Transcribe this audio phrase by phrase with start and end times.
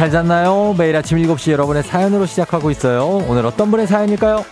[0.00, 0.74] 잘 잤나요?
[0.78, 3.22] 매일 아침 7시 여러분의 사연으로 시작하고 있어요.
[3.28, 4.46] 오늘 어떤 분의 사연일까요?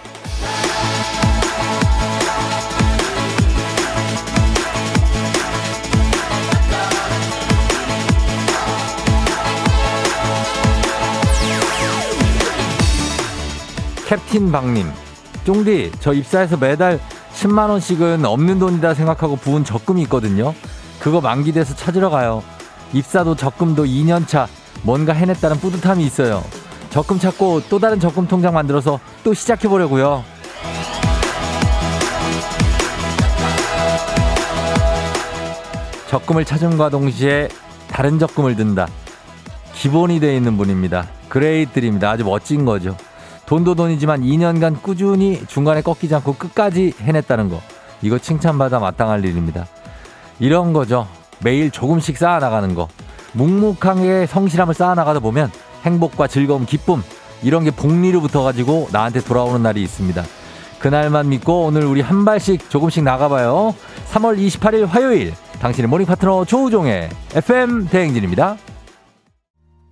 [14.06, 14.86] 캡틴 박님,
[15.44, 17.00] 쫑디, 저 입사해서 매달
[17.32, 20.52] 10만원씩은 없는 돈이다 생각하고 부은 적금이 있거든요.
[21.00, 22.42] 그거 만기돼서 찾으러 가요.
[22.92, 24.46] 입사도 적금도 2년차,
[24.82, 26.42] 뭔가 해냈다는 뿌듯함이 있어요.
[26.90, 30.24] 적금 찾고 또 다른 적금 통장 만들어서 또 시작해 보려고요.
[36.08, 37.48] 적금을 찾음과 동시에
[37.88, 38.88] 다른 적금을 든다.
[39.74, 41.06] 기본이 되어 있는 분입니다.
[41.28, 42.10] 그레이들입니다.
[42.10, 42.96] 아주 멋진 거죠.
[43.44, 47.60] 돈도 돈이지만 2년간 꾸준히 중간에 꺾이지 않고 끝까지 해냈다는 거.
[48.02, 49.66] 이거 칭찬받아 마땅할 일입니다.
[50.38, 51.06] 이런 거죠.
[51.40, 52.88] 매일 조금씩 쌓아 나가는 거.
[53.32, 55.50] 묵묵하게 성실함을 쌓아나가다 보면
[55.84, 57.02] 행복과 즐거움, 기쁨,
[57.42, 60.22] 이런 게 복리로 붙어가지고 나한테 돌아오는 날이 있습니다.
[60.80, 63.74] 그날만 믿고 오늘 우리 한 발씩 조금씩 나가봐요.
[64.10, 68.56] 3월 28일 화요일 당신의 모닝 파트너 조우종의 FM 대행진입니다.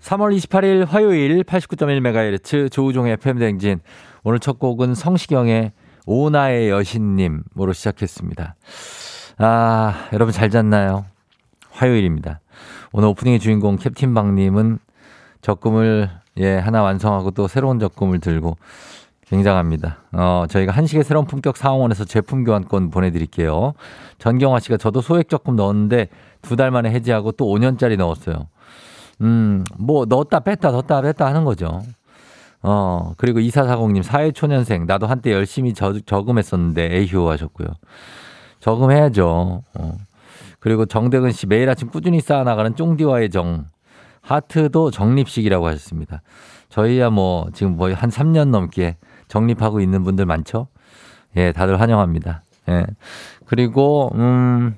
[0.01, 3.81] 3월 28일 화요일 89.1MHz 조우종의 FM 대행진
[4.23, 5.73] 오늘 첫 곡은 성시경의
[6.07, 8.55] 오나의 여신님으로 시작했습니다.
[9.39, 11.05] 아 여러분 잘 잤나요?
[11.70, 12.41] 화요일입니다.
[12.97, 14.78] 오늘 오프닝의 주인공 캡틴 박님은
[15.42, 16.08] 적금을
[16.39, 18.56] 예 하나 완성하고 또 새로운 적금을 들고
[19.28, 19.98] 굉장합니다.
[20.12, 23.74] 어, 저희가 한식의 새로운 품격 상황원에서 제품 교환권 보내드릴게요.
[24.19, 26.08] 전경화 씨가 저도 소액 적금 넣었는데
[26.40, 28.48] 두 달 만에 해지하고 또 5년짜리 넣었어요.
[29.20, 31.83] 음, 뭐 넣었다 뺐다 넣었다 뺐다 하는 거죠.
[32.63, 37.68] 어, 그리고 2440님 사회초년생 나도 한때 열심히 저, 저금했었는데 에휴 하셨고요.
[38.61, 39.63] 저금해야죠.
[39.74, 39.98] 어.
[40.66, 43.66] 그리고 정대근 씨 매일 아침 꾸준히 쌓아나가는 쫑디와의 정.
[44.20, 46.22] 하트도 적립식이라고 하셨습니다.
[46.70, 48.96] 저희야 뭐 지금 거의 한 3년 넘게
[49.28, 50.66] 적립하고 있는 분들 많죠?
[51.36, 52.42] 예, 다들 환영합니다.
[52.68, 52.84] 예.
[53.44, 54.74] 그리고, 음,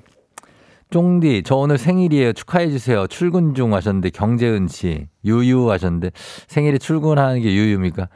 [0.91, 2.33] 쫑디, 저 오늘 생일이에요.
[2.33, 3.07] 축하해주세요.
[3.07, 6.11] 출근 중 하셨는데, 경재은 씨, 유유 하셨는데,
[6.45, 8.09] 생일에 출근하는 게 유유입니까?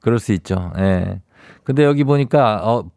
[0.00, 0.72] 그럴 수 있죠.
[0.78, 1.20] 예.
[1.62, 2.90] 근데 여기 보니까, 어,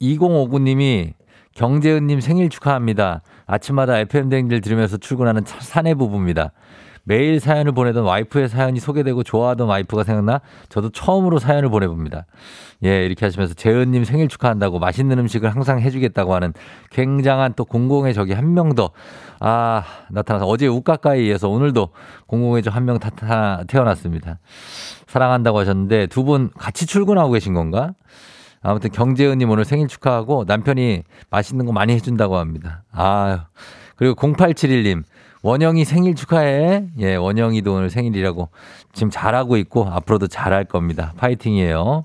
[0.00, 1.14] 2059님이
[1.54, 3.22] 경재은님 생일 축하합니다.
[3.46, 6.52] 아침마다 FM댕지를 들으면서 출근하는 사내 부부입니다.
[7.02, 12.26] 매일 사연을 보내던 와이프의 사연이 소개되고 좋아하던 와이프가 생각나 저도 처음으로 사연을 보내봅니다.
[12.84, 16.52] 예, 이렇게 하시면서 재은님 생일 축하한다고 맛있는 음식을 항상 해주겠다고 하는
[16.90, 18.90] 굉장한 또 공공의 적이 한 명 더,
[19.40, 21.88] 아, 나타나서 어제 우가가에 이어서 오늘도
[22.26, 22.98] 공공의 적 한 명
[23.66, 24.38] 태어났습니다.
[25.06, 27.94] 사랑한다고 하셨는데 두 분 같이 출근하고 계신 건가?
[28.62, 32.82] 아무튼 경재은님 오늘 생일 축하하고 남편이 맛있는 거 많이 해준다고 합니다.
[32.92, 33.46] 아,
[33.96, 35.02] 그리고 0871님
[35.42, 36.88] 원영이 생일 축하해.
[36.98, 38.50] 예, 원영이도 오늘 생일이라고
[38.92, 41.14] 지금 잘하고 있고 앞으로도 잘할 겁니다.
[41.16, 42.04] 파이팅이에요.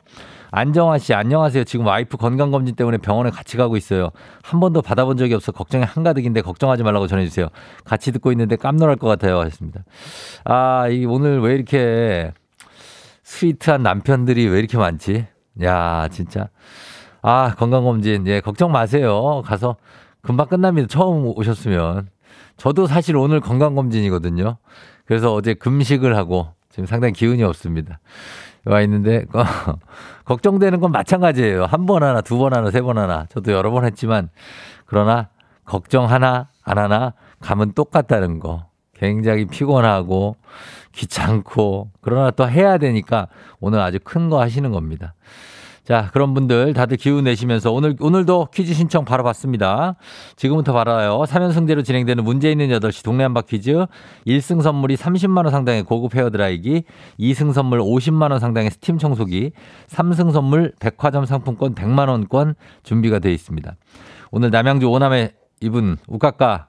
[0.52, 1.66] 안정화 씨, 안녕하세요.
[1.66, 4.12] 지금 와이프 건강검진 때문에 병원에 같이 가고 있어요.
[4.42, 7.50] 한 번도 받아본 적이 없어 걱정이 한가득인데 걱정하지 말라고 전해주세요.
[7.84, 9.40] 같이 듣고 있는데 깜놀할 것 같아요.
[9.40, 9.84] 하셨습니다.
[10.46, 12.32] 아, 이 오늘 왜 이렇게
[13.24, 15.26] 스위트한 남편들이 왜 이렇게 많지?
[15.64, 16.50] 야, 진짜.
[17.22, 18.28] 아, 건강검진.
[18.28, 19.42] 예, 걱정 마세요.
[19.46, 19.78] 가서
[20.22, 20.88] 금방 끝납니다.
[20.90, 22.10] 처음 오셨으면.
[22.58, 24.58] 저도 사실 오늘 건강검진이거든요.
[25.06, 28.00] 그래서 어제 금식을 하고 지금 상당히 기운이 없습니다.
[28.66, 29.44] 와 있는데, 어,
[30.26, 31.66] 걱정되는 건 마찬가지예요.
[31.66, 33.26] 한 번 하나, 두 번 하나, 세 번 하나.
[33.30, 34.30] 저도 여러 번 했지만,
[34.86, 35.30] 그러나
[35.66, 38.66] 걱정 하나, 안 하나, 감은 똑같다는 거.
[38.96, 40.36] 굉장히 피곤하고,
[40.94, 43.28] 귀찮고, 그러나 또 해야 되니까
[43.60, 45.14] 오늘 아주 큰 거 하시는 겁니다.
[45.86, 49.96] 자, 그런 분들 다들 기운 내시면서 오늘, 오늘도 퀴즈 신청 바로 받습니다.
[50.36, 51.22] 지금부터 받아요.
[51.28, 53.86] 3연승제로 진행되는 문제 있는 8시 동네 한바 퀴즈.
[54.26, 56.86] 1승 선물이 30만원 상당의 고급 헤어드라이기,
[57.20, 59.52] 2승 선물 50만원 상당의 스팀 청소기,
[59.88, 63.76] 3승 선물 백화점 상품권 100만원권 준비가 되어 있습니다.
[64.32, 66.68] 오늘 남양주 오남의 이분, 우까까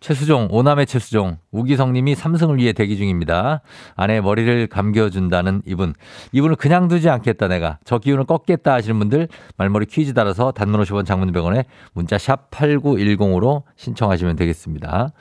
[0.00, 3.60] 최수종, 오남의 최수종, 우기성 님이 삼승을 위해 대기 중입니다.
[3.94, 5.94] 아내 머리를 감겨준다는 이분.
[6.32, 7.78] 이분을 그냥 두지 않겠다, 내가.
[7.84, 14.36] 저 기운을 꺾겠다 하시는 분들, 말머리 퀴즈 따라서 단문 50원 장문병원에 문자 샵 8910으로 신청하시면
[14.36, 15.12] 되겠습니다.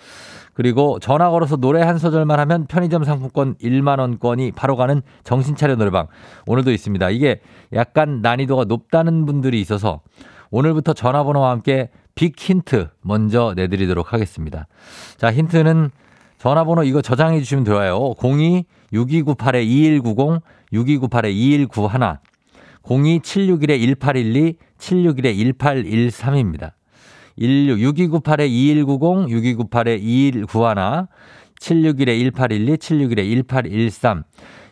[0.54, 6.08] 그리고 전화 걸어서 노래 한 소절만 하면 편의점 상품권 1만 원권이 바로 가는 정신차려 노래방.
[6.46, 7.10] 오늘도 있습니다.
[7.12, 7.42] 이게
[7.74, 10.02] 약간 난이도가 높다는 분들이 있어서
[10.52, 14.68] 오늘부터 전화번호와 함께 빅 힌트 먼저 내드리도록 하겠습니다.
[15.18, 15.92] 자, 힌트는
[16.38, 18.14] 전화번호 이거 저장해 주시면 좋아요.
[18.18, 20.42] 02-6298-2190,
[20.74, 22.18] 6298-2191,
[22.84, 26.74] 02-761-1812, 761-1813입니다.
[27.38, 29.28] 16, 6298-2190,
[30.48, 31.08] 6298-2191,
[31.60, 34.24] 761-1812, 761-1813.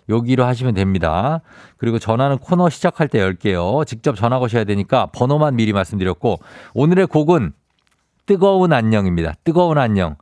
[0.09, 1.41] 여기로 하시면 됩니다.
[1.77, 3.83] 그리고 전화는 코너 시작할 때 열게요.
[3.85, 6.39] 직접 전화 거셔야 되니까 번호만 미리 말씀드렸고
[6.73, 7.53] 오늘의 곡은
[8.25, 9.33] 뜨거운 안녕입니다.
[9.43, 10.15] 뜨거운 안녕.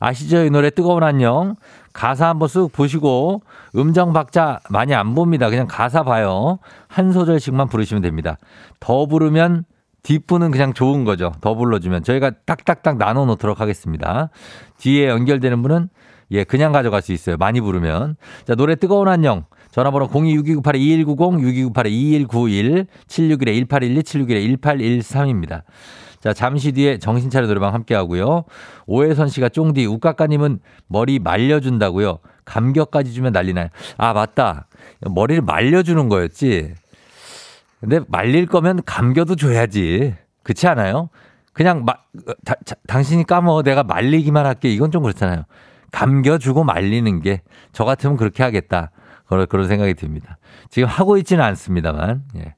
[0.00, 0.44] 아시죠?
[0.44, 1.56] 이 노래 뜨거운 안녕.
[1.92, 3.42] 가사 한번 쓱 보시고
[3.76, 5.48] 음정 박자 많이 안 봅니다.
[5.48, 6.58] 그냥 가사 봐요.
[6.88, 8.36] 한 소절씩만 부르시면 됩니다.
[8.80, 9.64] 더 부르면
[10.02, 11.32] 뒷부는 그냥 좋은 거죠.
[11.40, 14.28] 더 불러주면 저희가 딱딱딱 나눠 놓도록 하겠습니다.
[14.76, 15.88] 뒤에 연결되는 분은
[16.30, 17.36] 예, 그냥 가져갈 수 있어요.
[17.36, 18.16] 많이 부르면.
[18.46, 19.44] 자, 노래 뜨거운 안녕.
[19.70, 25.62] 전화번호 026298-2190, 6298-2191, 761-1812, 761-1813입니다.
[26.20, 28.44] 자, 잠시 뒤에 정신차려 노래방 함께 하고요.
[28.86, 32.20] 오혜선 씨가 쫑디, 우까까님은 머리 말려준다고요.
[32.44, 33.68] 감격까지 주면 난리 나요.
[33.98, 34.68] 아, 맞다.
[35.02, 36.74] 머리를 말려주는 거였지.
[37.80, 40.14] 근데 말릴 거면 감겨도 줘야지.
[40.42, 41.10] 그렇지 않아요?
[41.52, 41.94] 그냥 마,
[42.44, 44.70] 다, 자, 당신이 까먹어 내가 말리기만 할게.
[44.70, 45.44] 이건 좀 그렇잖아요.
[45.94, 47.42] 감겨주고 말리는 게
[47.74, 48.90] 저 같으면 그렇게 하겠다.
[49.26, 50.38] 그런, 그런 생각이 듭니다.
[50.70, 52.22] 지금 하고 있지는 않습니다만.
[52.36, 52.54] 예.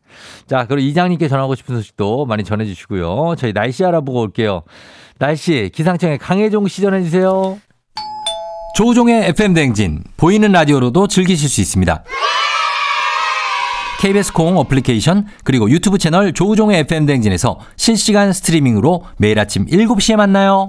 [0.46, 3.36] 자, 그리고 이장님께 전하고 싶은 소식도 많이 전해주시고요.
[3.38, 4.62] 저희 날씨 알아보고 올게요.
[5.18, 7.58] 날씨, 기상청에 강혜종 시 전해주세요.
[8.76, 12.04] 조우종의 FM대행진, 보이는 라디오로도 즐기실 수 있습니다.
[14.00, 20.68] KBS 콩 어플리케이션 그리고 유튜브 채널 조우종의 FM대행진에서 실시간 스트리밍으로 매일 아침 7시에 만나요.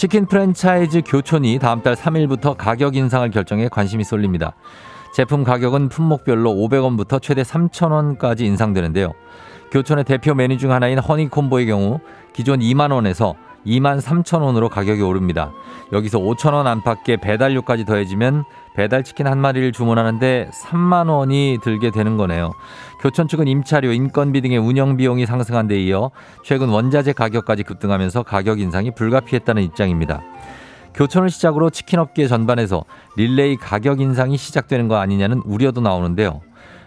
[0.00, 4.54] 치킨 프랜차이즈 교촌이 다음 달 3일부터 가격 인상을 결정해 관심이 쏠립니다.
[5.12, 9.12] 제품 가격은 품목별로 500원부터 최대 3,000원까지 인상되는데요.
[9.70, 12.00] 교촌의 대표 메뉴 중 하나인 허니콤보의 경우
[12.32, 13.34] 기존 2만 원에서
[13.66, 15.52] 2만 3천 원으로 가격이 오릅니다.
[15.92, 22.52] 여기서 5천 원 안팎의 배달료까지 더해지면 배달치킨 한 마리를 주문하는데 3만 원이 들게 되는 거네요.
[23.00, 26.10] 교촌 측은 임차료, 인건비 등의 운영 비용이 상승한 데 이어
[26.44, 30.22] 최근 원자재 가격까지 급등하면서 가격 인상이 불가피했다는 입장입니다.
[30.94, 32.84] 교촌을 시작으로 치킨업계 전반에서
[33.16, 36.40] 릴레이 가격 인상이 시작되는 거 아니냐는 우려도 나오는데요.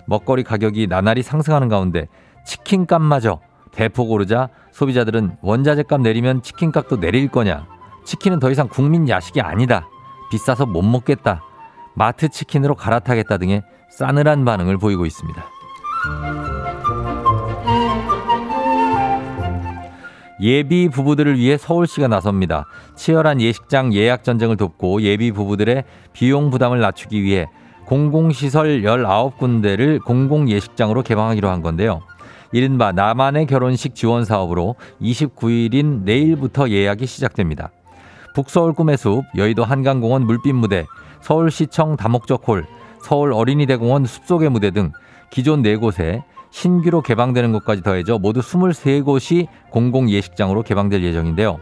[0.06, 2.08] 먹거리 가격이 나날이 상승하는 가운데
[2.46, 3.40] 치킨값마저
[3.72, 7.66] 대폭 오르자 소비자들은 원자재 값 내리면 치킨 값도 내릴 거냐.
[8.04, 9.88] 치킨은 더 이상 국민 야식이 아니다.
[10.32, 11.44] 비싸서 못 먹겠다.
[11.96, 13.62] 마트 치킨으로 갈아타겠다 등의
[13.92, 15.46] 싸늘한 반응을 보이고 있습니다.
[20.42, 22.66] 예비 부부들을 위해 서울시가 나섭니다.
[22.96, 27.48] 치열한 예식장 예약 전쟁을 돕고 예비 부부들의 비용 부담을 낮추기 위해
[27.86, 32.02] 공공시설 19군데를 공공예식장으로 개방하기로 한 건데요.
[32.54, 37.72] 이른바 나만의 결혼식 지원 사업으로 29일인 내일부터 예약이 시작됩니다.
[38.36, 40.86] 북서울 꿈의 숲, 여의도 한강공원 물빛 무대,
[41.22, 42.66] 서울시청 다목적홀,
[43.02, 44.92] 서울 어린이대공원 숲속의 무대 등
[45.32, 51.60] 기존 4곳에 신규로 개방되는 곳까지 더해져 모두 23곳이 공공 예식장으로 개방될 예정인데요.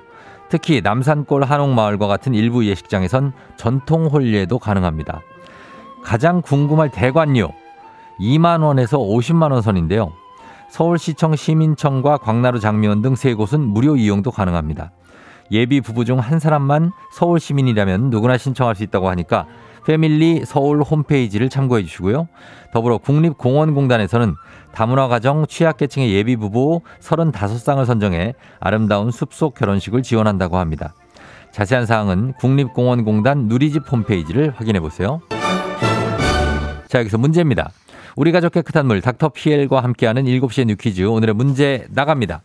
[0.49, 5.21] 특히 남산골 한옥마을과 같은 일부 예식장에선 전통 홀례도 가능합니다.
[6.03, 7.53] 가장 궁금할 대관료
[8.19, 10.11] 2만 원에서 50만 원 선인데요.
[10.71, 14.91] 서울시청 시민청과 광나루 장미원 등 세 곳은 무료 이용도 가능합니다.
[15.51, 19.45] 예비 부부 중 한 사람만 서울 시민이라면 누구나 신청할 수 있다고 하니까
[19.85, 22.27] 패밀리 서울 홈페이지를 참고해 주시고요.
[22.71, 24.35] 더불어 국립공원공단에서는
[24.71, 30.93] 다문화 가정 취약계층의 예비 부부 35쌍을 선정해 아름다운 숲속 결혼식을 지원한다고 합니다.
[31.51, 35.19] 자세한 사항은 국립공원공단 누리집 홈페이지를 확인해 보세요.
[36.87, 37.71] 자, 여기서 문제입니다.
[38.15, 42.41] 우리 가족 깨끗한 물 닥터피엘과 함께하는 7시의 뉴퀴즈 오늘의 문제 나갑니다.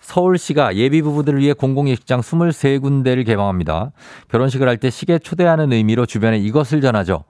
[0.00, 3.92] 서울시가 예비 부부들을 위해 공공예식장 23군데를 개방합니다.
[4.28, 7.24] 결혼식을 할 때 시계 초대하는 의미로 주변에 이것을 전하죠.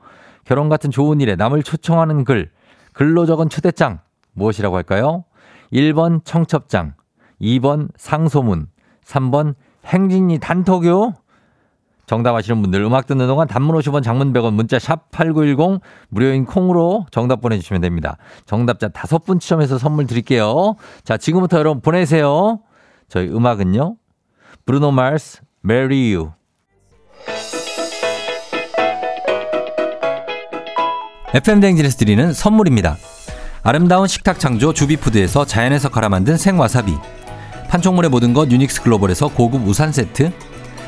[0.44, 2.50] 결혼 같은 좋은 일에 남을 초청하는 글,
[2.92, 3.98] 글로 적은 초대장
[4.34, 5.24] 무엇이라고 할까요?
[5.72, 6.94] 1번 청첩장,
[7.40, 8.68] 2번 상소문,
[9.04, 11.14] 3번 행진이 단톡요.
[12.08, 17.04] 정답 아시는 분들 음악 듣는 동안 단문 50원 장문 100원 문자 샵 8910 무료인 콩으로
[17.10, 18.16] 정답 보내주시면 됩니다.
[18.46, 20.74] 정답자 다섯 분 추첨해서 선물 드릴게요.
[21.04, 22.60] 자 지금부터 여러분 보내세요.
[23.08, 23.96] 저희 음악은요.
[24.64, 26.30] 브루노 마스 Marry You
[31.34, 32.96] FM 댕진에서 드리는 선물입니다.
[33.62, 36.96] 아름다운 식탁 창조 주비푸드에서 자연에서 갈아 만든 생와사비
[37.68, 40.32] 판촉물의 모든 것 유닉스 글로벌에서 고급 우산 세트,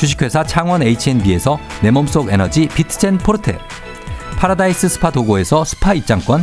[0.00, 3.58] 주식회사 창원 H&B에서 내 몸속 에너지 비트젠 포르테,
[4.38, 6.42] 파라다이스 스파 도고에서 스파 입장권,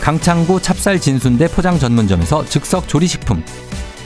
[0.00, 3.42] 강창구 찹쌀 진순대 포장 전문점에서 즉석 조리식품,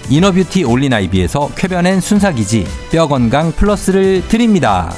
[0.08, 4.94] 이너뷰티 올린 아이비에서 쾌변엔 순삭이지 뼈 건강 플러스를 드립니다.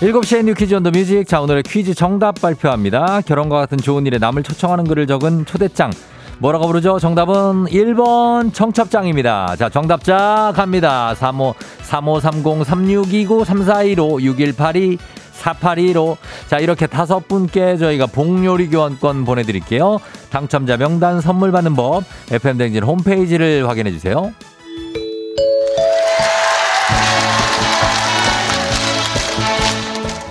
[0.00, 1.26] 7시에 New Quiz on the Music.
[1.26, 3.20] 자, 오늘의 퀴즈 정답 발표합니다.
[3.22, 5.90] 결혼과 같은 좋은 일에 남을 초청하는 글을 적은 초대장.
[6.38, 7.00] 뭐라고 부르죠?
[7.00, 9.56] 정답은 1번 청첩장입니다.
[9.56, 11.16] 자, 정답자 갑니다.
[11.16, 14.98] 35, 3530, 3629, 3415, 6182,
[15.32, 16.16] 4815.
[16.46, 19.98] 자, 이렇게 다섯 분께 저희가 복요리 교환권 보내드릴게요.
[20.30, 24.32] 당첨자 명단 선물 받는 법, FM댕진 홈페이지를 확인해 주세요.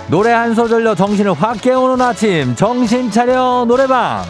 [0.09, 2.55] 노래 한 소절로 정신을 확 깨우는 아침.
[2.55, 4.23] 정신 차려 노래방.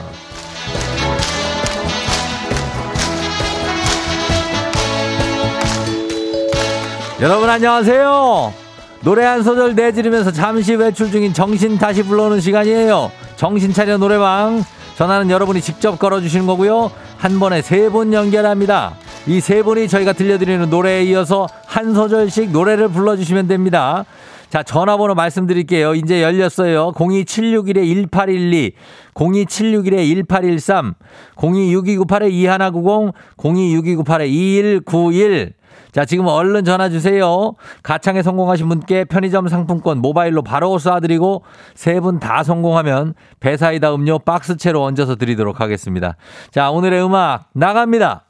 [7.22, 8.54] 여러분 안녕하세요.
[9.02, 13.12] 노래 한 소절 내지르면서 잠시 외출 중인 정신 다시 불러오는 시간이에요.
[13.36, 14.64] 정신 차려 노래방.
[14.98, 16.92] 전화는 여러분이 직접 걸어주시는 거고요.
[17.18, 18.94] 한 번에 세분 연결합니다.
[19.28, 24.06] 이 세 분이 저희가 들려드리는 노래에 이어서 한 소절씩 노래를 불러주시면 됩니다
[24.50, 25.94] 자, 전화번호 말씀드릴게요.
[25.96, 26.94] 이제 열렸어요.
[26.94, 28.72] 02761-1812,
[29.14, 30.94] 02761-1813,
[31.36, 35.52] 026298-2190, 026298-2191.
[35.92, 37.54] 자, 지금 얼른 전화 주세요.
[37.84, 41.42] 가창에 성공하신 분께 편의점 상품권 모바일로 바로 쏴드리고
[41.76, 46.16] 세 분 다 성공하면 배사이다 음료 박스채로 얹어서 드리도록 하겠습니다.
[46.52, 48.26] 자, 오늘의 음악 나갑니다.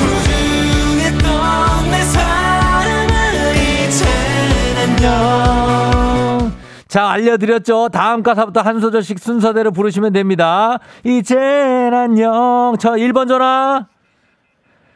[6.98, 7.90] 자, 알려드렸죠?
[7.90, 10.80] 다음 가사부터 한 소절씩 순서대로 부르시면 됩니다.
[11.04, 12.76] 이젠 안녕.
[12.80, 13.86] 저 1번 전화.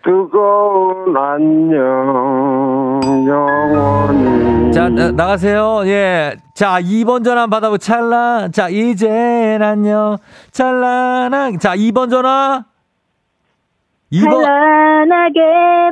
[0.03, 5.83] 뜨거운 안녕 영원히 자, 나, 나가세요.
[5.85, 6.37] 예.
[6.55, 8.47] 자, 2번 전화 한번 받아보 찰나.
[8.49, 10.17] 자, 이젠 안녕.
[10.49, 11.51] 찰나나.
[11.59, 12.65] 자, 2번 전화.
[14.11, 14.43] 2번.
[14.43, 15.39] 찬란하게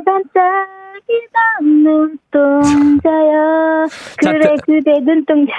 [0.04, 3.86] 반짝이던 눈동자야.
[4.24, 5.52] 자, 그래, 그- 그대 눈동자.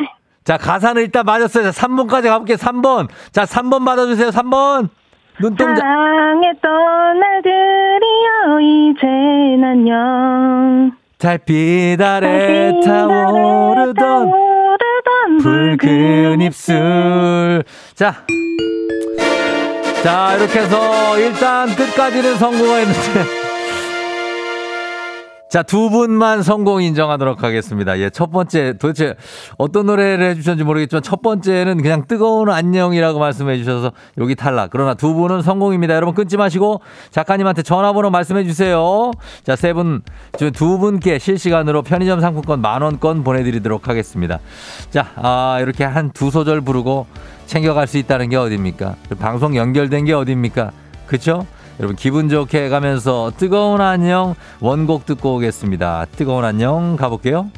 [0.43, 1.71] 자, 가사는 일단 맞았어요.
[1.71, 2.57] 자, 3번까지 가볼게요.
[2.57, 3.07] 3번.
[3.31, 4.29] 자, 3번 받아주세요.
[4.29, 4.89] 3번.
[5.39, 5.75] 눈동자.
[5.75, 10.91] 사랑의 떠나들이여, 이젠 안녕.
[11.17, 15.37] 달빛 아래 타오르던 타오르던
[15.77, 17.63] 붉은 입술.
[17.93, 18.25] 자.
[20.03, 23.40] 자, 이렇게 해서 일단 끝까지는 성공했는데.
[25.51, 27.99] 자, 두 분만 성공 인정하도록 하겠습니다.
[27.99, 29.15] 예, 첫 번째, 도대체
[29.57, 34.69] 어떤 노래를 해주셨는지 모르겠지만 첫 번째는 그냥 뜨거운 안녕이라고 말씀해 주셔서 여기 탈락.
[34.71, 35.93] 그러나 두 분은 성공입니다.
[35.93, 36.79] 여러분 끊지 마시고
[37.09, 39.11] 작가님한테 전화번호 말씀해 주세요.
[39.43, 40.03] 자, 세 분,
[40.39, 44.39] 저두 분께 실시간으로 편의점 상품권 만원권 보내드리도록 하겠습니다.
[44.89, 47.07] 자, 아, 이렇게 한 두 소절 부르고
[47.47, 48.95] 챙겨갈 수 있다는 게 어딥니까?
[49.19, 50.71] 방송 연결된 게 어딥니까?
[51.07, 51.45] 그쵸?
[51.81, 56.05] 여러분 기분 좋게 가면서 뜨거운 안녕 원곡 듣고 오겠습니다.
[56.15, 57.49] 뜨거운 안녕 가볼게요.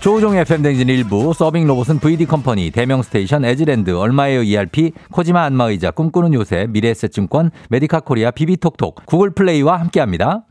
[0.00, 5.90] 조우종 FM 댕진 1부 서빙 로봇은 VD 컴퍼니, 대명 스테이션, 에즈랜드, 얼마에요 ERP, 코지마 안마의자,
[5.90, 10.44] 꿈꾸는 요새, 미래에셋증권, 메디카 코리아, 비비톡톡, 구글 플레이와 함께합니다.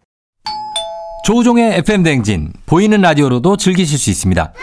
[1.25, 4.53] 조우종의 FM 댕진 보이는 라디오로도 즐기실 수 있습니다.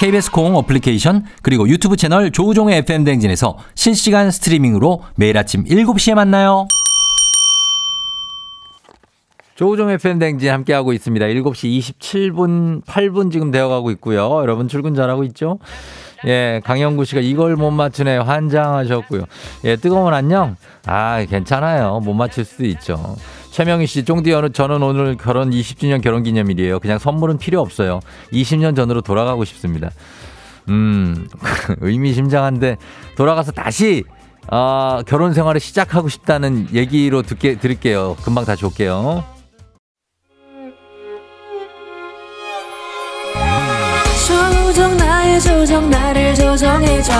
[0.00, 6.66] KBS 콩 어플리케이션 그리고 유튜브 채널 조우종의 FM 댕진에서 실시간 스트리밍으로 매일 아침 7시에 만나요.
[9.54, 11.24] 조우종 FM 댕진 함께하고 있습니다.
[11.24, 14.40] 7시 27분, 8분 지금 되어가고 있고요.
[14.40, 15.60] 여러분 출근 잘하고 있죠?
[16.26, 19.22] 예, 강영구 씨가 이걸 못 맞추네 환장하셨고요.
[19.66, 20.56] 예, 뜨거운 안녕?
[20.86, 22.00] 아, 괜찮아요.
[22.00, 23.14] 못 맞출 수도 있죠.
[23.54, 26.80] 최명희 씨, 쫑디 어느 저는 오늘 결혼 20주년 결혼 기념일이에요.
[26.80, 28.00] 그냥 선물은 필요 없어요.
[28.32, 29.90] 20년 전으로 돌아가고 싶습니다.
[30.70, 31.28] 음,
[31.80, 32.78] 의미심장한데
[33.16, 34.02] 돌아가서 다시
[34.50, 38.16] 어, 결혼 생활을 시작하고 싶다는 얘기로 듣게 드릴게요.
[38.24, 39.22] 금방 다시 올게요.
[44.26, 47.12] 조정 나의 조정 나를 조정해줘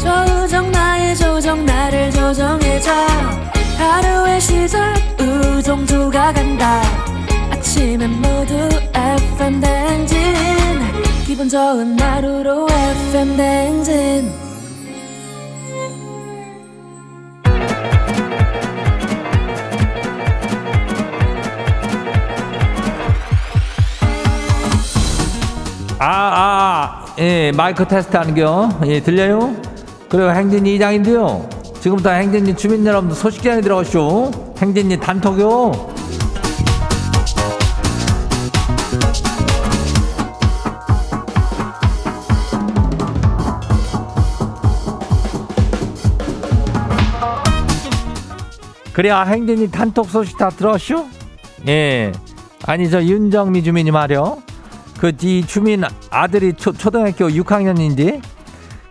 [0.00, 3.53] 조정 나의 조정 나를 조정해줘
[3.94, 6.82] 하루의 시절 우정조가 간다
[7.52, 10.18] 아침엔 모두 FM 댕진
[11.24, 12.66] 기분 좋은 하루로
[13.12, 14.32] FM 댕진
[26.00, 28.80] 아, 아, 예, 마이크 테스트 하는겨.
[28.86, 29.56] 예, 들려요?
[30.10, 31.53] 그리고 행진이 이장인데요.
[31.84, 34.54] 지금부터 행진이 주민 여러분들 소식전에 들어오쇼.
[34.56, 35.92] 행진이 단톡요.
[48.94, 51.06] 그래야 행진이 단톡 소식 다 들었쇼?
[51.68, 52.12] 예.
[52.66, 54.42] 아니 저 윤정미 주민이 말이요.
[54.98, 58.22] 그이 주민 아들이 초, 초등학교 6학년인데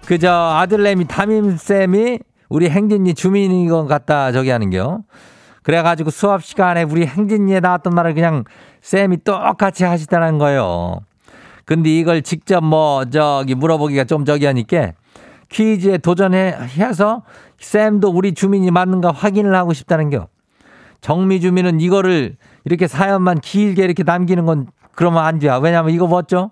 [0.06, 2.20] 그저 아들내미 담임쌤이
[2.54, 5.00] 우리 행진이 주민인 것 같다 저기 하는겨.
[5.64, 8.44] 그래가지고 수업 시간에 우리 행진이에 나왔던 말을 그냥
[8.82, 11.00] 쌤이 똑같이 하시다는 거예요.
[11.66, 14.92] 근데 이걸 직접 뭐 저기 물어보기가 좀 저기 하니까
[15.50, 17.24] 퀴즈에 도전해서
[17.58, 20.28] 쌤도 우리 주민이 맞는가 확인을 하고 싶다는 겨.
[21.02, 25.60] 정미 주민은 이거를 이렇게 사연만 길게 이렇게 남기는 건 그러면 안 돼요.
[25.60, 26.52] 왜냐면 이거 뭐죠?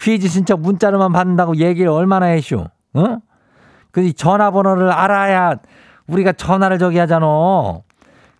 [0.00, 2.68] 퀴즈 신청 문자로만 받는다고 얘기를 얼마나 해쇼?
[2.94, 3.18] 어?
[3.94, 5.54] 그 전화번호를 알아야
[6.08, 7.26] 우리가 전화를 저기 하잖아.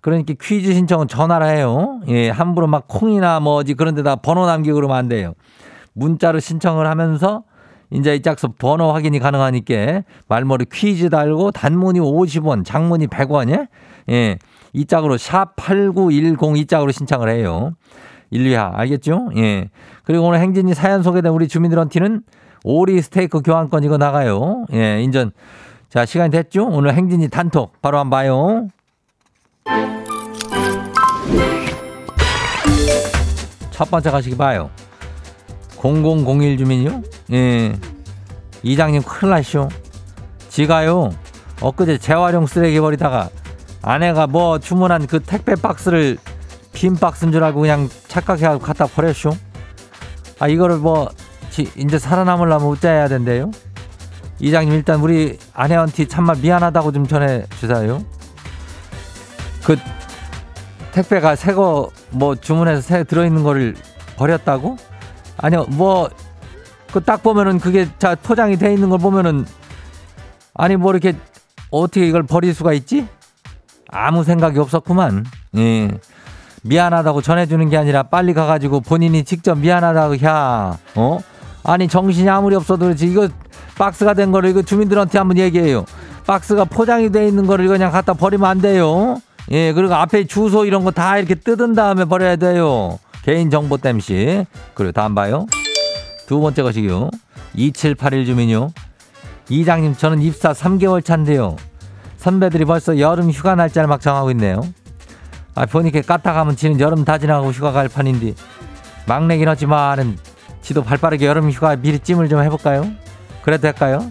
[0.00, 2.00] 그러니까 퀴즈 신청은 전화를 해요.
[2.08, 5.34] 예, 함부로 막 콩이나 뭐 어디 그런 데다 번호 남기고 그러면 안 돼요.
[5.92, 7.44] 문자로 신청을 하면서
[7.90, 13.68] 이제 이 짝서 번호 확인이 가능하니까 말머리 퀴즈 달고 단문이 50원, 장문이 100원이에
[14.10, 14.38] 예.
[14.72, 17.74] 이 짝으로 샵 8910 이 짝으로 신청을 해요.
[18.30, 19.30] 1, 2하 알겠죠?
[19.36, 19.70] 예.
[20.02, 22.22] 그리고 오늘 행진이 사연 소개된 우리 주민들한테는
[22.64, 24.64] 오리 스테이크 교환권 이거 나가요.
[24.72, 25.32] 예, 인전.
[25.90, 26.66] 자, 시간이 됐죠?
[26.66, 28.68] 오늘 행진이 단톡 바로 한번 봐요.
[33.70, 34.70] 첫 번째 가시기 봐요.
[35.76, 37.02] 0001 주민이요?
[37.32, 37.78] 예.
[38.62, 39.68] 이장님 큰일 나시오.
[40.48, 41.10] 지가요.
[41.60, 43.28] 엊그제 재활용 쓰레기 버리다가
[43.82, 46.16] 아내가 뭐 주문한 그 택배 박스를
[46.72, 49.32] 빈 박스인 줄 알고 그냥 착각해가지고 갖다 버렸쇼.
[50.40, 51.10] 아 이거를 뭐
[51.54, 53.52] 지, 이제 살아남으려면 어째야 된대요.
[54.40, 58.02] 이장님 일단 우리 아내한테 참말 미안하다고 좀 전해 주세요.
[59.64, 59.76] 그
[60.92, 63.74] 택배가 새 거 뭐 주문해서 새 들어있는 거를
[64.16, 64.76] 버렸다고?
[65.36, 66.08] 아니요 뭐
[66.92, 69.46] 그 딱 보면은 그게 자 포장이 돼 있는 걸 보면은
[70.54, 71.16] 아니 뭐 이렇게
[71.70, 73.06] 어떻게 이걸 버릴 수가 있지?
[73.90, 75.24] 아무 생각이 없었구만.
[75.56, 75.88] 예.
[76.62, 81.18] 미안하다고 전해주는 게 아니라 빨리 가가지고 본인이 직접 미안하다고 야 어?
[81.64, 83.28] 아니 정신이 아무리 없어도 그렇지 이거
[83.76, 85.84] 박스가 된 거를 이거 주민들한테 한번 얘기해요.
[86.26, 89.20] 박스가 포장이 돼 있는 거를 그냥 갖다 버리면 안 돼요.
[89.50, 92.98] 예, 그리고 앞에 주소 이런 거 다 이렇게 뜯은 다음에 버려야 돼요.
[93.22, 94.46] 개인 정보 땜시.
[94.74, 95.46] 그리고 다음 봐요.
[96.26, 97.10] 두 번째 것이요.
[97.54, 98.70] 2781 주민요.
[99.50, 101.56] 이장님, 저는 입사 3개월 차인데요.
[102.16, 104.62] 선배들이 벌써 여름 휴가 날짜를 막 정하고 있네요.
[105.54, 108.32] 아, 보니까 까딱하면 지는 여름 다 지나가고 휴가 갈 판인데
[109.06, 110.16] 막내긴 하지만은
[110.64, 112.86] 지도 발빠르게 여름 휴가 미리 찜을 좀 해볼까요?
[113.42, 114.10] 그래도 될까요?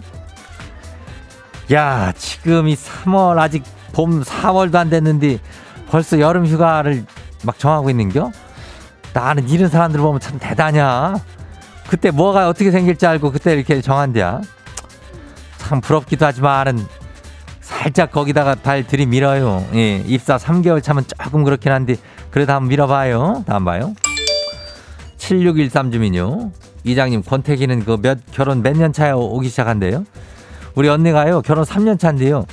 [1.72, 5.40] 야, 지금 이 3월 아직 봄 4월도 안 됐는데
[5.88, 7.04] 벌써 여름 휴가를
[7.42, 8.30] 막 정하고 있는겨?
[9.12, 11.16] 나는 이런 사람들 보면 참 대단하냐?
[11.88, 14.40] 그때 뭐가 어떻게 생길지 알고 그때 이렇게 정한대야.
[15.58, 16.86] 참 부럽기도 하지만은
[17.60, 19.66] 살짝 거기다가 발 들이밀어요.
[19.74, 21.96] 예, 입사 3개월 차면 조금 그렇긴 한데
[22.30, 23.42] 그래도 한번 밀어봐요.
[23.44, 23.94] 다음 봐요.
[25.28, 26.50] 7613 주민요.
[26.84, 30.04] 이장님, 권태기는 그 몇, 결혼 몇 년 차에 오기 시작한대요?
[30.74, 32.44] 우리 언니가요, 결혼 3년 차인데요.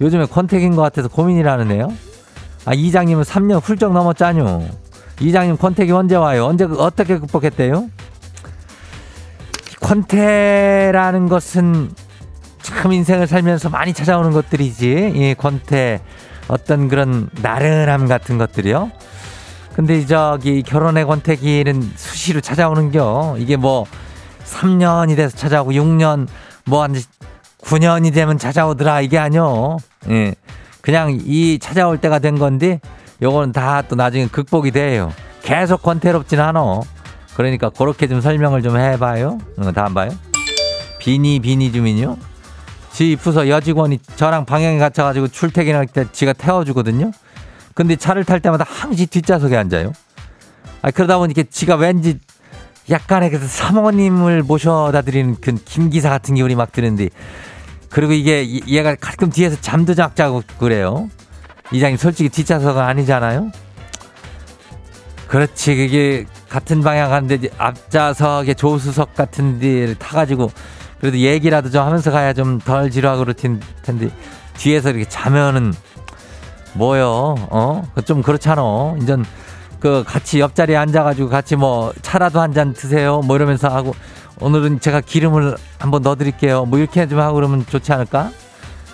[0.00, 1.92] 요즘에 권태기인 것 같아서 고민이라는 애요.
[2.66, 4.68] 아, 이장님은 3년 훌쩍 넘었잖요.
[5.20, 6.46] 이장님 권태기 언제 와요?
[6.46, 7.88] 언제, 그- 어떻게 극복했대요?
[9.80, 11.90] 권태라는 것은
[12.62, 15.12] 참 인생을 살면서 많이 찾아오는 것들이지.
[15.16, 16.00] 이 권태,
[16.48, 18.90] 어떤 그런 나른함 같은 것들이요.
[19.74, 23.36] 근데 저기 결혼의 권태기는 수시로 찾아오는겨.
[23.38, 23.86] 이게 뭐
[24.44, 26.26] 3년이 돼서 찾아오고 6년
[26.66, 26.96] 뭐한
[27.62, 29.78] 9년이 되면 찾아오더라 이게 아니요.
[30.08, 30.34] 예.
[30.80, 32.80] 그냥 이 찾아올 때가 된 건데
[33.22, 35.12] 요거는 다 또 나중에 극복이 돼요.
[35.42, 36.82] 계속 권태롭진 않어.
[37.36, 39.38] 그러니까 그렇게 좀 설명을 좀 해봐요.
[39.58, 40.10] 어, 다음 봐요.
[40.98, 42.16] 비니 비니 주민요.
[42.92, 47.12] 지 부서 여직원이 저랑 방향에 갇혀가지고 출퇴근할 때 지가 태워주거든요.
[47.74, 49.92] 근데 차를 탈 때마다 항시 뒷좌석에 앉아요.
[50.82, 52.18] 아 그러다 보니까 지가 왠지
[52.88, 57.08] 약간의 그 사모님을 모셔다 드리는 그 김기사 같은 기분이 막 드는데
[57.90, 61.08] 그리고 이게 이- 얘가 가끔 뒤에서 잠도 작 자고 그래요.
[61.72, 63.50] 이장님 솔직히 뒷좌석은 아니잖아요.
[65.28, 70.50] 그렇지 그게 같은 방향 가는데 앞좌석에 조수석 같은 데를 타가지고
[71.00, 74.10] 그래도 얘기라도 좀 하면서 가야 좀 덜 지루하고 그럴 텐- 텐데
[74.56, 75.72] 뒤에서 이렇게 자면은
[76.74, 77.34] 뭐요?
[77.50, 77.82] 어?
[77.94, 78.62] 그좀 그렇잖아.
[78.98, 79.24] 인전
[79.80, 83.20] 그 같이 옆자리에 앉아가지고 같이 뭐 차라도 한 잔 드세요.
[83.24, 83.94] 뭐 이러면서 하고
[84.40, 86.64] 오늘은 제가 기름을 한번 넣어드릴게요.
[86.66, 88.30] 뭐 이렇게 좀 하고 그러면 좋지 않을까?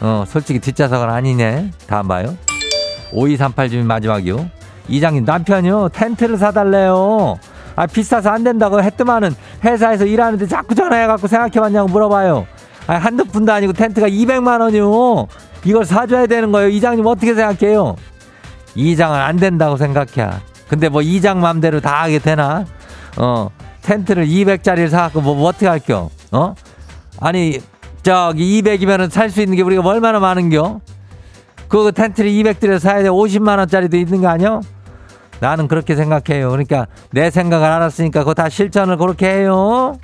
[0.00, 1.70] 어, 솔직히 뒷좌석은 아니네.
[1.86, 2.36] 다음 봐요.
[3.12, 4.48] 5238 주민 마지막이요.
[4.88, 7.38] 이장님 남편이요 텐트를 사달래요.
[7.74, 9.34] 아 비싸서 안 된다고 했더만은
[9.64, 12.46] 회사에서 일하는데 자꾸 전화해갖고 생각해봤냐고 물어봐요.
[12.86, 15.26] 아 한두 푼도 아니고 텐트가 200만 원이요.
[15.66, 16.68] 이걸 사줘야 되는 거예요.
[16.68, 17.96] 이장님 어떻게 생각해요?
[18.76, 20.30] 이장은 안 된다고 생각해.
[20.68, 22.64] 근데 뭐 이장 맘대로 다 하게 되나?
[23.18, 23.50] 어
[23.82, 26.08] 텐트를 200짜리를 사갖고 뭐, 뭐 어떻게 할겨?
[26.32, 26.54] 어?
[27.20, 27.58] 아니
[28.02, 30.80] 저기 200이면은 살 수 있는 게 우리가 얼마나 많은겨?
[31.68, 34.60] 그 텐트를 200들여 사야 돼 50만 원짜리도 있는 거 아니야?
[35.40, 36.50] 나는 그렇게 생각해요.
[36.50, 39.96] 그러니까 내 생각을 알았으니까 그거 다 실천을 그렇게 해요.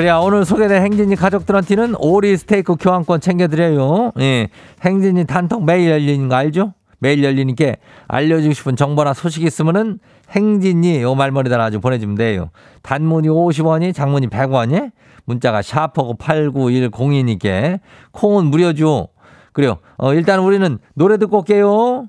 [0.00, 4.12] 그래야 오늘 소개된 행진이 가족들한테는 오리 스테이크 교환권 챙겨드려요.
[4.20, 4.48] 예.
[4.82, 6.72] 행진이 단톡 매일 열리는 거 알죠?
[7.00, 7.74] 매일 열리니까
[8.08, 9.98] 알려주고 싶은 정보나 소식 있으면은
[10.30, 12.48] 행진이 요 말머리다 아주 보내주면 돼요.
[12.80, 14.90] 단문이 50원이 장문이 100원이
[15.26, 17.80] 문자가 샤퍼고 89102니까
[18.12, 19.08] 콩은 무료죠.
[19.52, 19.76] 그래요.
[19.98, 22.06] 어, 일단 우리는 노래 듣고 올게요.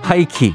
[0.00, 0.54] 하이키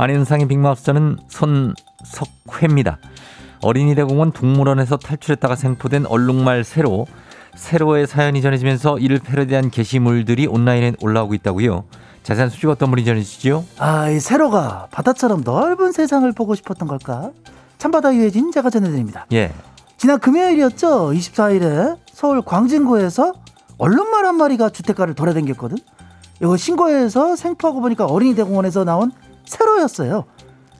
[0.00, 2.96] 안현상의 빅마우스는 손석회입니다.
[3.60, 7.06] 어린이 대공원 동물원에서 탈출했다가 생포된 얼룩말 세로
[7.54, 11.84] 세로의 사연이 전해지면서 이를 패러디한 게시물들이 온라인에 올라오고 있다고요.
[12.22, 13.66] 자세한 소식 어떤 분이 전해주시죠?
[13.78, 17.32] 아, 이 세로가 바다처럼 넓은 세상을 보고 싶었던 걸까?
[17.76, 19.26] 참바다 유해진 제가 전해드립니다.
[19.32, 19.52] 예.
[19.98, 21.10] 지난 금요일이었죠.
[21.10, 23.34] 24일에 서울 광진구에서
[23.76, 25.76] 얼룩말 한 마리가 주택가를 돌아다녔거든.
[26.40, 29.12] 이거 신고해서 생포하고 보니까 어린이 대공원에서 나온
[29.46, 30.24] 세로였어요.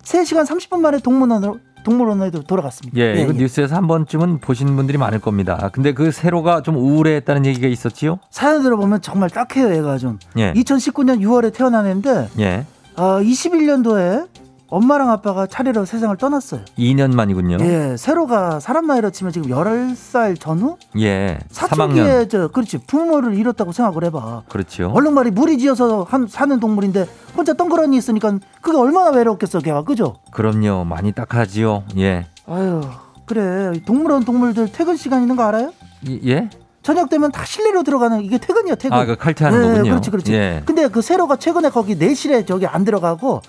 [0.03, 2.99] 3시간 30분 만에 동물원으로 동물원으로 돌아갔습니다.
[3.01, 5.59] 예, 이거 뉴스에서 한 번쯤은 보신 분들이 많을 겁니다.
[5.61, 8.19] 아, 근데 그 세로가 좀 우울해했다는 얘기가 있었지요?
[8.31, 10.19] 사연 들어보면 정말 딱해요, 얘가 좀.
[10.37, 10.53] 예.
[10.53, 12.67] 2019년 6월에 태어난 애인데 예.
[12.97, 14.29] 아, 21년도에
[14.71, 16.61] 엄마랑 아빠가 차례로 세상을 떠났어요.
[16.79, 17.57] 2년 만이군요.
[17.61, 20.77] 예, 세로가 사람 나이로 치면 지금 11살 전후?
[20.99, 21.39] 예.
[21.51, 21.69] 3학년.
[21.77, 24.43] 사춘기에 저 그렇지 부모를 잃었다고 생각을 해 봐.
[24.49, 24.93] 그렇죠.
[24.95, 27.07] 얼룩말이 무리지어서 한, 사는 동물인데
[27.37, 30.17] 혼자 덩그러니 있으니까 그게 얼마나 외롭겠어, 걔가 그죠?
[30.31, 30.85] 그럼요.
[30.85, 31.83] 많이 딱하지요.
[31.99, 32.27] 예.
[32.47, 32.81] 아유
[33.27, 35.73] 그래 동물원 동물들 퇴근 시간 있는 거 알아요?
[36.07, 36.49] 이- 예?
[36.83, 38.97] 저녁 되면 다 실내로 들어가는 이게 퇴근이야 퇴근.
[38.97, 39.91] 아, 그 칼퇴하는 네, 거군요.
[39.91, 40.33] 그렇지 그렇지.
[40.33, 40.63] 예.
[40.65, 43.43] 근데 그 세로가 최근에 거기 내실에 저기 안 들어가고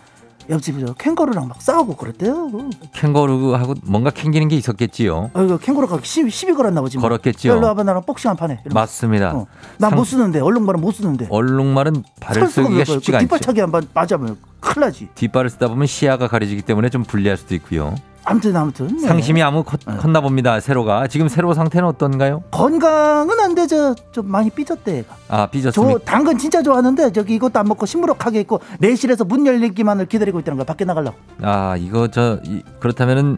[0.52, 2.50] 옆집 저 캥거루랑 막 싸우고 그랬대요.
[2.94, 5.32] 캥거루하고 뭔가 캥기는 게 있었겠지요.
[5.34, 6.98] 아, 이거 캥거루가 시비, 시비 걸었나 보지.
[6.98, 7.04] 뭐.
[7.04, 7.54] 걸었겠지요.
[7.54, 8.62] 야, 일로 와봐 나랑 복싱 한 판에.
[8.74, 9.34] 맞습니다.
[9.34, 9.48] 어.
[9.78, 11.28] 나못 쓰는데 얼룩말은 못 쓰는데.
[11.30, 12.84] 얼룩말은 발을 쓰기가.
[12.84, 13.46] 쉽지가 그 뒷발 않죠.
[13.46, 15.08] 차기 한번 맞으면 큰일 나지.
[15.16, 17.96] 뒷발을 쓰다 보면 시야가 가려지기 때문에 좀 불리할 수도 있고요.
[18.32, 18.88] 아무튼 아무튼.
[18.98, 19.08] 네.
[19.08, 20.60] 상심이 아무 컸, 컸나 봅니다.
[20.60, 22.44] 세로가 지금 세로 상태는 어떤가요?
[22.52, 23.68] 건강은 안 돼.
[23.68, 25.04] 저좀 많이 삐졌대.
[25.28, 26.00] 아저 삐졌습니까?
[26.06, 30.66] 당근 진짜 좋아하는데 저기 이것도 안 먹고 시무룩하게 있고 내실에서 문 열리기만을 기다리고 있다는 거야.
[30.66, 31.18] 밖에 나가려고.
[31.42, 33.38] 아 이거 저 이, 그렇다면은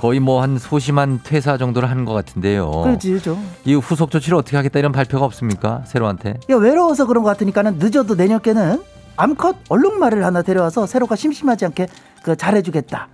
[0.00, 2.70] 거의 뭐 한 소심한 퇴사 정도를 하는 것 같은데요.
[2.70, 3.36] 그렇지 저.
[3.64, 5.82] 이 후속 조치를 어떻게 하겠다 이런 발표가 없습니까?
[5.86, 6.34] 세로한테?
[6.50, 8.82] 야 외로워서 그런 것 같으니까는 늦어도 내년께는
[9.16, 11.86] 암컷 얼룩말을 하나 데려와서 세로가 심심하지 않게
[12.22, 13.08] 그 잘해주겠다.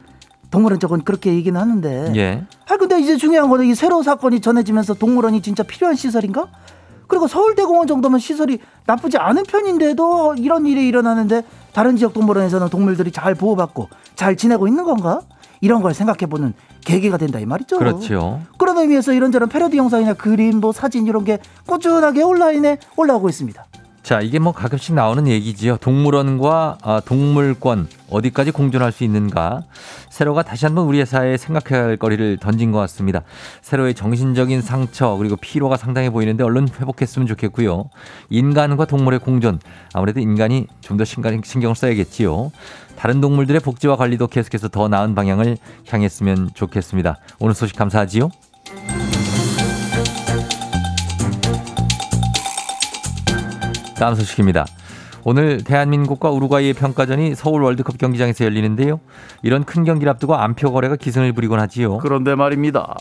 [0.51, 2.13] 동물원 쪽은 그렇게 얘기는 하는데.
[2.17, 2.45] 예.
[2.69, 6.49] 아 근데 이제 중요한 거는 이 세로 사건이 전해지면서 동물원이 진짜 필요한 시설인가?
[7.07, 13.35] 그리고 서울대공원 정도면 시설이 나쁘지 않은 편인데도 이런 일이 일어나는데 다른 지역 동물원에서는 동물들이 잘
[13.35, 15.23] 보호받고 잘 지내고 있는 건가?
[15.61, 17.77] 이런 걸 생각해보는 계기가 된다 이 말이죠.
[17.79, 18.41] 그렇죠.
[18.59, 23.67] 그런 의미에서 이런저런 패러디 영상이나 그림, 뭐 사진 이런 게 꾸준하게 온라인에 올라오고 있습니다.
[24.11, 25.77] 자 이게 뭐 가끔씩 나오는 얘기지요.
[25.77, 29.63] 동물원과 아, 동물권 어디까지 공존할 수 있는가?
[30.09, 33.23] 세로가 다시 한번 우리의 사회에 생각해야 할 거리를 던진 것 같습니다.
[33.63, 37.89] 세로의 정신적인 상처 그리고 피로가 상당해 보이는데 얼른 회복했으면 좋겠고요.
[38.31, 39.61] 인간과 동물의 공존
[39.93, 42.51] 아무래도 인간이 좀 더 신경을 써야겠지요.
[42.97, 45.57] 다른 동물들의 복지와 관리도 계속해서 더 나은 방향을
[45.89, 47.17] 향했으면 좋겠습니다.
[47.39, 48.29] 오늘 소식 감사하지요.
[54.01, 54.65] 다음 소식입니다.
[55.25, 58.99] 오늘 대한민국과 우루과이의 평가전이 서울 월드컵 경기장에서 열리는데요.
[59.43, 61.99] 이런 큰 경기를 앞두고 안표 거래가 기승을 부리곤 하지요.
[61.99, 62.97] 그런데 말입니다.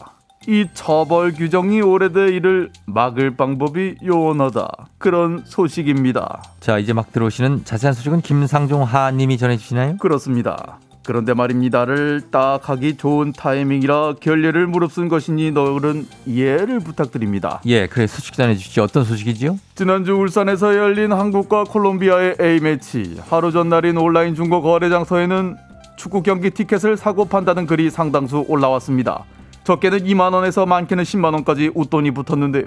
[0.46, 4.68] 이 처벌 규정이 오래돼 이를 막을 방법이 요원하다.
[4.98, 6.44] 그런 소식입니다.
[6.60, 9.98] 자, 이제 막 들어오시는 자세한 소식은 김상종 하님이 전해주시나요?
[9.98, 10.80] 그렇습니다.
[11.10, 17.62] 그런데 말입니다를 딱 하기 좋은 타이밍이라 결례를 무릅쓴 것이니 너른 이해를 부탁드립니다.
[17.66, 18.84] 예, 그래 소식 전해주시죠.
[18.84, 19.58] 어떤 소식이지요?
[19.74, 25.58] 지난주 울산에서 열린 한국과 콜롬비아의 A매치 하루 전날인 온라인 중고 거래 장소에는
[25.96, 29.24] 축구 경기 티켓을 사고 판다는 글이 상당수 올라왔습니다.
[29.64, 32.66] 적게는 2만 원에서 많게는 10만 원까지 웃돈이 붙었는데요.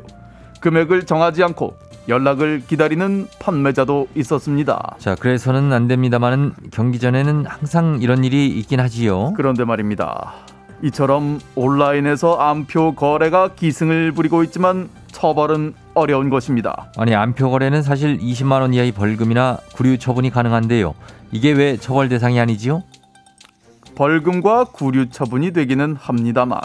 [0.60, 1.76] 금액을 정하지 않고
[2.08, 4.96] 연락을 기다리는 판매자도 있었습니다.
[4.98, 9.32] 자, 그래서는 안 됩니다만은 경기 전에는 항상 이런 일이 있긴 하지요.
[9.36, 10.32] 그런데 말입니다.
[10.82, 16.90] 이처럼 온라인에서 암표 거래가 기승을 부리고 있지만 처벌은 어려운 것입니다.
[16.96, 20.94] 아니, 안표 거래는 사실 20만 원 이하의 벌금이나 구류 처분이 가능한데요.
[21.30, 22.82] 이게 왜 처벌 대상이 아니지요?
[23.94, 26.58] 벌금과 구류 처분이 되기는 합니다만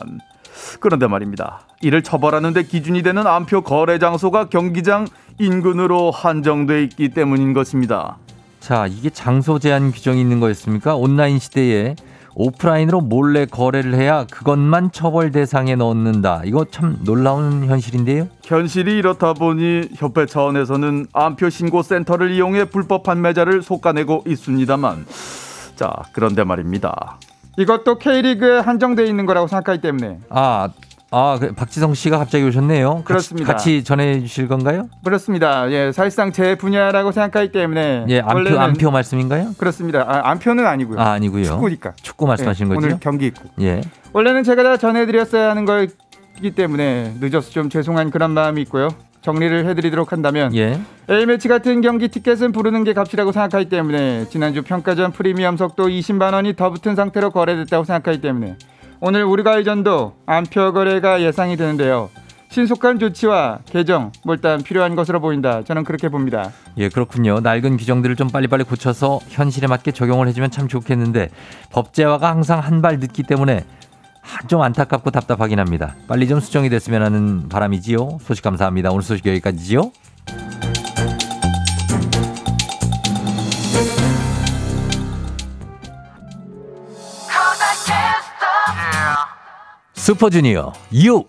[0.79, 1.61] 그런데 말입니다.
[1.81, 5.07] 이를 처벌하는데 기준이 되는 암표 거래 장소가 경기장
[5.39, 8.17] 인근으로 한정돼 있기 때문인 것입니다.
[8.59, 10.95] 자, 이게 장소 제한 규정이 있는 거였습니까?
[10.95, 11.95] 온라인 시대에
[12.39, 16.43] 오프라인으로 몰래 거래를 해야 그것만 처벌 대상에 넣는다.
[16.45, 18.27] 이거 참 놀라운 현실인데요.
[18.43, 25.07] 현실이 이렇다 보니 협회 차원에서는 암표 신고 센터를 이용해 불법 판매자를 속아내고 있습니다만
[25.75, 27.17] 자 그런데 말입니다.
[27.57, 30.69] 이것도 K리그에 한정돼 있는 거라고 생각하기 때문에 아,
[31.09, 33.03] 아, 그 박지성 씨가 갑자기 오셨네요.
[33.03, 33.51] 그렇습니다.
[33.51, 34.89] 같이, 같이 전해 주실 건가요?
[35.03, 35.69] 그렇습니다.
[35.71, 39.55] 예, 사실상 제 분야라고 생각하기 때문에 예, 안표, 원래는 안표 말씀인가요?
[39.57, 40.05] 그렇습니다.
[40.07, 40.99] 아, 안표는 아니고요.
[40.99, 41.45] 아, 아니고요.
[41.45, 41.93] 축구니까.
[42.01, 42.87] 축구 말씀하시는 예, 거죠?
[42.87, 43.49] 오늘 경기 있고.
[43.61, 43.81] 예.
[44.13, 48.89] 원래는 제가 다 전해 드렸어야 하는 거기 때문에 늦어서 좀 죄송한 그런 마음이 있고요.
[49.21, 50.79] 정리를 해드리도록 한다면 예.
[51.09, 56.55] A매치 같은 경기 티켓은 부르는 게 값이라고 생각하기 때문에 지난주 평가전 프리미엄 속도 20만 원이
[56.55, 58.55] 더 붙은 상태로 거래됐다고 생각하기 때문에
[58.99, 62.09] 오늘 우리가 이전도 안표 거래가 예상이 되는데요.
[62.49, 65.63] 신속한 조치와 개정 뭐 일단 필요한 것으로 보인다.
[65.63, 66.51] 저는 그렇게 봅니다.
[66.77, 67.41] 예, 그렇군요.
[67.41, 71.29] 낡은 규정들을 좀 빨리빨리 고쳐서 현실에 맞게 적용을 해주면 참 좋겠는데
[71.71, 73.65] 법제화가 항상 한 발 늦기 때문에
[74.47, 75.95] 좀 안타깝고 답답하긴 합니다.
[76.07, 78.19] 빨리 좀 수정이 됐으면 하는 바람이지요.
[78.21, 78.91] 소식 감사합니다.
[78.91, 79.91] 오늘 소식 여기까지지요.
[89.93, 91.25] 슈퍼주니어 유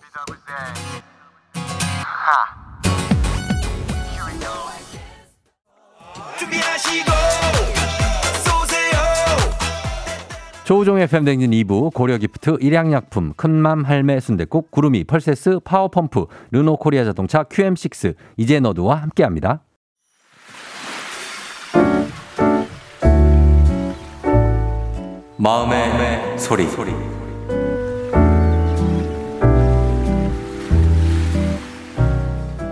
[10.69, 18.61] 조우종의 FM댕진 2부 고려기프트 일양약품 큰맘 할매 순대국 구름이 펄세스 파워펌프 르노코리아 자동차 QM6 이제
[18.61, 19.63] 너도와 함께합니다.
[25.39, 26.67] 마음의, 소리.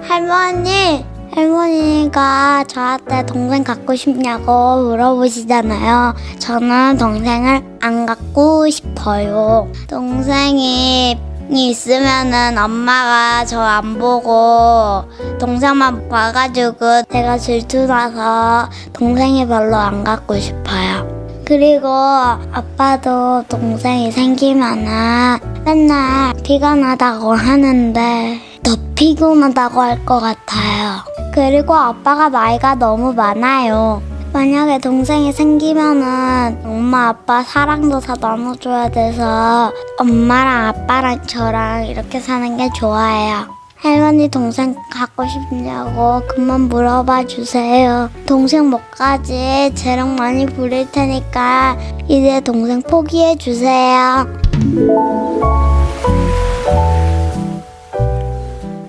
[0.02, 6.14] 할머니, 할머니가 저한테 동생 갖고 싶냐고 물어보시잖아요.
[6.38, 9.68] 저는 동생을 안 갖고 싶어요.
[9.86, 11.18] 동생이
[11.50, 15.04] 있으면은 엄마가 저 안 보고
[15.38, 21.06] 동생만 봐가지고 제가 질투나서 동생이 별로 안 갖고 싶어요.
[21.44, 31.04] 그리고 아빠도 동생이 생기면은 맨날 피곤하다고 하는데 더 피곤하다고 할 것 같아요.
[31.32, 34.02] 그리고 아빠가 나이가 너무 많아요.
[34.32, 42.68] 만약에 동생이 생기면은 엄마 아빠 사랑도 다 나눠줘야 돼서 엄마랑 아빠랑 저랑 이렇게 사는 게
[42.74, 43.46] 좋아요.
[43.76, 48.10] 할머니 동생 갖고 싶냐고 그만 물어봐 주세요.
[48.26, 51.76] 동생 못 가지 재력 많이 부릴 테니까
[52.08, 54.26] 이제 동생 포기해 주세요.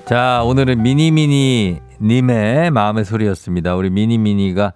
[0.07, 3.75] 자, 오늘은 미니미니 님의 마음의 소리였습니다.
[3.75, 4.71] 우리 미니미니가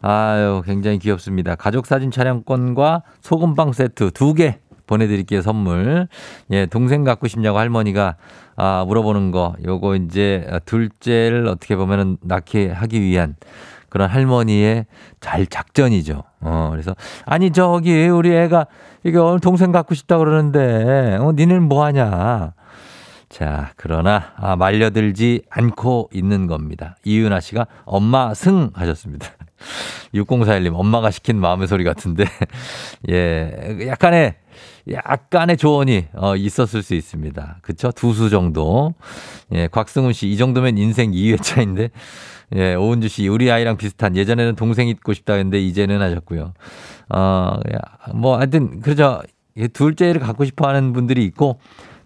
[0.00, 1.54] 아유, 굉장히 귀엽습니다.
[1.54, 6.08] 가족 사진 촬영권과 소금빵 세트 두 개 보내드릴게요, 선물.
[6.50, 8.16] 예, 동생 갖고 싶냐고 할머니가
[8.56, 9.54] 아, 물어보는 거.
[9.64, 13.36] 요거 이제 둘째를 어떻게 보면은 낳게 하기 위한
[13.90, 14.86] 그런 할머니의
[15.20, 16.22] 잘 작전이죠.
[16.40, 18.66] 어, 그래서 아니 저기 우리 애가
[19.04, 22.54] 이게 오늘 동생 갖고 싶다 그러는데 어, 니는 뭐 하냐?
[23.30, 26.96] 자, 그러나 아, 말려들지 않고 있는 겁니다.
[27.04, 29.28] 이윤아 씨가 엄마 승 하셨습니다.
[30.14, 32.24] 6041님 엄마가 시킨 마음의 소리 같은데
[33.08, 34.34] 예, 약간의
[34.90, 37.58] 약간의 조언이 어, 있었을 수 있습니다.
[37.62, 37.92] 그쵸?
[37.92, 38.94] 두 수 정도.
[39.52, 41.90] 예, 곽승훈 씨, 이 정도면 인생 2회차인데,
[42.56, 46.54] 예, 오은주 씨, 우리 아이랑 비슷한, 예전에는 동생 있고 싶다 했는데, 이제는 하셨고요.
[47.10, 47.60] 어,
[48.14, 49.22] 뭐, 하여튼, 그렇죠.
[49.72, 51.60] 둘째를 갖고 싶어 하는 분들이 있고,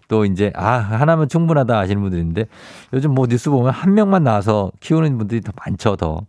[0.07, 2.45] 또 이제, 아, 하나면 충분하다 하시는 분들인데,
[2.93, 6.21] 요즘 뭐 뉴스 보면 한 명만 나와서 키우는 분들이 더 많죠, 더.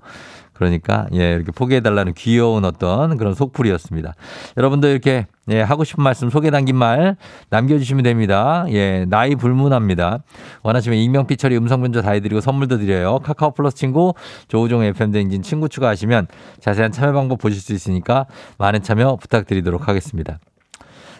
[0.56, 4.14] 그러니까 예 이렇게 포기해달라는 귀여운 어떤 그런 속풀이였습니다.
[4.56, 7.16] 여러분도 이렇게 예 하고 싶은 말씀 소개 담긴 말
[7.50, 8.64] 남겨주시면 됩니다.
[8.70, 10.20] 예 나이 불문합니다.
[10.62, 13.18] 원하시면 익명 피처리 음성 변조 다 해드리고 선물도 드려요.
[13.18, 14.14] 카카오 플러스 친구
[14.48, 16.26] 조우종 FM 댕진 친구 추가하시면
[16.60, 18.26] 자세한 참여 방법 보실 수 있으니까
[18.58, 20.38] 많은 참여 부탁드리도록 하겠습니다.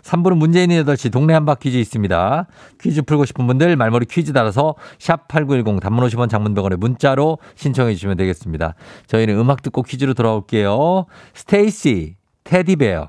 [0.07, 2.47] 3부는 문제 있는 8시 동네 한바 퀴즈 있습니다.
[2.81, 8.16] 퀴즈 풀고 싶은 분들 말머리 퀴즈 달아서 샵 8910 단문 50원 장문병원에 문자로 신청해 주시면
[8.16, 8.75] 되겠습니다.
[9.09, 11.07] 저희는 음악 듣고 퀴즈로 돌아올게요.
[11.35, 12.14] 스테이시
[12.45, 13.09] 테디베어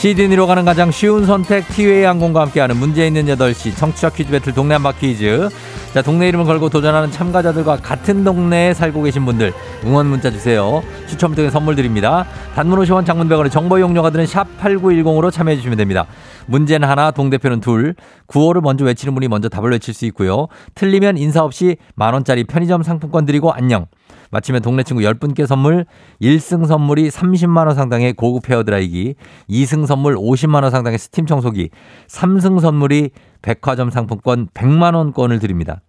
[0.00, 4.72] 시드니로 가는 가장 쉬운 선택 티웨이 항공과 함께하는 문제 있는 8시 청취자 퀴즈 배틀 동네
[4.72, 5.50] 한바 퀴즈.
[5.92, 9.52] 자 동네 이름을 걸고 도전하는 참가자들과 같은 동네에 살고 계신 분들
[9.84, 10.82] 응원 문자 주세요.
[11.06, 12.24] 추첨 통해 선물 드립니다.
[12.54, 16.06] 단문 50원 장문 100원의 정보 이용료가 드는 샵 8910으로 참여해 주시면 됩니다.
[16.46, 17.94] 문제는 하나 동대표는 둘.
[18.24, 20.48] 구호를 먼저 외치는 분이 먼저 답을 외칠 수 있고요.
[20.76, 23.84] 틀리면 인사 없이 만원짜리 편의점 상품권 드리고 안녕
[24.30, 25.86] 마치면 동네 친구 10분께 선물,
[26.22, 29.14] 1승 선물이 30만 원 상당의 고급 헤어드라이기,
[29.48, 31.70] 2승 선물 50만 원 상당의 스팀 청소기,
[32.08, 33.10] 3승 선물이
[33.42, 35.80] 백화점 상품권 100만 원권을 드립니다.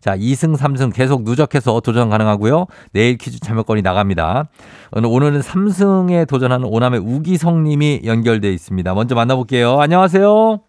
[0.00, 2.66] 자, 2승, 3승 계속 누적해서 도전 가능하고요.
[2.92, 4.48] 내일 퀴즈 참여권이 나갑니다.
[4.92, 8.94] 오늘, 오늘은 3승에 도전하는 오남의 우기성 님이 연결돼 있습니다.
[8.94, 9.80] 먼저 만나볼게요.
[9.80, 10.60] 안녕하세요.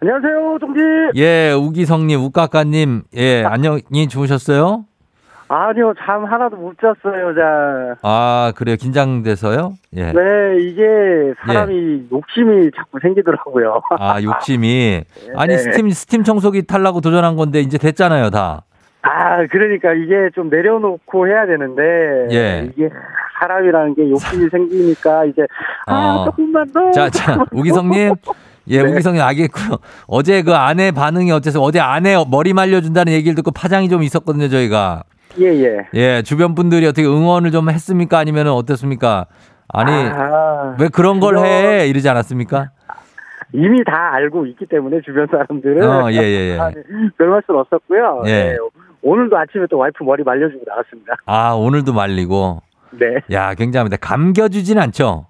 [0.00, 0.80] 안녕하세요, 쫑디.
[1.14, 4.84] 예, 우기성 님, 우까까 님, 예, 안녕히 주무셨어요?
[5.48, 7.96] 아니요, 잠 하나도 못 잤어요, 자.
[8.02, 8.76] 아, 그래요.
[8.76, 9.74] 긴장돼서요?
[9.94, 10.12] 예.
[10.12, 10.82] 네, 이게
[11.46, 13.80] 사람이 욕심이 자꾸 생기더라고요.
[13.98, 15.02] 아, 욕심이.
[15.36, 15.58] 아니, 네.
[15.58, 18.62] 스팀, 스팀 청소기 탈라고 도전한 건데, 이제 됐잖아요, 다.
[19.02, 21.82] 아, 그러니까 이게 좀 내려놓고 해야 되는데
[22.32, 22.70] 예.
[22.72, 22.90] 이게
[23.38, 25.46] 사람이라는 게 욕심이 생기니까 이제
[25.86, 26.24] 아 어.
[26.24, 26.90] 조금만 더.
[26.90, 28.14] 자, 자, 우기성님.
[28.68, 28.90] 예, 네.
[28.90, 29.78] 우기성님 알겠고요.
[30.08, 35.04] 어제 그 아내 반응이 어째서 어제 아내 머리 말려준다는 얘기를 듣고 파장이 좀 있었거든요, 저희가.
[35.38, 35.88] 예 예.
[35.94, 38.18] 예, 주변 분들이 어떻게 응원을 좀 했습니까?
[38.18, 39.26] 아니면 어떻습니까?
[39.68, 41.88] 아니, 아, 왜 그런 걸 해?
[41.88, 42.70] 이러지 않았습니까?
[43.52, 46.58] 이미 다 알고 있기 때문에 주변 사람들은 어, 예, 예, 예.
[46.58, 46.82] 아, 네.
[47.18, 48.22] 별말 수는 없었고요.
[48.26, 48.30] 예.
[48.30, 48.56] 네,
[49.02, 51.16] 오늘도 아침에 또 와이프 머리 말려주고 나왔습니다.
[51.26, 52.62] 아, 오늘도 말리고.
[52.92, 53.16] 네.
[53.32, 53.98] 야, 굉장합니다.
[53.98, 55.26] 감겨주진 않죠?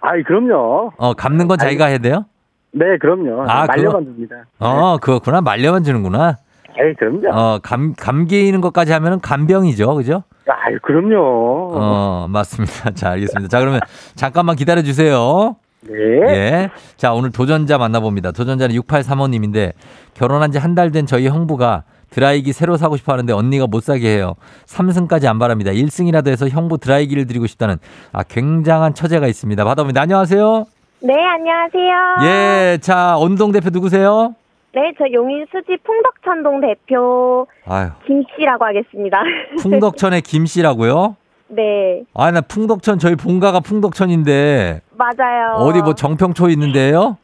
[0.00, 0.92] 아이 그럼요.
[0.98, 2.26] 어, 감는 건 자기가 해야 돼요?
[2.72, 3.44] 네 그럼요.
[3.48, 4.36] 아, 말려만 줍니다.
[4.58, 5.40] 어, 그렇구나.
[5.40, 6.36] 말려만 주는구나.
[6.78, 7.28] 에이 그럼요.
[7.32, 9.94] 어, 감, 감기는 것까지 하면은 간병이죠.
[9.94, 10.24] 그죠?
[10.46, 11.70] 아이 그럼요.
[11.74, 12.90] 어, 맞습니다.
[12.94, 13.48] 자, 알겠습니다.
[13.48, 13.80] 자, 그러면
[14.14, 15.56] 잠깐만 기다려 주세요.
[15.86, 15.94] 네.
[16.28, 16.70] 예.
[16.96, 18.32] 자, 오늘 도전자 만나봅니다.
[18.32, 19.72] 도전자는 6835님인데
[20.14, 24.16] 결혼한 지 한 달 된 저희 형부가 드라이기 새로 사고 싶어 하는데 언니가 못 사게
[24.16, 24.34] 해요.
[24.66, 25.72] 3승까지 안 바랍니다.
[25.72, 27.76] 1승이라도 해서 형부 드라이기를 드리고 싶다는
[28.12, 29.62] 아, 굉장한 처제가 있습니다.
[29.64, 30.00] 받아봅니다.
[30.02, 30.64] 안녕하세요.
[31.02, 32.16] 네, 안녕하세요.
[32.22, 32.78] 예.
[32.80, 34.34] 자, 언동 대표 누구세요?
[34.74, 39.22] 네, 저 용인 수지 풍덕천동 대표 아유, 김 씨라고 하겠습니다.
[39.62, 41.16] 풍덕천의 김 씨라고요?
[41.48, 45.54] 네, 아, 나 풍덕천 저희 본가가 풍덕천인데 맞아요.
[45.58, 47.18] 어디 뭐 정평초 있는데요?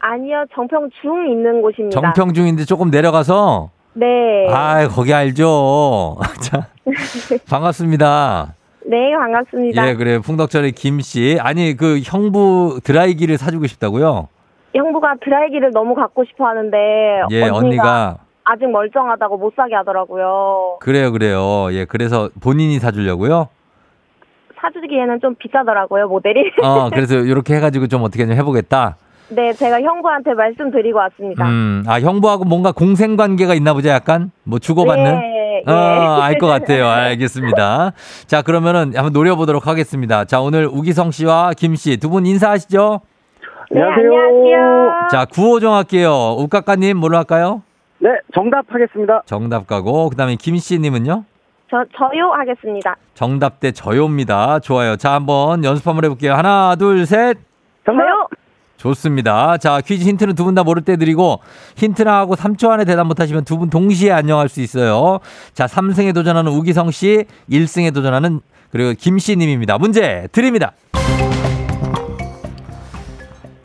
[0.00, 2.00] 아니요, 정평 중 있는 곳입니다.
[2.00, 4.46] 정평중인데 조금 내려가서 네.
[4.50, 6.18] 아, 거기 알죠.
[6.40, 6.68] 자,
[7.48, 8.54] 반갑습니다.
[8.86, 9.88] 네, 반갑습니다.
[9.88, 10.18] 예, 그래.
[10.18, 11.38] 풍덕천의 김 씨.
[11.40, 14.28] 아니, 그 형부 드라이기를 사주고 싶다고요?
[14.74, 16.76] 형부가 드라이기를 너무 갖고 싶어 하는데
[17.30, 20.78] 예, 언니가 아직 멀쩡하다고 못 사게 하더라고요.
[20.80, 21.68] 그래요, 그래요.
[21.72, 23.48] 예, 그래서 본인이 사주려고요?
[24.60, 26.52] 사주기에는 좀 비싸더라고요, 모델이.
[26.62, 28.96] 어, 그래서 이렇게 해가지고 좀 어떻게 좀 해보겠다.
[29.30, 31.46] 네, 제가 형부한테 말씀드리고 왔습니다.
[31.48, 34.32] 음, 아, 형부하고 뭔가 공생 관계가 있나 보자, 약간?
[34.42, 35.04] 뭐 주고받는?
[35.20, 35.70] 네, 예.
[35.70, 35.74] 어,
[36.20, 36.86] 알것 같아요.
[36.88, 37.92] 알겠습니다.
[38.26, 40.24] 자, 그러면은 한번 노려보도록 하겠습니다.
[40.24, 43.00] 자, 오늘 우기성 씨와 김 씨 두 분 인사하시죠?
[43.72, 44.20] 네, 안녕하세요.
[44.20, 45.08] 안녕하세요.
[45.10, 46.34] 자, 구호 정 할게요.
[46.38, 47.62] 우까까님 뭘로 할까요?
[48.00, 49.22] 네 정답 하겠습니다.
[49.26, 51.24] 정답 가고, 그 다음에 김 씨님은요?
[51.70, 52.96] 저, 저요 하겠습니다.
[53.14, 54.58] 정답 대 저요입니다.
[54.60, 54.96] 좋아요.
[54.96, 56.34] 자, 한번 연습 한번 해볼게요.
[56.34, 57.38] 하나, 둘, 셋.
[57.86, 58.02] 정답.
[58.02, 58.28] 저요?
[58.76, 59.58] 좋습니다.
[59.58, 61.38] 자, 퀴즈 힌트는 두 분 다 모를 때 드리고,
[61.76, 65.20] 힌트나 하고 3초 안에 대답 못하시면 두 분 동시에 안녕할 수 있어요.
[65.52, 68.40] 자, 3승에 도전하는 우기성 씨, 1승에 도전하는
[68.72, 69.78] 그리고 김 씨님입니다.
[69.78, 70.72] 문제 드립니다.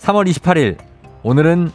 [0.05, 0.77] 3월 28일.
[1.23, 1.71] 오늘은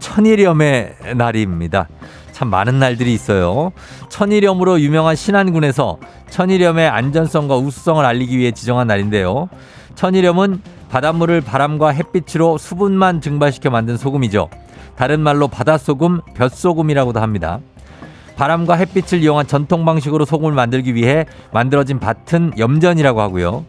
[0.00, 1.88] 천일염의 날입니다.
[2.32, 3.70] 참 많은 날들이 있어요.
[4.08, 5.98] 천일염으로 유명한 신안군에서
[6.28, 9.48] 천일염의 안전성과 우수성을 알리기 위해 지정한 날인데요.
[9.94, 10.60] 천일염은
[10.90, 14.48] 바닷물을 바람과 햇빛으로 수분만 증발시켜 만든 소금이죠.
[14.96, 17.60] 다른 말로 바닷소금, 볕소금이라고도 합니다.
[18.34, 23.64] 바람과 햇빛을 이용한 전통 방식으로 소금을 만들기 위해 만들어진 밭은 염전이라고 하고요.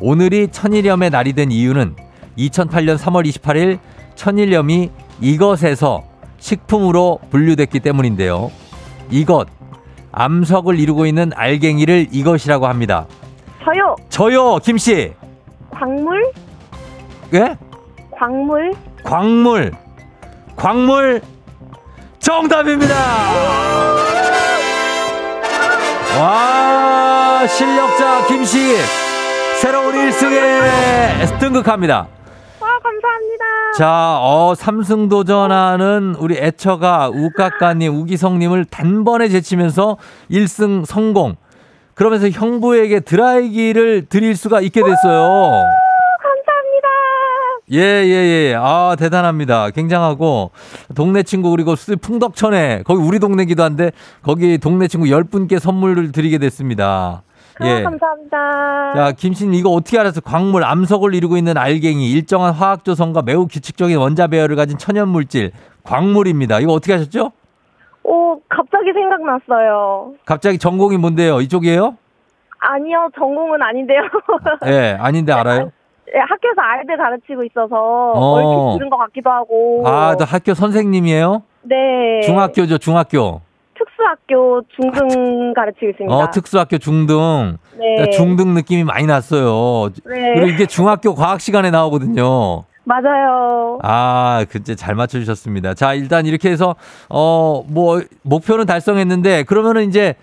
[0.00, 2.07] 오늘이 천일염의 날이 된 이유는
[2.38, 3.78] 2008년 3월 28일
[4.14, 6.04] 천일염이 이것에서
[6.38, 8.50] 식품으로 분류됐기 때문인데요.
[9.10, 9.48] 이것,
[10.12, 13.06] 암석을 이루고 있는 알갱이를 이것이라고 합니다.
[13.64, 13.96] 저요.
[14.08, 15.12] 저요, 김 씨.
[15.70, 16.32] 광물?
[17.34, 17.56] 예?
[18.16, 18.72] 광물?
[19.04, 19.72] 광물.
[20.56, 21.20] 광물
[22.18, 22.94] 정답입니다.
[26.18, 28.76] 와, 실력자 김 씨.
[29.60, 32.08] 새로운 1승에 등극합니다.
[33.76, 39.98] 자, 어, 삼승 도전하는 우리 애처가 우까까님, 우기성님을 단번에 제치면서
[40.30, 41.36] 1승 성공.
[41.94, 45.22] 그러면서 형부에게 드라이기를 드릴 수가 있게 됐어요.
[46.22, 46.88] 감사합니다.
[47.72, 48.54] 예, 예, 예.
[48.58, 49.70] 아, 대단합니다.
[49.70, 50.50] 굉장하고,
[50.96, 53.92] 동네 친구, 그리고 수- 풍덕천에, 거기 우리 동네기도 한데,
[54.22, 57.22] 거기 동네 친구 10분께 선물을 드리게 됐습니다.
[57.64, 57.70] 예.
[57.70, 58.92] 아, 감사합니다.
[58.94, 60.20] 자, 김씨님, 이거 어떻게 알았어요?
[60.24, 65.52] 광물, 암석을 이루고 있는 알갱이, 일정한 화학 조성과 매우 규칙적인 원자 배열을 가진 천연 물질,
[65.84, 66.60] 광물입니다.
[66.60, 67.32] 이거 어떻게 하셨죠?
[68.04, 70.12] 오, 갑자기 생각났어요.
[70.24, 71.40] 갑자기 전공이 뭔데요?
[71.40, 71.96] 이쪽이에요?
[72.60, 74.00] 아니요, 전공은 아닌데요.
[74.66, 75.70] 예, 아닌데 알아요?
[76.14, 78.32] 예, 학교에서 아이들 가르치고 있어서 어.
[78.34, 79.82] 얼핏 들은 것 같기도 하고.
[79.86, 81.42] 아, 너 학교 선생님이에요?
[81.62, 82.20] 네.
[82.24, 83.42] 중학교죠, 중학교.
[83.98, 86.14] 특수학교 중등 가르치고 있습니다.
[86.14, 87.58] 어, 특수학교 중등.
[87.76, 87.96] 네.
[87.96, 89.90] 그러니까 중등 느낌이 많이 났어요.
[90.06, 90.34] 네.
[90.34, 92.64] 그리고 이게 중학교 과학 시간에 나오거든요.
[92.84, 93.78] 맞아요.
[93.82, 95.74] 아, 그제 잘 맞춰주셨습니다.
[95.74, 96.74] 자, 일단 이렇게 해서,
[97.10, 100.14] 어, 뭐, 목표는 달성했는데, 그러면은 이제,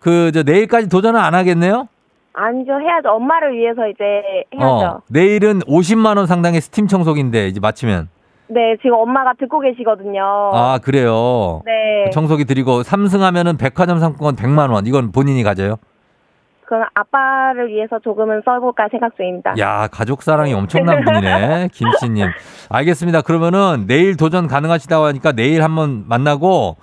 [0.00, 1.86] 그, 저, 내일까지 도전은 안 하겠네요?
[2.32, 3.10] 아니죠, 해야죠.
[3.10, 4.04] 엄마를 위해서 이제
[4.52, 4.84] 해야죠.
[4.86, 8.08] 어, 내일은 50만원 상당의 스팀 청소기인데, 이제 마치면.
[8.50, 10.22] 네, 지금 엄마가 듣고 계시거든요.
[10.22, 11.62] 아, 그래요.
[11.66, 12.10] 네.
[12.10, 14.86] 청소기 드리고, 삼승하면은 백화점 상품권 100만 원.
[14.86, 15.76] 이건 본인이 가져요?
[16.64, 19.54] 그건 아빠를 위해서 조금은 써볼까 생각 중입니다.
[19.58, 21.68] 야, 가족 사랑이 엄청난 분이네.
[21.72, 22.26] 김씨 님.
[22.68, 23.22] 알겠습니다.
[23.22, 26.76] 그러면은 내일 도전 가능하시다고 하니까 내일 한번 만나고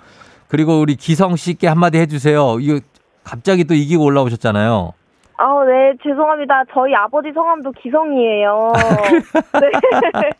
[0.48, 2.58] 그리고 우리 기성 씨께 한마디 해주세요.
[2.58, 2.80] 이거
[3.22, 4.92] 갑자기 또 이기고 올라오셨잖아요.
[5.38, 6.64] 아, 네, 죄송합니다.
[6.72, 8.72] 저희 아버지 성함도 기성이에요.
[8.74, 9.70] 네.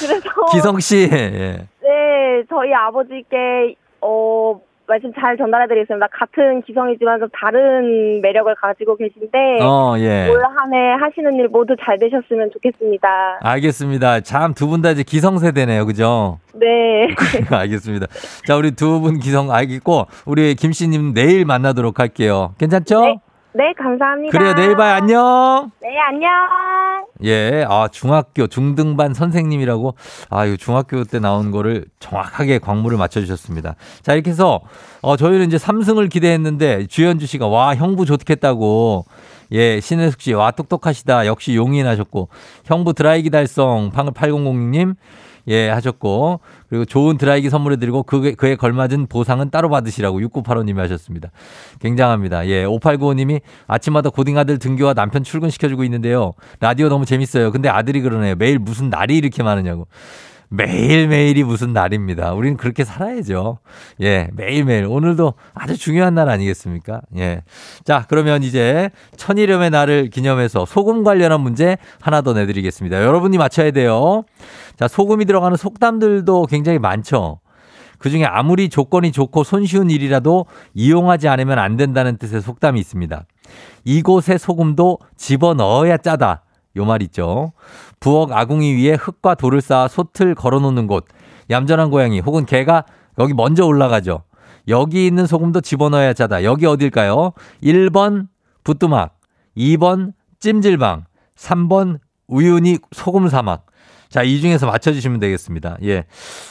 [0.00, 1.08] 그래서 기성 씨.
[1.12, 1.66] 예.
[1.82, 6.06] 네, 저희 아버지께 어 말씀 잘 전달해드리겠습니다.
[6.12, 10.28] 같은 기성이지만 좀 다른 매력을 가지고 계신데 어, 예.
[10.28, 13.08] 올 한해 하시는 일 모두 잘 되셨으면 좋겠습니다.
[13.42, 14.20] 알겠습니다.
[14.20, 15.86] 참 두 분 다 이제 기성 세대네요.
[15.86, 16.38] 그죠?
[16.54, 17.08] 네.
[17.50, 18.06] 알겠습니다.
[18.46, 22.54] 자, 우리 두 분 기성 알겠고 우리 김 씨님 내일 만나도록 할게요.
[22.58, 23.00] 괜찮죠?
[23.00, 23.18] 네.
[23.56, 24.36] 네, 감사합니다.
[24.36, 24.54] 그래요.
[24.54, 24.94] 내일 봐요.
[24.96, 25.70] 안녕.
[25.80, 26.30] 네, 안녕.
[27.24, 29.94] 예, 아, 중학교 중등반 선생님이라고,
[30.28, 33.76] 아, 이 중학교 때 나온 거를 정확하게 광물을 맞춰주셨습니다.
[34.02, 34.60] 자, 이렇게 해서,
[35.00, 39.06] 어, 저희는 이제 삼승을 기대했는데, 주현주 씨가, 와, 형부 좋겠다고,
[39.52, 41.26] 예, 신혜숙 씨, 와, 똑똑하시다.
[41.26, 42.28] 역시 용인하셨고,
[42.66, 44.96] 형부 드라이기 달성, 방금 8006님,
[45.48, 51.30] 예, 하셨고, 그리고 좋은 드라이기 선물해 드리고, 그에, 그에 걸맞은 보상은 따로 받으시라고 6985님이 하셨습니다.
[51.80, 52.46] 굉장합니다.
[52.48, 56.32] 예, 5895님이 아침마다 고딩 아들 등교와 남편 출근시켜주고 있는데요.
[56.60, 57.52] 라디오 너무 재밌어요.
[57.52, 58.34] 근데 아들이 그러네요.
[58.36, 59.86] 매일 무슨 날이 이렇게 많으냐고.
[60.48, 62.32] 매일매일이 무슨 날입니다.
[62.32, 63.58] 우리는 그렇게 살아야죠.
[64.00, 64.86] 예, 매일매일.
[64.86, 67.00] 오늘도 아주 중요한 날 아니겠습니까?
[67.16, 67.42] 예.
[67.84, 73.02] 자, 그러면 이제 천일염의 날을 기념해서 소금 관련한 문제 하나 더 내드리겠습니다.
[73.02, 74.24] 여러분이 맞춰야 돼요.
[74.76, 77.40] 자, 소금이 들어가는 속담들도 굉장히 많죠.
[77.98, 83.24] 그 중에 아무리 조건이 좋고 손쉬운 일이라도 이용하지 않으면 안 된다는 뜻의 속담이 있습니다.
[83.84, 86.42] 이곳에 소금도 집어 넣어야 짜다.
[86.76, 87.52] 요 말 있죠.
[88.00, 91.06] 부엌 아궁이 위에 흙과 돌을 쌓아 솥을 걸어 놓는 곳.
[91.48, 92.84] 얌전한 고양이 혹은 개가
[93.18, 94.24] 여기 먼저 올라가죠.
[94.68, 96.44] 여기 있는 소금도 집어넣어야 짜다.
[96.44, 97.32] 여기 어딜까요?
[97.62, 98.26] 1번
[98.64, 99.16] 부뚜막,
[99.56, 101.04] 2번 찜질방,
[101.36, 103.65] 3번 우유니 소금 사막.
[104.08, 105.76] 자, 이 중에서 맞춰주시면 되겠습니다.
[105.84, 106.04] 예.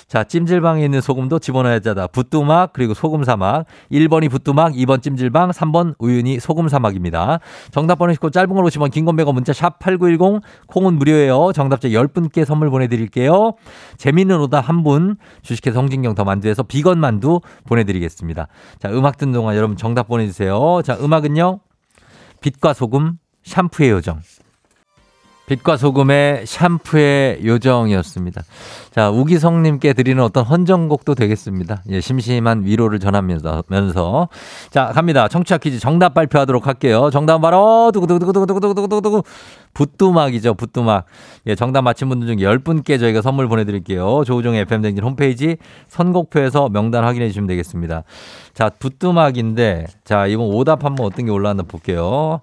[0.07, 2.07] 자, 찜질방에 있는 소금도 집어넣어야 짜다.
[2.07, 3.65] 부뚜막, 그리고 소금 사막.
[3.91, 7.39] 1번이 부뚜막, 2번 찜질방, 3번 우윤이 소금 사막입니다.
[7.71, 11.51] 정답 보내시고 짧은 걸 오시면 긴건 100원 문자 샵 8910, 콩은 무료예요.
[11.53, 13.53] 정답자 10분께 선물 보내드릴게요.
[13.97, 18.47] 재밌는 오답 한 분, 주식회사 홍진경 더 만두에서 비건 만두 보내드리겠습니다.
[18.79, 20.81] 자, 음악 듣는 동안 여러분 정답 보내주세요.
[20.83, 21.59] 자, 음악은요.
[22.41, 24.19] 빛과 소금, 샴푸의 요정.
[25.47, 28.41] 빛과 소금의 샴푸의 요정이었습니다.
[28.91, 31.83] 자, 우기성님께 드리는 어떤 헌정곡도 되겠습니다.
[31.89, 33.65] 예, 심심한 위로를 전하면서.
[33.67, 34.27] 면서.
[34.71, 35.27] 자, 갑니다.
[35.27, 37.09] 청취자 퀴즈 정답 발표하도록 할게요.
[37.11, 39.23] 정답 바로, 두구두구두구두구두구두구두구.
[39.73, 41.05] 붓두막이죠, 붓두막.
[41.47, 44.23] 예, 정답 맞힌 분들 중에 10분께 저희가 선물 보내드릴게요.
[44.25, 45.57] 조우종의 FM댕진 홈페이지
[45.89, 48.03] 선곡표에서 명단 확인해 주시면 되겠습니다.
[48.53, 52.41] 자, 붓두막인데, 자, 이번 오답 한번 어떤 게 올라왔나 볼게요.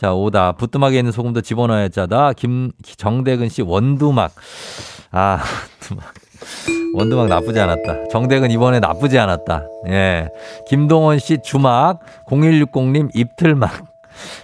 [0.00, 0.52] 자, 오다.
[0.52, 2.32] 부뚜막에 있는 소금도 집어넣어야 짜다.
[2.32, 4.32] 김, 정대근 씨, 원두막.
[5.10, 5.42] 아,
[5.90, 6.14] 원두막.
[6.94, 8.08] 원두막 나쁘지 않았다.
[8.10, 9.66] 정대근 이번에 나쁘지 않았다.
[9.88, 10.28] 예.
[10.66, 12.00] 김동원 씨, 주막.
[12.24, 13.84] 0160님, 입틀막.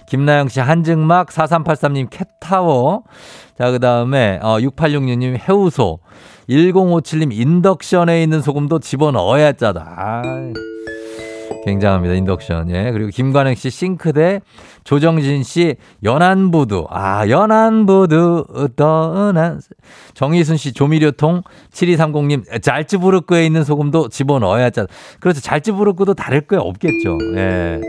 [0.05, 1.29] 김나영 씨, 한증막.
[1.29, 3.01] 4383님, 캣타워.
[3.57, 5.97] 자, 그 다음에, 어, 6866님, 해우소.
[6.47, 9.95] 1057님, 인덕션에 있는 소금도 집어넣어야 짜다.
[9.97, 10.21] 아
[11.65, 12.15] 굉장합니다.
[12.15, 12.69] 인덕션.
[12.71, 12.91] 예.
[12.91, 14.41] 그리고 김관영 씨 싱크대,
[14.83, 16.87] 조정진 씨 연안부두.
[16.89, 19.59] 아, 연안부두 떠난
[20.13, 24.85] 정희순 씨 조미료통 7230님 잘츠부르크에 있는 소금도 집어넣어야 짜.
[25.19, 25.41] 그렇죠.
[25.41, 27.17] 잘츠부르크도 다를 거 없겠죠.
[27.35, 27.81] 예.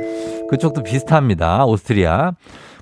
[0.51, 1.65] 그쪽도 비슷합니다.
[1.67, 2.33] 오스트리아.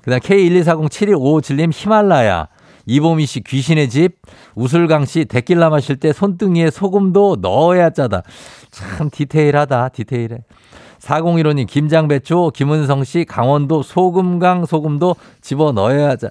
[0.03, 2.47] 그다음 K124071557님 히말라야.
[2.87, 4.21] 이보미 씨 귀신의 집,
[4.55, 8.23] 우슬강 씨 데킬라 마실 때 손등이에 소금도 넣어야 짜다.
[8.71, 10.37] 참 디테일하다, 디테일해.
[11.07, 16.29] 4015님, 김장배추, 김은성 씨, 강원도 소금강 소금도 집어 넣어야 자.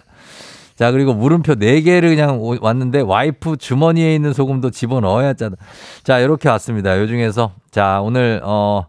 [0.74, 5.51] 자, 그리고 물음표 4개를 그냥 왔는데 와이프 주머니에 있는 소금도 집어 넣어야 자.
[6.05, 6.99] 자, 이렇게 왔습니다.
[6.99, 7.53] 요 중에서.
[7.70, 8.87] 자, 오늘, 어,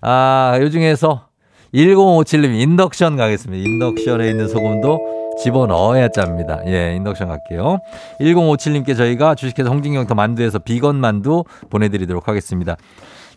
[0.00, 1.28] 아, 요 중에서
[1.72, 3.64] 1057님 인덕션 가겠습니다.
[3.64, 6.60] 인덕션에 있는 소금도 집어 넣어야 짭니다.
[6.66, 7.78] 예, 인덕션 갈게요.
[8.20, 12.76] 1057님께 저희가 주식회사 홍진경 더 만두에서 비건 만두 보내드리도록 하겠습니다.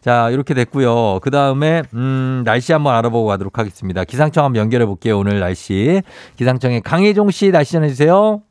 [0.03, 1.21] 자, 이렇게 됐고요.
[1.21, 4.03] 그 다음에, 음, 날씨 한번 알아보고 가도록 하겠습니다.
[4.03, 5.17] 기상청 한번 연결해 볼게요.
[5.17, 6.01] 오늘 날씨.
[6.35, 8.41] 기상청의 강혜종 씨 날씨 전해주세요.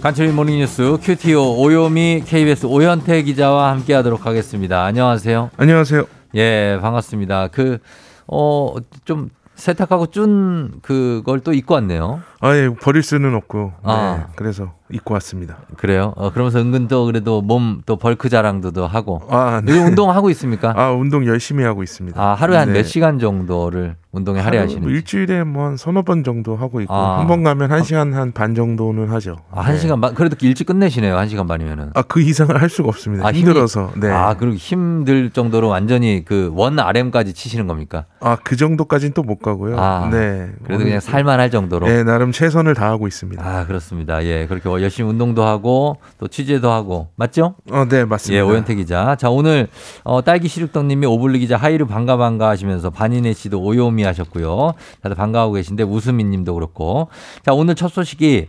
[0.00, 4.84] 간추린 모닝뉴스 큐티오 오요미 KBS 오현태 기자와 함께 하도록 하겠습니다.
[4.84, 5.50] 안녕하세요.
[5.56, 6.04] 안녕하세요.
[6.36, 7.48] 예, 반갑습니다.
[7.48, 7.78] 그,
[8.28, 12.22] 어, 좀 세탁하고 준 그걸 또 입고 왔네요.
[12.40, 13.72] 아, 예, 버릴 수는 없고.
[13.82, 14.16] 아.
[14.20, 15.58] 네, 그래서 입고 왔습니다.
[15.76, 16.14] 그래요?
[16.16, 19.20] 어, 그러면서 은근 또 그래도 몸 또 bulk 자랑도 또 하고.
[19.28, 19.72] 아, 네.
[19.72, 20.72] 요즘 운동 하고 있습니까?
[20.76, 22.20] 아, 운동 열심히 하고 있습니다.
[22.20, 22.82] 아, 하루에 한몇 네.
[22.84, 24.88] 시간 정도를 운동에 하루 할애하시는지.
[24.88, 27.18] 일주일에 뭐 한 서너 번 정도 하고 있고 아.
[27.20, 29.36] 한번 가면 한 시간 한 반 정도는 하죠.
[29.50, 29.78] 아, 한 네.
[29.80, 31.16] 시간 반, 그래도 일찍 끝내시네요.
[31.18, 31.90] 한 시간 반이면은.
[31.94, 33.26] 아, 그 이상을 할 수가 없습니다.
[33.26, 33.90] 아, 힘들어서.
[33.96, 34.10] 네.
[34.10, 38.04] 아, 그리고 힘들 정도로 완전히 그 one RM까지 치시는 겁니까?
[38.20, 39.78] 아, 그 정도까지는 또 못 가고요.
[39.78, 40.50] 아, 네.
[40.64, 41.86] 그래도 그냥 살만할 정도로.
[41.86, 43.44] 네, 나름 최선을 다하고 있습니다.
[43.44, 44.24] 아, 그렇습니다.
[44.24, 47.54] 예, 그렇게 열심히 운동도 하고 또 취재도 하고 맞죠?
[47.70, 48.38] 어, 네, 맞습니다.
[48.38, 49.16] 예, 오현태 기자.
[49.16, 49.68] 자, 오늘
[50.04, 54.74] 어, 딸기 시루떡님이 오블리 기자 하이루 반가 반가 하시면서 반인혜 씨도 오요미 하셨고요.
[55.02, 57.08] 다들 반가워하고 계신데 우수민님도 그렇고.
[57.44, 58.48] 자, 오늘 첫 소식이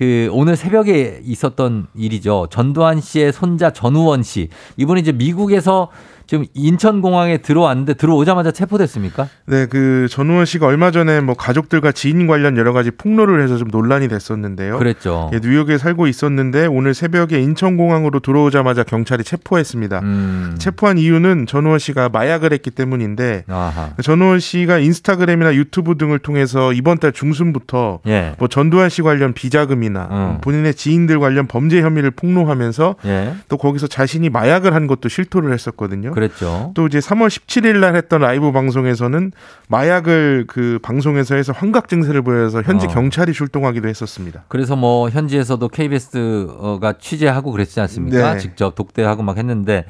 [0.00, 2.46] 그 오늘 새벽에 있었던 일이죠.
[2.50, 4.48] 전두환 씨의 손자 전우원 씨.
[4.78, 5.90] 이분이 이제 미국에서
[6.30, 9.26] 지금 인천공항에 들어왔는데 들어오자마자 체포됐습니까?
[9.46, 13.66] 네, 그 전우원 씨가 얼마 전에 뭐 가족들과 지인 관련 여러 가지 폭로를 해서 좀
[13.66, 14.78] 논란이 됐었는데요.
[14.78, 15.28] 그랬죠.
[15.32, 19.98] 예, 뉴욕에 살고 있었는데 오늘 새벽에 인천공항으로 들어오자마자 경찰이 체포했습니다.
[20.04, 20.54] 음.
[20.56, 23.88] 체포한 이유는 전우원 씨가 마약을 했기 때문인데 아하.
[24.00, 28.36] 전우원 씨가 인스타그램이나 유튜브 등을 통해서 이번 달 중순부터 예.
[28.38, 30.38] 뭐 전두환 씨 관련 비자금이나 음.
[30.42, 33.34] 본인의 지인들 관련 범죄 혐의를 폭로하면서 예.
[33.48, 36.12] 또 거기서 자신이 마약을 한 것도 실토를 했었거든요.
[36.20, 36.72] 그랬죠.
[36.74, 39.32] 또 이제 3월 17일 날 했던 라이브 방송에서는
[39.68, 42.88] 마약을 그 방송에서 해서 환각 증세를 보여서 현지 어.
[42.88, 44.44] 경찰이 출동하기도 했었습니다.
[44.48, 48.34] 그래서 뭐 현지에서도 KBS가 취재하고 그랬지 않습니까?
[48.34, 48.38] 네.
[48.38, 49.84] 직접 독대하고 막 했는데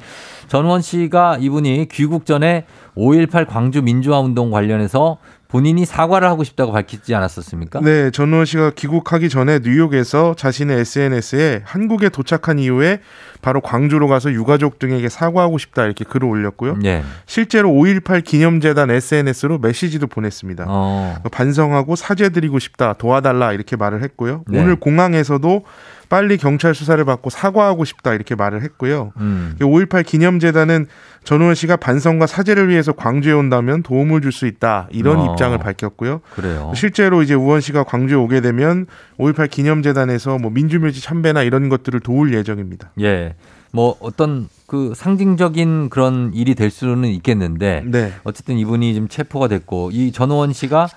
[0.47, 2.65] 전원 씨가 이분이 귀국 전에
[2.95, 5.17] 5.18 광주 민주화 운동 관련해서
[5.51, 7.81] 본인이 사과를 하고 싶다고 밝히지 않았었습니까?
[7.81, 12.99] 네, 전우원 씨가 귀국하기 전에 뉴욕에서 자신의 SNS에 한국에 도착한 이후에
[13.41, 16.77] 바로 광주로 가서 유가족 등에게 사과하고 싶다 이렇게 글을 올렸고요.
[16.85, 17.03] 예.
[17.25, 20.65] 실제로 5.18 기념재단 SNS로 메시지도 보냈습니다.
[20.67, 21.17] 어.
[21.31, 24.43] 반성하고 사죄드리고 싶다, 도와달라 이렇게 말을 했고요.
[24.47, 24.61] 네.
[24.61, 25.65] 오늘 공항에서도
[26.11, 29.13] 빨리 경찰 수사를 받고 사과하고 싶다 이렇게 말을 했고요.
[29.15, 29.55] 음.
[29.61, 30.87] 5.18 기념재단은
[31.23, 35.31] 전우원 씨가 반성과 사죄를 위해서 광주에 온다면 도움을 줄 수 있다 이런 어.
[35.31, 36.19] 입장을 밝혔고요.
[36.35, 36.73] 그래요.
[36.75, 38.87] 실제로 이제 우원 씨가 광주에 오게 되면
[39.19, 42.91] 5.18 기념재단에서 뭐 민주묘지 참배나 이런 것들을 도울 예정입니다.
[42.99, 43.35] 예.
[43.71, 48.11] 뭐 어떤 그 상징적인 그런 일이 될 수는 있겠는데 네.
[48.25, 50.89] 어쨌든 이분이 지금 체포가 됐고 이 전호원 씨가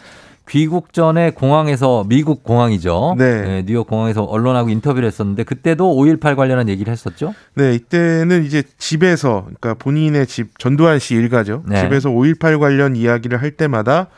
[0.48, 3.16] 귀국 전에 공항에서 미국 공항이죠.
[3.18, 3.24] 네.
[3.24, 7.34] 예, 뉴욕 공항에서 언론하고 인터뷰를 했었는데 그때도 5.18 관련한 얘기를 했었죠.
[7.54, 11.62] 네, 이때는 이제 집에서 그러니까 본인의 집 전두환 씨 일가죠.
[11.66, 11.80] 네.
[11.80, 14.08] 집에서 5.18 관련 이야기를 할 때마다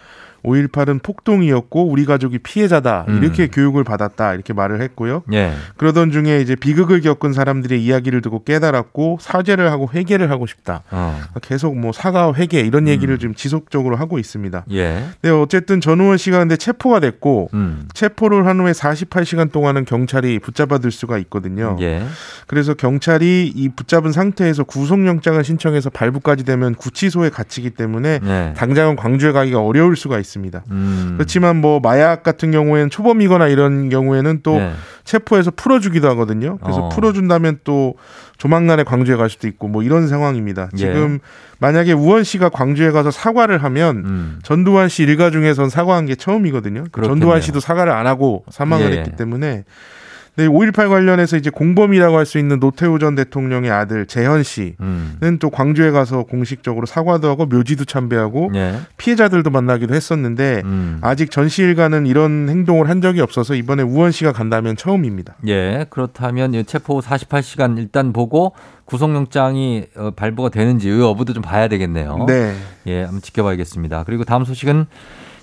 [0.45, 3.23] 5.18은 폭동이었고 우리 가족이 피해자다 음.
[3.23, 5.23] 이렇게 교육을 받았다 이렇게 말을 했고요.
[5.33, 5.53] 예.
[5.77, 10.83] 그러던 중에 이제 비극을 겪은 사람들의 이야기를 듣고 깨달았고 사죄를 하고 회개를 하고 싶다.
[10.91, 11.21] 어.
[11.43, 13.19] 계속 뭐 사과 회개 이런 얘기를 음.
[13.19, 14.65] 지금 지속적으로 하고 있습니다.
[14.73, 15.05] 예.
[15.23, 17.89] 네, 어쨌든 전우원 씨가 근데 체포가 됐고 음.
[17.95, 21.77] 체포를 한 후에 48시간 동안은 경찰이 붙잡아둘 수가 있거든요.
[21.81, 22.03] 예.
[22.47, 28.55] 그래서 경찰이 이 붙잡은 상태에서 구속영장을 신청해서 발부까지 되면 구치소에 갇히기 때문에 네.
[28.57, 30.36] 당장은 광주에 가기가 어려울 수가 있습니다.
[30.71, 31.15] 음.
[31.17, 34.73] 그렇지만 뭐 마약 같은 경우에는 초범이거나 이런 경우에는 또 네.
[35.05, 36.59] 체포해서 풀어주기도 하거든요.
[36.63, 36.89] 그래서 어.
[36.91, 37.95] 풀어준다면 또
[38.37, 40.69] 조만간에 광주에 갈 수도 있고 뭐 이런 상황입니다.
[40.75, 40.77] 예.
[40.77, 41.21] 지금
[41.59, 44.39] 만약에 우원 씨가 광주에 가서 사과를 하면 음.
[44.43, 46.85] 전두환 씨 일가 중에선 사과한 게 처음이거든요.
[46.93, 47.09] 그렇겠네요.
[47.09, 48.99] 전두환 씨도 사과를 안 하고 사망을 예.
[48.99, 49.65] 했기 때문에
[50.37, 55.39] 네, 5.18 관련해서 이제 공범이라고 할 수 있는 노태우 전 대통령의 아들 재현 씨는 음.
[55.41, 58.75] 또 광주에 가서 공식적으로 사과도 하고 묘지도 참배하고 예.
[58.99, 60.99] 피해자들도 만나기도 했었는데 음.
[61.03, 65.37] 아직 전 씨 일가는 이런 행동을 한 적이 없어서 이번에 우원 씨가 간다면 처음입니다.
[65.47, 68.53] 예, 그렇다면 이 체포 48시간 일단 보고
[68.87, 72.25] 구속영장이 어, 발부가 되는지 이 여부도 좀 봐야 되겠네요.
[72.27, 72.55] 네.
[72.87, 74.03] 예, 한번 지켜봐야겠습니다.
[74.05, 74.87] 그리고 다음 소식은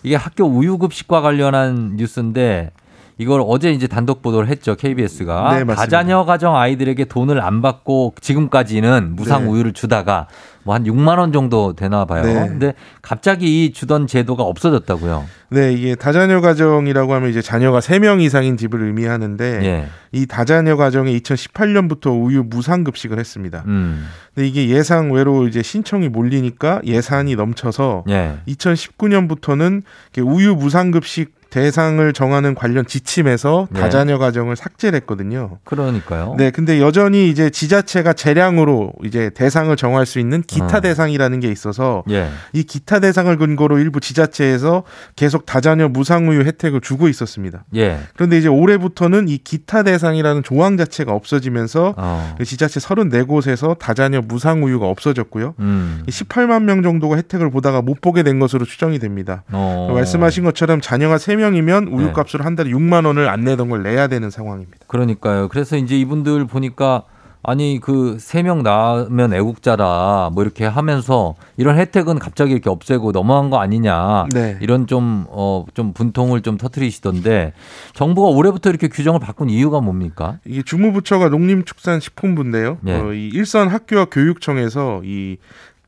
[0.04, 2.72] 이게 학교 우유급식과 관련한 뉴스인데
[3.18, 5.76] 이걸 어제 이제 단독 보도를 했죠 KBS가 네.
[5.76, 9.50] 다자녀 가정 아이들에게 돈을 안 받고 지금까지는 무상 네.
[9.52, 10.28] 우유를 주다가
[10.64, 12.24] 뭐 한 6만 원 정도 되나 봐요.
[12.24, 12.34] 네.
[12.48, 15.26] 근데 갑자기 이 주던 제도가 없어졌다고요.
[15.50, 19.88] 네, 이게 다자녀 가정이라고 하면 이제 자녀가 3명 이상인 집을 의미하는데 예.
[20.12, 23.64] 이 다자녀 가정에 2018년부터 우유 무상 급식을 했습니다.
[23.68, 24.08] 음.
[24.34, 28.38] 근데 이게 예상 외로 이제 신청이 몰리니까 예산이 넘쳐서 예.
[28.48, 29.84] 2019년부터는
[30.24, 33.80] 우유 무상 급식 대상을 정하는 관련 지침에서 네.
[33.80, 35.60] 다자녀 가정을 삭제를 했거든요.
[35.66, 36.34] 그러니까요.
[36.36, 40.82] 네, 근데 여전히 이제 지자체가 재량으로 이제 대상을 정할 수 있는 기타 어.
[40.82, 42.28] 대상이라는 게 있어서 예.
[42.54, 44.82] 이 기타 대상을 근거로 일부 지자체에서
[45.16, 47.66] 계속 다자녀 무상우유 혜택을 주고 있었습니다.
[47.76, 48.00] 예.
[48.16, 52.36] 그런데 이제 올해부터는 이 기타 대상이라는 조항 자체가 없어지면서 어.
[52.36, 55.54] 그 지자체 34곳에서 다자녀 무상우유가 없어졌고요.
[55.60, 56.04] 음.
[56.08, 59.44] 18만 명 정도가 혜택을 보다가 못 보게 된 것으로 추정이 됩니다.
[59.52, 59.92] 어.
[59.94, 61.92] 말씀하신 것처럼 자녀가 3명 3 명이면 네.
[61.92, 64.86] 우유값으로 한 달에 6만 원을 안 내던 걸 내야 되는 상황입니다.
[64.88, 65.50] 그러니까요.
[65.50, 67.04] 그래서 이제 이분들 보니까
[67.46, 73.60] 아니 그 세명 낳으면 애국자라 뭐 이렇게 하면서 이런 혜택은 갑자기 이렇게 없애고 넘어간 거
[73.60, 74.58] 아니냐 네.
[74.62, 77.52] 이런 좀어 좀 분통을 좀 터트리시던데
[77.94, 80.40] 정부가 올해부터 이렇게 규정을 바꾼 이유가 뭡니까?
[80.46, 82.78] 이게 주무부처가 농림축산식품부인데요.
[82.88, 82.94] 예.
[82.94, 85.38] 어, 이 일선 학교와 교육청에서 이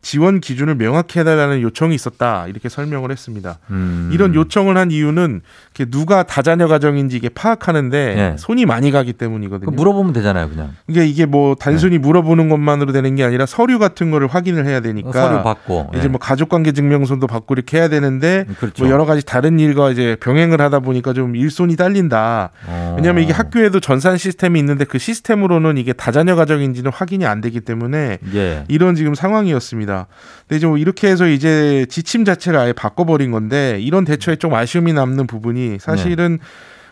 [0.06, 3.58] 지원 기준을 명확히 해달라는 요청이 있었다 이렇게 설명을 했습니다.
[3.72, 4.12] 음.
[4.14, 5.42] 이런 요청을 한 이유는
[5.84, 8.36] 누가 다자녀 가정인지 이게 파악하는데 예.
[8.38, 9.70] 손이 많이 가기 때문이거든요.
[9.70, 10.72] 그 물어보면 되잖아요, 그냥.
[10.88, 15.12] 이게 이게 뭐 단순히 물어보는 것만으로 되는 게 아니라 서류 같은 거를 확인을 해야 되니까
[15.12, 16.08] 서류 받고 이제 예.
[16.08, 18.86] 뭐 가족관계 증명서도 받고 이렇게 해야 되는데 그렇죠.
[18.86, 22.52] 뭐 여러 가지 다른 일과 이제 병행을 하다 보니까 좀 일손이 딸린다.
[22.68, 22.94] 어.
[22.96, 28.20] 왜냐하면 이게 학교에도 전산 시스템이 있는데 그 시스템으로는 이게 다자녀 가정인지는 확인이 안 되기 때문에
[28.34, 28.64] 예.
[28.70, 30.08] 이런 지금 상황이었습니다.
[30.48, 34.94] 근데 이제 뭐 이렇게 해서 이제 지침 자체를 아예 바꿔버린 건데 이런 대처에 좀 아쉬움이
[34.94, 36.48] 남는 부분이 사실은 네.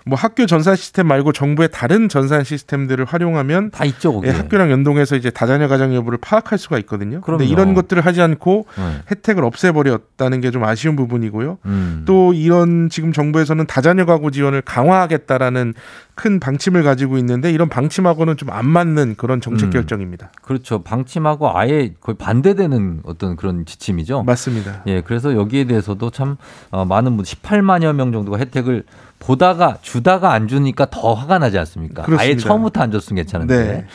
[0.05, 4.21] 뭐 학교 전산 시스템 말고 정부의 다른 전산 시스템들을 활용하면 다 있죠.
[4.25, 7.21] 예, 학교랑 연동해서 이제 다자녀 가정 여부를 파악할 수가 있거든요.
[7.21, 8.83] 근데 이런 것들을 하지 않고 네.
[9.11, 11.57] 혜택을 없애버렸다는 게 좀 아쉬운 부분이고요.
[11.65, 12.03] 음.
[12.05, 15.73] 또 이런 지금 정부에서는 다자녀 가구 지원을 강화하겠다라는
[16.15, 19.71] 큰 방침을 가지고 있는데 이런 방침하고는 좀 안 맞는 그런 정책 음.
[19.71, 20.31] 결정입니다.
[20.41, 20.83] 그렇죠.
[20.83, 24.23] 방침하고 아예 거의 반대되는 어떤 그런 지침이죠.
[24.23, 24.83] 맞습니다.
[24.85, 26.37] 예, 그래서 여기에 대해서도 참
[26.69, 28.83] 어, 많은 분 18만여 명 정도가 혜택을
[29.19, 32.03] 보다가 주다가 안 주니까 더 화가 나지 않습니까?
[32.03, 32.47] 아예 그렇습니다.
[32.47, 33.63] 처음부터 안 줬으면 괜찮은데.
[33.63, 33.87] 네.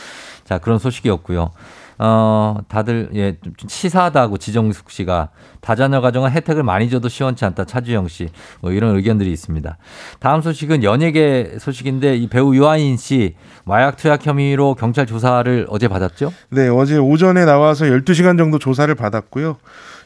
[0.44, 1.50] 자, 그런 소식이었고요.
[1.99, 5.30] 어, 다들 예, 좀 치사하다고 지정숙 씨가
[5.61, 7.64] 다자녀 가정은 혜택을 많이 줘도 시원치 않다.
[7.64, 8.28] 차주영 씨.
[8.61, 9.76] 뭐 이런 의견들이 있습니다.
[10.20, 13.34] 다음 소식은 연예계 소식인데 이 배우 유아인 씨
[13.64, 16.32] 마약 투약 혐의로 경찰 조사를 어제 받았죠?
[16.51, 19.57] 네, 어제 오전에 나와서 12시간 정도 조사를 받았고요.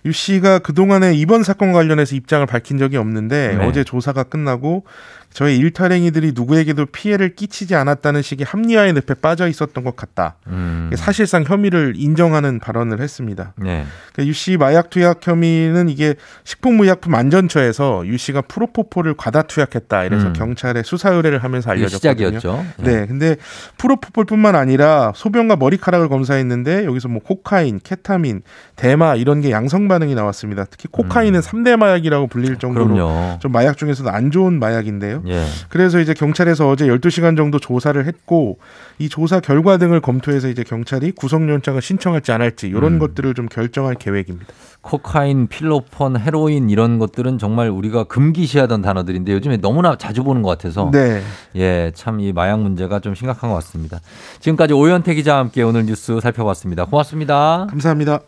[0.04, 3.66] 유 씨가 그동안에 이번 사건 관련해서 입장을 밝힌 적이 없는데 네.
[3.66, 4.84] 어제 조사가 끝나고
[5.32, 10.36] 저희 일탈행위들이 누구에게도 피해를 끼치지 않았다는 식의 합리화의 늪에 빠져 있었던 것 같다.
[10.48, 10.90] 음.
[10.94, 13.54] 사실상 혐의를 인정하는 발언을 했습니다.
[13.56, 13.86] 네.
[14.12, 20.04] 그러니까 유씨 마약 투약 혐의는 이게 식품의약품 안전처에서 유 씨가 프로포폴을 과다 투약했다.
[20.04, 20.32] 이래서 음.
[20.34, 22.38] 경찰에 수사 의뢰를 하면서 알려졌거든요.
[22.38, 22.66] 시작이었죠.
[22.78, 23.36] 네, 근데
[23.78, 28.42] 프로포폴뿐만 아니라 소변과 머리카락을 검사했는데 여기서 뭐 코카인, 케타민,
[28.76, 30.64] 대마 이런 게 양성 반응이 나왔습니다.
[30.70, 32.94] 특히 코카인은 삼대 마약이라고 불릴 정도로 음.
[32.94, 33.38] 그럼요.
[33.40, 35.22] 좀 마약 중에서도 안 좋은 마약인데요.
[35.26, 35.44] 예.
[35.68, 38.58] 그래서 이제 경찰에서 어제 12시간 정도 조사를 했고
[38.98, 42.98] 이 조사 결과 등을 검토해서 이제 경찰이 구속영장을 신청할지 안 할지 이런 음.
[42.98, 44.46] 것들을 좀 결정할 계획입니다.
[44.80, 50.90] 코카인, 필로폰, 헤로인 이런 것들은 정말 우리가 금기시하던 단어들인데 요즘에 너무나 자주 보는 것 같아서
[50.92, 51.22] 네.
[51.56, 54.00] 예, 참 이 마약 문제가 좀 심각한 것 같습니다.
[54.38, 56.84] 지금까지 오현태 기자와 함께 오늘 뉴스 살펴봤습니다.
[56.84, 57.66] 고맙습니다.
[57.70, 58.20] 감사합니다.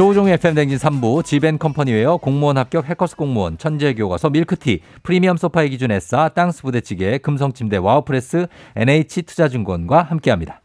[0.00, 5.90] 조우종의 FM 댕진 3부 지벤컴퍼니웨어 공무원 합격 해커스 공무원 천재 교과서 밀크티 프리미엄 소파의 기준
[5.90, 8.46] 에싸 땅스 부대찌개 금성침대 와우프레스
[8.76, 10.62] NH 투자증권과 함께합니다.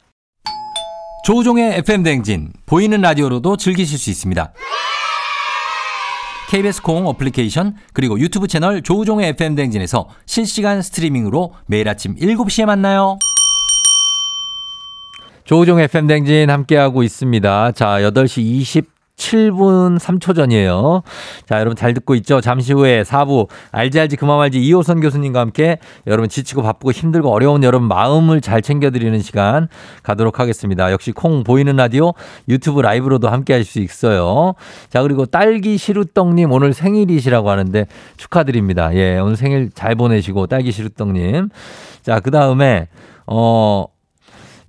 [1.25, 4.53] 조우종의 FM 댕진 보이는 라디오로도 즐기실 수 있습니다.
[6.49, 13.19] KBS 콩 어플리케이션 그리고 유튜브 채널 조우종의 FM 댕진에서 실시간 스트리밍으로 매일 아침 7시에 만나요.
[15.43, 17.73] 조우종 FM 댕진 함께하고 있습니다.
[17.73, 21.03] 자, 8시 27분 3초 전이에요.
[21.47, 22.41] 자, 여러분 잘 듣고 있죠?
[22.41, 27.31] 잠시 후에 4부 알지 알지 그 맘 알지 이호선 교수님과 함께 여러분 지치고 바쁘고 힘들고
[27.31, 29.67] 어려운 여러분 마음을 잘 챙겨드리는 시간
[30.03, 30.91] 가도록 하겠습니다.
[30.91, 32.13] 역시 콩 보이는 라디오
[32.47, 34.53] 유튜브 라이브로도 함께 하실 수 있어요.
[34.89, 37.87] 자, 그리고 딸기 시루떡님 오늘 생일이시라고 하는데
[38.17, 38.93] 축하드립니다.
[38.95, 41.49] 예, 오늘 생일 잘 보내시고 딸기 시루떡님.
[42.01, 42.87] 자, 그 다음에,
[43.25, 43.85] 어,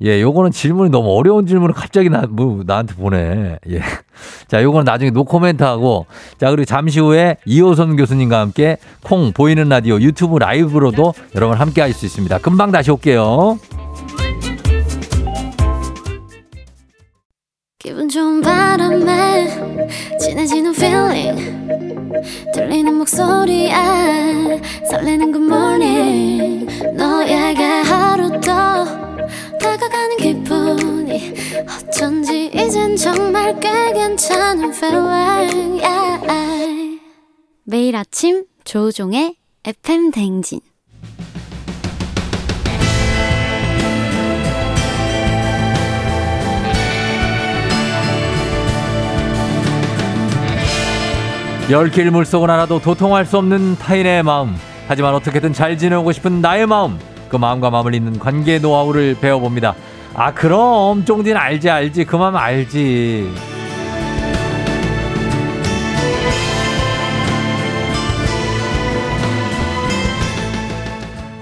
[0.02, 3.58] 예, 요거는 질문이 너무 어려운 질문을 갑자기 나, 뭐, 나한테 보내.
[3.70, 3.80] 예.
[4.48, 6.06] 자, 요거는 나중에 노코멘트 하고,
[6.38, 11.92] 자, 그리고 잠시 후에 이호선 교수님과 함께 콩 보이는 라디오 유튜브 라이브로도 여러분 함께 할
[11.96, 12.38] 수 있습니다.
[12.38, 13.58] 금방 다시 올게요.
[17.78, 19.48] 기분 좋은 바람에
[20.20, 21.56] 진해지는 feeling
[22.52, 23.72] 들리는 목소리에
[24.90, 25.30] 설레는
[34.16, 37.00] 괜찮은 feeling yeah.
[37.64, 40.60] 매일 아침 조우종의 FM 댕진
[51.68, 54.56] 열길 물속은 알아도 도통할 수 없는 타인의 마음.
[54.88, 56.98] 하지만 어떻게든 잘 지내고 싶은 나의 마음.
[57.28, 59.74] 그 마음과 마음을 잇는 관계 노하우를 배워봅니다.
[60.14, 62.04] 아, 그럼 쫑디는 알지, 알지.
[62.06, 63.55] 그 마음 알지.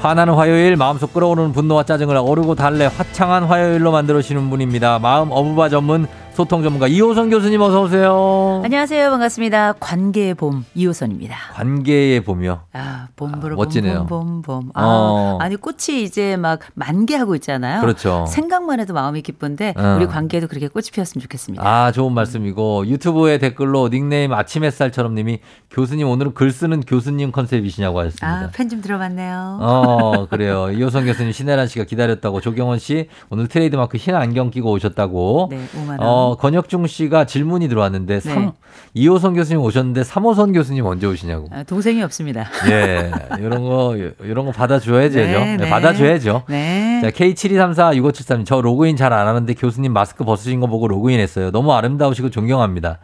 [0.04, 4.98] 화나는 화요일 마음속 끓어오르는 분노와 짜증을 어르고 달래 화창한 화요일로 만들어주시는 분입니다.
[4.98, 8.60] 마음 어부바 전문 소통 전문가 이호선 교수님 어서 오세요.
[8.64, 9.08] 안녕하세요.
[9.08, 9.74] 반갑습니다.
[9.78, 11.36] 관계의 봄 이호선입니다.
[11.52, 12.60] 관계의 봄이요.
[12.72, 14.06] 아, 봄보로 멋지네요.
[14.06, 14.70] 봄, 봄, 봄.
[14.74, 15.38] 아, 어.
[15.40, 17.80] 아니 꽃이 이제 막 만개하고 있잖아요.
[17.80, 18.24] 그렇죠.
[18.26, 19.94] 생각만 해도 마음이 기쁜데 어.
[19.96, 21.64] 우리 관계에도 그렇게 꽃이 피었으면 좋겠습니다.
[21.64, 25.38] 아, 좋은 말씀이고 유튜브에 댓글로 닉네임 아침 햇살처럼 님이
[25.70, 28.26] 교수님 오늘은 글 쓰는 교수님 concept이시냐고 하셨습니다.
[28.28, 29.58] 아, 펜 좀 들어봤네요.
[29.60, 30.72] 어, 그래요.
[30.72, 35.46] 이호선 교수님 신혜란 씨가 기다렸다고 조경원 씨 오늘 트레이드마크 흰 안경 끼고 오셨다고.
[35.52, 36.00] 네, 5만 원.
[36.00, 38.20] 어, 권혁중 씨가 질문이 들어왔는데 네.
[38.20, 38.52] 삼
[38.94, 41.48] 이호선 교수님 오셨는데 삼호선 교수님 언제 오시냐고.
[41.52, 42.46] 아, 동생이 없습니다.
[42.70, 43.10] 예.
[43.40, 45.16] 이런 거 이런 거 받아 줘야죠.
[45.18, 45.68] 네, 네.
[45.70, 46.42] 받아 줘야죠.
[46.48, 47.00] 네.
[47.02, 51.50] 자, K72346573님, 저 로그인 잘 안 하는데 교수님 마스크 벗으신 거 보고 로그인 했어요.
[51.52, 52.98] 너무 아름다우시고 존경합니다.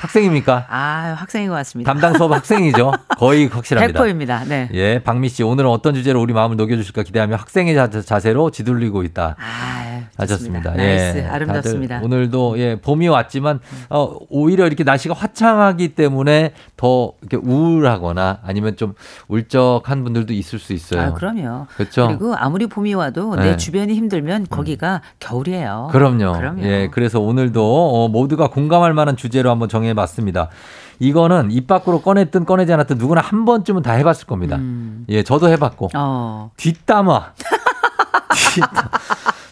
[0.00, 0.66] 학생입니까?
[0.68, 1.92] 아, 학생인 것 같습니다.
[1.92, 2.92] 담당 수업 학생이죠.
[3.18, 4.00] 거의 확실합니다.
[4.00, 4.44] 100%입니다.
[4.44, 4.68] 네.
[4.72, 9.34] 예, 박미 씨, 오늘은 어떤 주제로 우리 마음을 녹여주실까 기대하며 학생의 자, 자세로 지둘리고 있다.
[9.38, 10.70] 아, 하셨습니다.
[10.72, 10.84] 좋습니다.
[10.84, 11.12] 예.
[11.12, 11.28] nice.
[11.28, 12.00] 아름답습니다.
[12.02, 18.94] 오늘도 예, 봄이 왔지만 어, 오히려 이렇게 날씨가 화창하기 때문에 더 이렇게 우울하거나 아니면 좀
[19.28, 21.00] 울적한 분들도 있을 수 있어요.
[21.02, 21.66] 아, 그럼요.
[21.76, 22.06] 그렇죠.
[22.08, 23.42] 그리고 아무리 봄이 와도 네.
[23.50, 25.88] 내 주변이 힘들면 거기가 겨울이에요.
[25.92, 26.32] 그럼요.
[26.32, 26.62] 그럼요.
[26.62, 30.48] 예, 그래서 오늘도 어, 모두가 공감할 만한 주제로 한번 정해 봤습니다.
[31.00, 34.56] 이거는 입 밖으로 꺼냈든 꺼내지 않았든 누구나 한 번쯤은 다 해봤을 겁니다.
[34.56, 35.04] 음.
[35.08, 36.50] 예, 저도 해봤고 어.
[36.56, 37.32] 뒷담화.
[38.54, 38.88] 뒷담-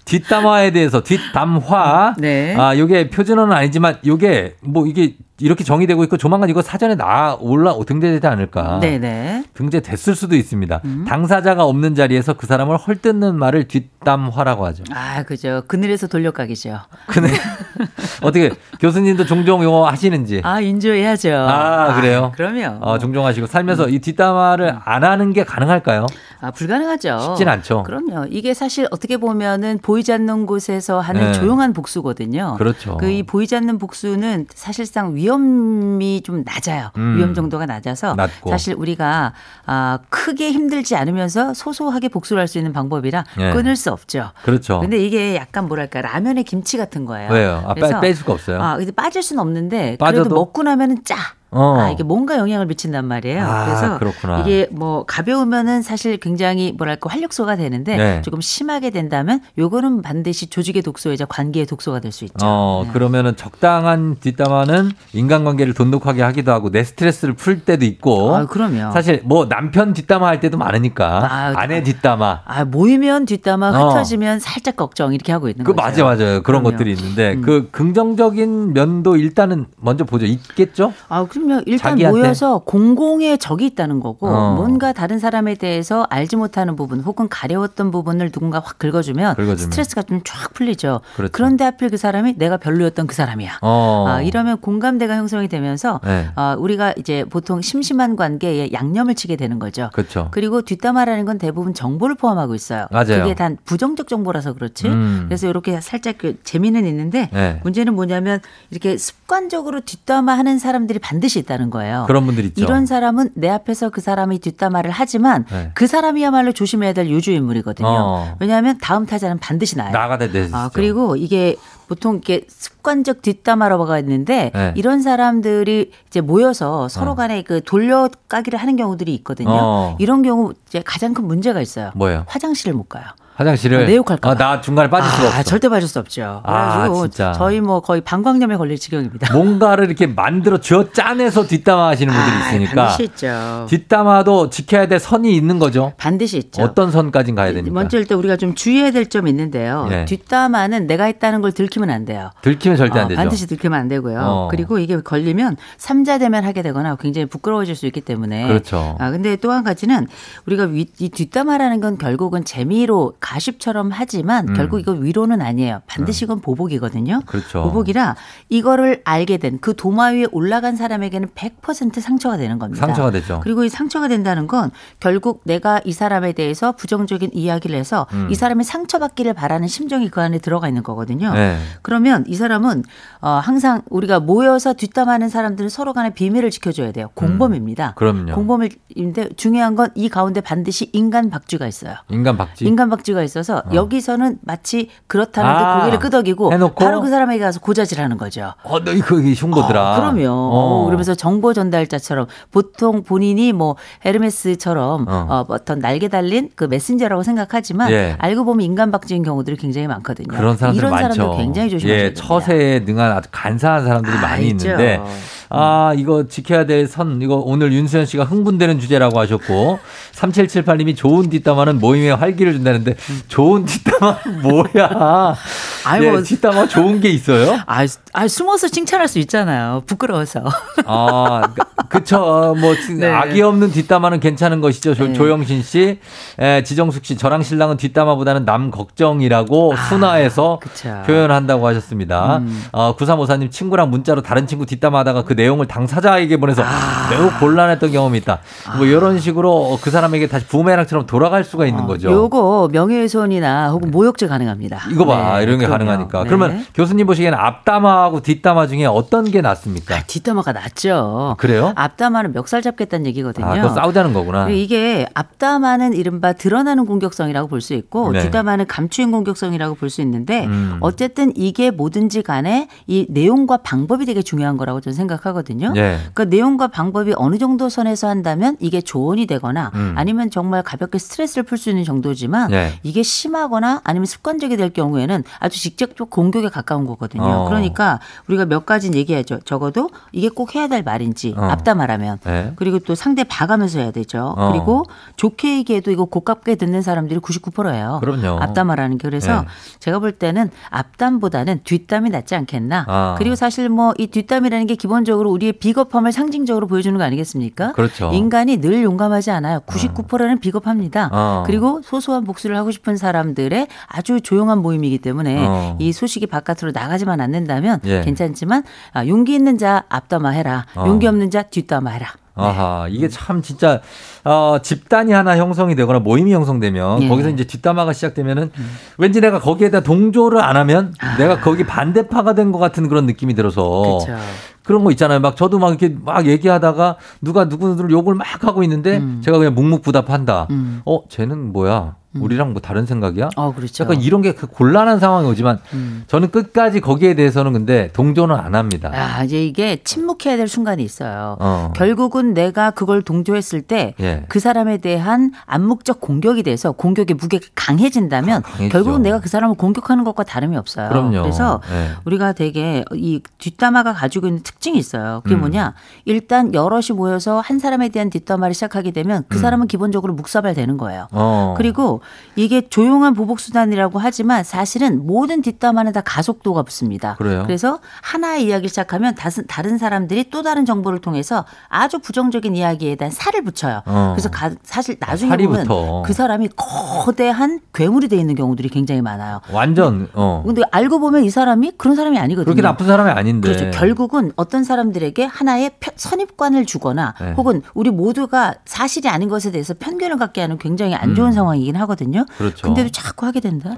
[0.04, 2.14] 뒷담화에 대해서 뒷담화.
[2.18, 2.54] 네.
[2.56, 7.74] 아, 요게 표준어는 아니지만 요게 뭐 이게 이렇게 정의되고 있고 조만간 이거 사전에 나 올라
[7.84, 8.78] 등재되지 않을까.
[8.80, 9.44] 네네.
[9.54, 10.80] 등재됐을 수도 있습니다.
[10.84, 11.04] 음.
[11.06, 14.84] 당사자가 없는 자리에서 그 사람을 헐뜯는 말을 뒷 담화라고 하죠.
[14.94, 15.62] 아, 그죠.
[15.66, 16.78] 그늘에서 돌려가기죠.
[17.08, 17.28] 근데
[18.22, 18.50] 어떻게
[18.80, 20.40] 교수님도 종종 용어 하시는지?
[20.44, 21.34] 아, 인조해야죠.
[21.34, 22.32] 아, 그래요?
[22.36, 22.78] 그럼요.
[22.80, 26.06] 어, 종종 하시고 살면서 이 뒷담화를 안 하는 게 가능할까요?
[26.40, 27.18] 아, 불가능하죠.
[27.20, 27.82] 쉽진 않죠.
[27.82, 28.26] 그럼요.
[28.30, 31.32] 이게 사실 어떻게 보면은 보이지 않는 곳에서 하는 네.
[31.32, 32.54] 조용한 복수거든요.
[32.58, 32.96] 그렇죠.
[32.98, 36.90] 그 이 보이지 않는 복수는 사실상 위험이 좀 낮아요.
[36.98, 37.16] 음.
[37.16, 38.50] 위험 정도가 낮아서 낮고.
[38.50, 39.32] 사실 우리가
[39.64, 43.52] 아, 크게 힘들지 않으면서 소소하게 복수를 할 수 있는 방법이라 네.
[43.54, 44.30] 끊을 수 없죠.
[44.44, 44.80] 그렇죠.
[44.80, 47.32] 근데 이게 약간 뭐랄까 라면에 김치 같은 거예요.
[47.32, 47.62] 왜요?
[47.66, 48.60] 아, 그래서 빼, 뺄 수가 없어요.
[48.62, 50.22] 아, 근데 빠질 수는 없는데 빠져도?
[50.24, 51.16] 그래도 먹고 나면은 짜.
[51.50, 51.76] 어.
[51.78, 53.42] 아, 이게 뭔가 영향을 미친단 말이에요.
[53.44, 54.40] 아, 그래서 그렇구나.
[54.40, 58.22] 이게 뭐 가벼우면은 사실 굉장히 뭐랄까 활력소가 되는데 네.
[58.22, 62.34] 조금 심하게 된다면 요거는 반드시 조직의 독소이자 관계의 독소가 될 수 있죠.
[62.42, 62.92] 어, 네.
[62.92, 68.34] 그러면은 적당한 뒷담화는 인간관계를 돈독하게 하기도 하고 내 스트레스를 풀 때도 있고.
[68.34, 68.92] 아, 그럼요.
[68.92, 71.28] 사실 뭐 남편 뒷담화 할 때도 많으니까.
[71.30, 72.42] 아, 아내 뒷담화.
[72.44, 73.88] 아, 모이면 뒷담화 어.
[73.90, 75.82] 흩어지면 살짝 걱정 이렇게 하고 있는 그 거죠.
[75.84, 76.42] 맞아 맞아요.
[76.42, 76.70] 그런 그럼요.
[76.70, 77.42] 것들이 있는데 음.
[77.42, 80.26] 그 긍정적인 면도 일단은 먼저 보죠.
[80.26, 80.92] 있겠죠?
[81.08, 81.62] 아, 그럼요.
[81.66, 82.18] 일단 자기한테?
[82.20, 84.54] 모여서 공공의 적이 있다는 거고 어.
[84.54, 89.56] 뭔가 다른 사람에 대해서 알지 못하는 부분 혹은 가려웠던 부분을 누군가 확 긁어주면, 긁어주면.
[89.56, 91.00] 스트레스가 좀 쫙 풀리죠.
[91.16, 91.32] 그렇죠.
[91.32, 93.58] 그런데 하필 그 사람이 내가 별로였던 그 사람이야.
[93.62, 94.04] 어.
[94.08, 96.28] 아, 이러면 공감대가 형성이 되면서 네.
[96.34, 99.90] 아, 우리가 이제 보통 심심한 관계에 양념을 치게 되는 거죠.
[99.92, 100.28] 그렇죠.
[100.30, 102.86] 그리고 뒷담화라는 건 대부분 정보를 포함하고 있어요.
[102.90, 103.22] 맞아요.
[103.22, 104.88] 그게 단 부정적 정보라서 그렇지.
[104.88, 105.24] 음.
[105.26, 107.60] 그래서 이렇게 살짝 그 재미는 있는데 네.
[107.62, 112.04] 문제는 뭐냐면 이렇게 습관적으로 뒷담화하는 사람들이 반드시 있다는 거예요.
[112.06, 112.62] 그런 분들 있죠.
[112.62, 115.70] 이런 사람은 내 앞에서 그 사람이 뒷담화를 하지만 네.
[115.74, 117.88] 그 사람이야말로 조심해야 될 요주 인물이거든요.
[117.88, 118.36] 어.
[118.38, 119.92] 왜냐하면 다음 타자는 반드시 나요.
[119.92, 120.56] 나가 되죠.
[120.56, 121.56] 아, 그리고 이게
[121.88, 124.72] 보통 이렇게 습관적 뒷담화라고가 있는데 네.
[124.76, 127.14] 이런 사람들이 이제 모여서 서로 어.
[127.14, 129.50] 간에 그 돌려까기를 하는 경우들이 있거든요.
[129.50, 129.96] 어.
[129.98, 131.90] 이런 경우 이제 가장 큰 문제가 있어요.
[131.94, 132.24] 뭐예요?
[132.26, 133.04] 화장실을 못 가요.
[133.36, 134.38] 화장실을 내 욕할까 아, 봐.
[134.38, 135.42] 나 중간에 빠질 수가 아, 없어.
[135.42, 136.40] 절대 빠질 수 없죠.
[136.44, 137.32] 아, 진짜.
[137.32, 139.32] 저희 뭐 거의 방광염에 걸릴 지경입니다.
[139.34, 143.66] 뭔가를 이렇게 만들어 쥐어 짜내서 뒷담화 하시는 분들이 아, 있으니까 반드시 있죠.
[143.68, 145.92] 뒷담화도 지켜야 될 선이 있는 거죠.
[145.98, 146.62] 반드시 있죠.
[146.62, 147.74] 어떤 선까지 가야 됩니까?
[147.74, 149.86] 먼저 일단 우리가 좀 주의해야 될 점이 있는데요.
[149.90, 150.04] 예.
[150.06, 152.30] 뒷담화는 내가 했다는 걸 들키면 안 돼요.
[152.42, 153.16] 들키면 절대 안 어, 되죠.
[153.18, 154.18] 반드시 들키면 안 되고요.
[154.20, 154.48] 어.
[154.50, 158.46] 그리고 이게 걸리면 삼자 대면 하게 되거나 굉장히 부끄러워질 수 있기 때문에.
[158.48, 158.96] 그렇죠.
[158.98, 160.06] 아 근데 또 한 가지는
[160.46, 164.54] 우리가 위, 이 뒷담화라는 건 결국은 재미로 가십처럼 하지만 음.
[164.54, 165.82] 결국 이거 위로는 아니에요.
[165.86, 167.20] 반드시 이건 보복이거든요.
[167.26, 167.62] 그렇죠.
[167.64, 168.14] 보복이라
[168.48, 172.86] 이거를 알게 된 그 도마 위에 올라간 사람에게는 100% 상처가 되는 겁니다.
[172.86, 173.40] 상처가 되죠.
[173.42, 174.70] 그리고 이 상처가 된다는 건
[175.00, 178.28] 결국 내가 이 사람에 대해서 부정적인 이야기를 해서 음.
[178.30, 181.32] 이 사람이 상처받기를 바라는 심정이 그 안에 들어가 있는 거거든요.
[181.32, 181.58] 네.
[181.82, 182.84] 그러면 이 사람은
[183.22, 187.08] 어, 항상 우리가 모여서 뒷담하는 사람들은 서로 간에 비밀을 지켜줘야 돼요.
[187.14, 187.94] 공범입니다.
[187.96, 188.34] 그럼요.
[188.34, 191.94] 공범인데 중요한 건 이 가운데 반드시 인간 박쥐가 있어요.
[192.10, 192.66] 인간 박쥐.
[192.66, 193.70] 인간 박쥐 가 부위가 있어서 어.
[193.74, 196.84] 여기서는 마치 그렇다는 듯 아, 고개를 끄덕이고 해놓고?
[196.84, 198.52] 바로 그 사람에게 가서 고자질하는 거죠.
[198.62, 199.92] 어, 너 이거 흉보더라.
[199.92, 200.28] 어, 그럼요.
[200.30, 200.82] 어.
[200.82, 205.26] 어, 그러면서 정보 전달자처럼 보통 본인이 뭐 헤르메스처럼 어.
[205.28, 205.44] 어.
[205.48, 208.14] 어 떤 날개 달린 그 메신저라고 생각하지만 예.
[208.18, 210.28] 알고 보면 인간박쥐인 경우들이 굉장히 많거든요.
[210.28, 211.14] 그런 사람들 이런 많죠.
[211.14, 212.22] 사람들 굉장히 조심하셔야 예, 됩니다.
[212.26, 214.68] 처세에 능한 아주 간사한 사람들이 아, 많이 있죠.
[214.68, 215.00] 있는데
[215.48, 219.78] 아, 이거 지켜야 될 선 이거 오늘 윤수현 씨가 흥분되는 주제라고 하셨고
[220.16, 222.96] 3778님이 좋은 뒷담화는 모임에 활기를 준다는데
[223.28, 225.36] 좋은 뒷담화 뭐야?
[225.84, 226.16] 아이고.
[226.18, 227.58] 예, 뒷담화 좋은 게 있어요?
[227.66, 229.82] 아, 아, 숨어서 칭찬할 수 있잖아요.
[229.86, 230.42] 부끄러워서.
[230.86, 232.16] 아, 그- 그쵸.
[232.16, 233.06] 어, 뭐, 네.
[233.12, 234.94] 악의 없는 뒷담화는 괜찮은 것이죠.
[234.94, 235.12] 조, 네.
[235.12, 236.00] 조영신 씨.
[236.40, 237.16] 에, 지정숙 씨.
[237.16, 241.02] 저랑 신랑은 뒷담화보다는 남 걱정이라고 순화해서 아, 그쵸.
[241.06, 242.38] 표현한다고 하셨습니다.
[242.38, 242.64] 음.
[242.72, 247.08] 어, 9354님 친구랑 문자로 다른 친구 뒷담화 하다가 그 내용을 당사자에게 보내서 아.
[247.10, 248.40] 매우 곤란했던 경험이 있다.
[248.76, 252.08] 뭐 이런 식으로 그 사람 에게 다시 부메랑처럼 돌아갈 수가 있는 거죠.
[252.08, 254.82] 어, 요거 명예훼손이나 혹은 모욕죄 가능합니다.
[254.90, 255.36] 이거 봐.
[255.38, 255.84] 네, 이런 게 그럼요.
[255.86, 256.22] 가능하니까.
[256.22, 256.28] 네.
[256.28, 260.02] 그러면 교수님 보시기에는 앞담화하고 뒷담화 중에 어떤 게 낫습니까?
[260.06, 261.34] 뒷담화가 낫죠.
[261.38, 261.72] 그래요?
[261.76, 263.46] 앞담화는 멱살 잡겠다는 얘기거든요.
[263.46, 264.48] 아, 싸우자는 거구나.
[264.48, 268.20] 이게 앞담화는 이른바 드러나는 공격성이라고 볼 수 있고 네.
[268.22, 270.76] 뒷담화는 감추인 공격성이라고 볼 수 있는데 음.
[270.80, 275.72] 어쨌든 이게 뭐든지 간에 이 내용과 방법이 되게 중요한 거라고 저는 생각하거든요.
[275.76, 275.98] 예.
[276.12, 279.94] 그러니까 내용과 방법이 어느 정도 선에서 한다면 이게 조언이 되거나 음.
[279.96, 282.78] 아니면 정말 가볍게 스트레스를 풀 수 있는 정도지만 예.
[282.82, 287.24] 이게 심하거나 아니면 습관적이 될 경우에는 아주 직접적 공격에 가까운 거거든요.
[287.24, 287.48] 어.
[287.48, 289.40] 그러니까 우리가 몇 가지는 얘기하죠.
[289.44, 291.42] 적어도 이게 꼭 해야 될 말인지 어.
[291.46, 292.52] 앞담화라면 네.
[292.56, 294.34] 그리고 또 상대 봐가면서 해야 되죠.
[294.36, 294.52] 어.
[294.52, 294.84] 그리고
[295.16, 297.98] 좋게 얘기해도 이거 고깝게 듣는 사람들이 99%예요.
[298.00, 298.38] 그럼요.
[298.42, 299.46] 앞담화라는 게 그래서 네.
[299.80, 302.84] 제가 볼 때는 앞담보다는 뒷담이 낫지 않겠나.
[302.88, 303.14] 아.
[303.18, 307.72] 그리고 사실 뭐 이 뒷담이라는 게 기본적으로 우리의 비겁함을 상징적으로 보여주는 거 아니겠습니까?
[307.72, 308.10] 그렇죠.
[308.12, 309.60] 인간이 늘 용감하지 않아요.
[309.88, 311.10] 99%는 비겁합니다.
[311.12, 311.42] 어.
[311.46, 315.76] 그리고 소소한 복수를 하고 싶은 사람들의 아주 조용한 모임이기 때문에 어.
[315.78, 318.00] 이 소식이 바깥으로 나가지만 않는다면 예.
[318.02, 320.66] 괜찮지만 아, 용기 있는 자 앞담화해라.
[320.76, 320.84] 어.
[320.86, 322.06] 용기 없는 자 뒷담화해라.
[322.38, 323.80] 아하, 이게 참 진짜
[324.22, 327.06] 어, 집단이 하나 형성이 되거나 모임이 형성되면 예.
[327.06, 327.08] 음.
[327.08, 328.50] 거기서 이제 뒷담화가 시작되면은
[328.98, 333.62] 왠지 내가 거기에다 동조를 안 하면 내가 거기 반대파가 된 것 같은 그런 느낌이 들어서
[333.62, 334.04] 아.
[334.04, 334.22] 그렇죠.
[334.66, 335.20] 그런 거 있잖아요.
[335.20, 340.48] 막 저도 막 이렇게 막 얘기하다가 누가 누구를 욕을 막 하고 있는데 제가 그냥 묵묵부답한다.
[340.50, 340.82] 음.
[340.84, 341.94] 어, 쟤는 뭐야?
[342.20, 343.30] 우리랑 뭐 다른 생각이야?
[343.36, 343.82] 어, 그렇죠.
[343.82, 346.04] 약간 이런 게 그 곤란한 상황이 오지만 음.
[346.06, 348.90] 저는 끝까지 거기에 대해서는 근데 동조는 안 합니다.
[348.92, 351.36] 아, 이제 이게 침묵해야 될 순간이 있어요.
[351.40, 351.72] 어.
[351.74, 354.26] 결국은 내가 그걸 동조했을 때그 예.
[354.38, 358.68] 사람에 대한 암묵적 공격이 돼서 공격의 무게가 강해진다면 강해지죠.
[358.72, 360.88] 결국은 내가 그 사람을 공격하는 것과 다름이 없어요.
[360.90, 361.22] 그럼요.
[361.22, 361.90] 그래서 예.
[362.04, 365.22] 우리가 되게 이 뒷담화가 가지고 있는 특징이 있어요.
[365.24, 365.40] 그게 음.
[365.40, 365.74] 뭐냐?
[366.04, 369.40] 일단 여럿이 모여서 한 사람에 대한 뒷담화를 시작하게 되면 그 음.
[369.40, 371.08] 사람은 기본적으로 묵사발되는 거예요.
[371.12, 371.54] 어.
[371.56, 372.02] 그리고
[372.36, 377.14] 이게 조용한 보복 수단이라고 하지만 사실은 모든 뒷담화는 다 가속도가 붙습니다.
[377.16, 377.42] 그래요?
[377.46, 379.14] 그래서 하나의 이야기를 시작하면
[379.48, 383.82] 다른 사람들이 또 다른 정보를 통해서 아주 부정적인 이야기에 대한 살을 붙여요.
[383.86, 384.12] 어.
[384.14, 385.66] 그래서 가- 사실 나중에 살이 보면.
[386.04, 389.40] 그 사람이 거대한 괴물이 돼 있는 경우들이 굉장히 많아요.
[389.52, 390.42] 완전 어.
[390.44, 392.44] 근데 알고 보면 이 사람이 그런 사람이 아니거든요.
[392.44, 393.48] 그렇게 나쁜 사람이 아닌데.
[393.52, 393.70] 그렇죠.
[393.78, 397.32] 결국은 어떤 사람들에게 하나의 편- 선입관을 주거나 네.
[397.32, 401.32] 혹은 우리 모두가 사실이 아닌 것에 대해서 편견을 갖게 하는 굉장히 안 좋은 음.
[401.32, 401.95] 상황이긴 하거든요.
[402.38, 402.66] 그렇죠.
[402.66, 403.76] 근데도 자꾸 하게 된다.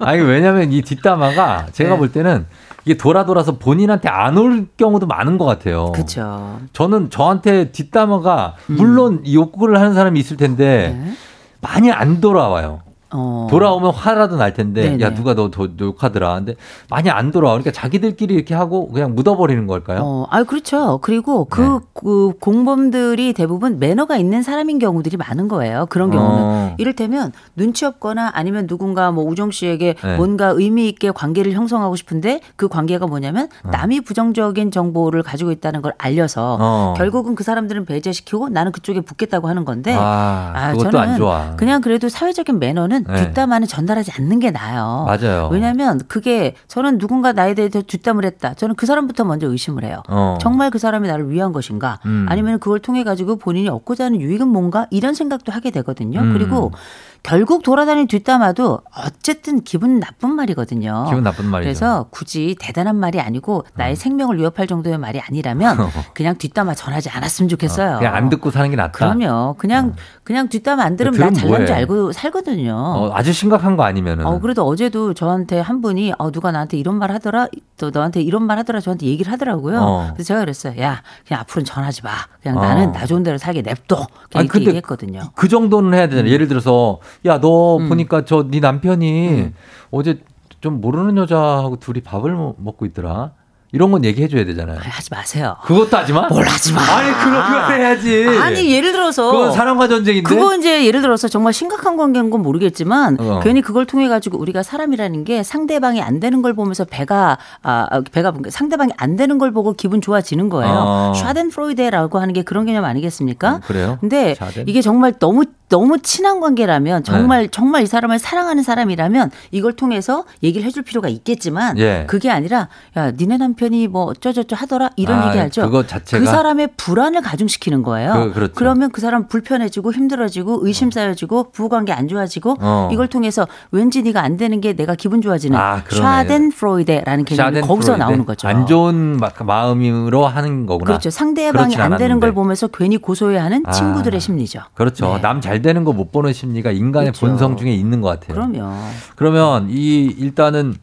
[0.00, 1.96] 아니 왜냐면 이 뒷담화가 제가 네.
[1.98, 2.46] 볼 때는
[2.84, 5.92] 이게 돌아 돌아서 본인한테 안 올 경우도 많은 것 같아요.
[5.92, 6.60] 그렇죠.
[6.72, 11.04] 저는 저한테 뒷담화가 물론 욕구를 하는 사람이 있을 텐데 음.
[11.08, 11.12] 네.
[11.60, 12.80] 많이 안 돌아와요.
[13.10, 13.46] 어.
[13.50, 15.04] 돌아오면 화라도 날 텐데 네네.
[15.04, 16.34] 야 누가 너더 욕하더라.
[16.34, 16.54] 근데
[16.90, 17.54] 많이 안 돌아와.
[17.54, 20.00] 그러니까 자기들끼리 이렇게 하고 그냥 묻어버리는 걸까요?
[20.02, 20.98] 어, 아, 그렇죠.
[21.02, 21.78] 그리고 그, 네.
[21.94, 25.86] 그 공범들이 대부분 매너가 있는 사람인 경우들이 많은 거예요.
[25.88, 26.38] 그런 경우는.
[26.38, 26.67] 어.
[26.78, 30.16] 이를테면 눈치 없거나 아니면 누군가 뭐 우정 씨에게 네.
[30.16, 35.92] 뭔가 의미 있게 관계를 형성하고 싶은데 그 관계가 뭐냐면 남이 부정적인 정보를 가지고 있다는 걸
[35.98, 36.94] 알려서 어.
[36.96, 41.56] 결국은 그 사람들은 배제시키고 나는 그쪽에 붙겠다고 하는 건데 아, 그것도 안 좋아.
[41.56, 43.24] 그냥 그래도 사회적인 매너는 네.
[43.24, 45.04] 뒷담화는 전달하지 않는 게 나아요.
[45.06, 45.48] 맞아요.
[45.52, 48.54] 왜냐하면 그게 저는 누군가 나에 대해서 뒷담을 했다.
[48.54, 50.02] 저는 그 사람부터 먼저 의심을 해요.
[50.08, 50.38] 어.
[50.40, 51.98] 정말 그 사람이 나를 위한 것인가?
[52.06, 52.26] 음.
[52.28, 54.86] 아니면 그걸 통해 가지고 본인이 얻고자 하는 유익은 뭔가?
[54.90, 56.20] 이런 생각도 하게 되거든요.
[56.20, 56.32] 음.
[56.32, 56.80] 그리고 people.
[56.80, 57.07] Mm.
[57.22, 61.04] 결국 돌아다니는 뒷담화도 어쨌든 기분 나쁜 말이거든요.
[61.08, 61.66] 기분 나쁜 말이죠.
[61.66, 65.76] 그래서 굳이 대단한 말이 아니고 나의 생명을 위협할 정도의 말이 아니라면
[66.14, 67.98] 그냥 뒷담화 전하지 않았으면 좋겠어요.
[67.98, 69.14] 그냥 안 듣고 사는 게 낫다.
[69.14, 69.54] 그럼요.
[69.58, 69.94] 그냥
[70.24, 71.74] 그냥 뒷담화 안 들으면 나 잘난 줄.
[71.74, 72.74] 알고 살거든요.
[72.74, 74.26] 어, 아주 심각한 거 아니면은.
[74.26, 77.48] 어, 그래도 어제도 저한테 한 분이 어, 누가 나한테 이런 말 하더라,
[77.78, 79.80] 또 너한테 이런 말 하더라, 저한테 얘기를 하더라고요.
[79.80, 80.10] 어.
[80.14, 80.80] 그래서 제가 그랬어요.
[80.80, 82.10] 야, 그냥 앞으로는 전하지 마.
[82.42, 82.62] 그냥 어.
[82.62, 83.96] 나는 나 좋은 대로 살게 냅둬.
[83.96, 85.20] 그냥 아니, 이렇게 근데 얘기했거든요.
[85.34, 86.32] 그 정도는 해야 되잖아요.
[86.32, 87.88] 예를 들어서 야너 음.
[87.88, 89.52] 보니까 저 네 남편이
[89.90, 90.20] 어제
[90.60, 93.32] 좀 모르는 여자하고 둘이 밥을 먹- 먹고 있더라.
[93.70, 94.78] 이런 건 얘기해 줘야 되잖아요.
[94.80, 95.56] 하지 마세요.
[95.64, 96.26] 그것도 하지 마.
[96.28, 96.80] 뭘 하지 마.
[96.80, 98.26] 아니 그거 그거 해야지.
[98.40, 100.28] 아니 예를 들어서 그건 사랑과 전쟁인데.
[100.28, 103.40] 그거 이제 예를 들어서 정말 심각한 관계인 건 모르겠지만 어.
[103.42, 108.00] 괜히 그걸 통해 가지고 우리가 사람이라는 게 상대방이 안 되는 걸 보면서 배가 아 아,
[108.10, 110.72] 배가 상대방이 안 되는 걸 보고 기분 좋아지는 거예요.
[110.74, 111.12] 어.
[111.14, 113.56] Schadenfreude라고 하는 게 그런 개념 아니겠습니까?
[113.56, 113.98] 음, 그래요?
[114.00, 114.64] 근데 Schaden?
[114.66, 117.48] 이게 정말 너무 너무 친한 관계라면 정말 네.
[117.50, 122.04] 정말 이 사람을 사랑하는 사람이라면 이걸 통해서 얘기를 해줄 필요가 있겠지만 예.
[122.08, 125.62] 그게 아니라 야 니네 남 편이 뭐 어쩌저쩌 하더라 이런 아, 얘기하죠.
[125.62, 126.24] 그거 자체가?
[126.24, 128.12] 그 사람의 불안을 가중시키는 거예요.
[128.14, 128.64] 그- 그렇죠.
[128.64, 132.88] 러면그 사람 불편해지고 힘들어지고 의심 쌓여지고 부부관계 안 좋아지고 어.
[132.92, 136.00] 이걸 통해서 왠지 네가 안 되는 게 내가 기분 좋아지는 아, 그러네.
[136.02, 137.96] 샤덴 프로이데라는 개념이 거기서.
[137.98, 138.48] 나오는 거죠.
[138.48, 140.86] 안 좋은 마- 마음으로 하는 거구나.
[140.86, 141.10] 그렇죠.
[141.10, 142.20] 상대방이 안 되는 않았는데.
[142.20, 143.72] 걸 보면서 괜히 고소해하는 아.
[143.72, 144.60] 친구들의 심리죠.
[144.74, 145.18] 그렇죠.
[145.20, 147.26] 남잘 되는 거 못 보는 심리가 인간의 그렇죠.
[147.26, 148.34] 본성 중에 있는 것 같아요.
[148.34, 148.72] 그럼요.
[149.16, 150.74] 그러면 이 일단은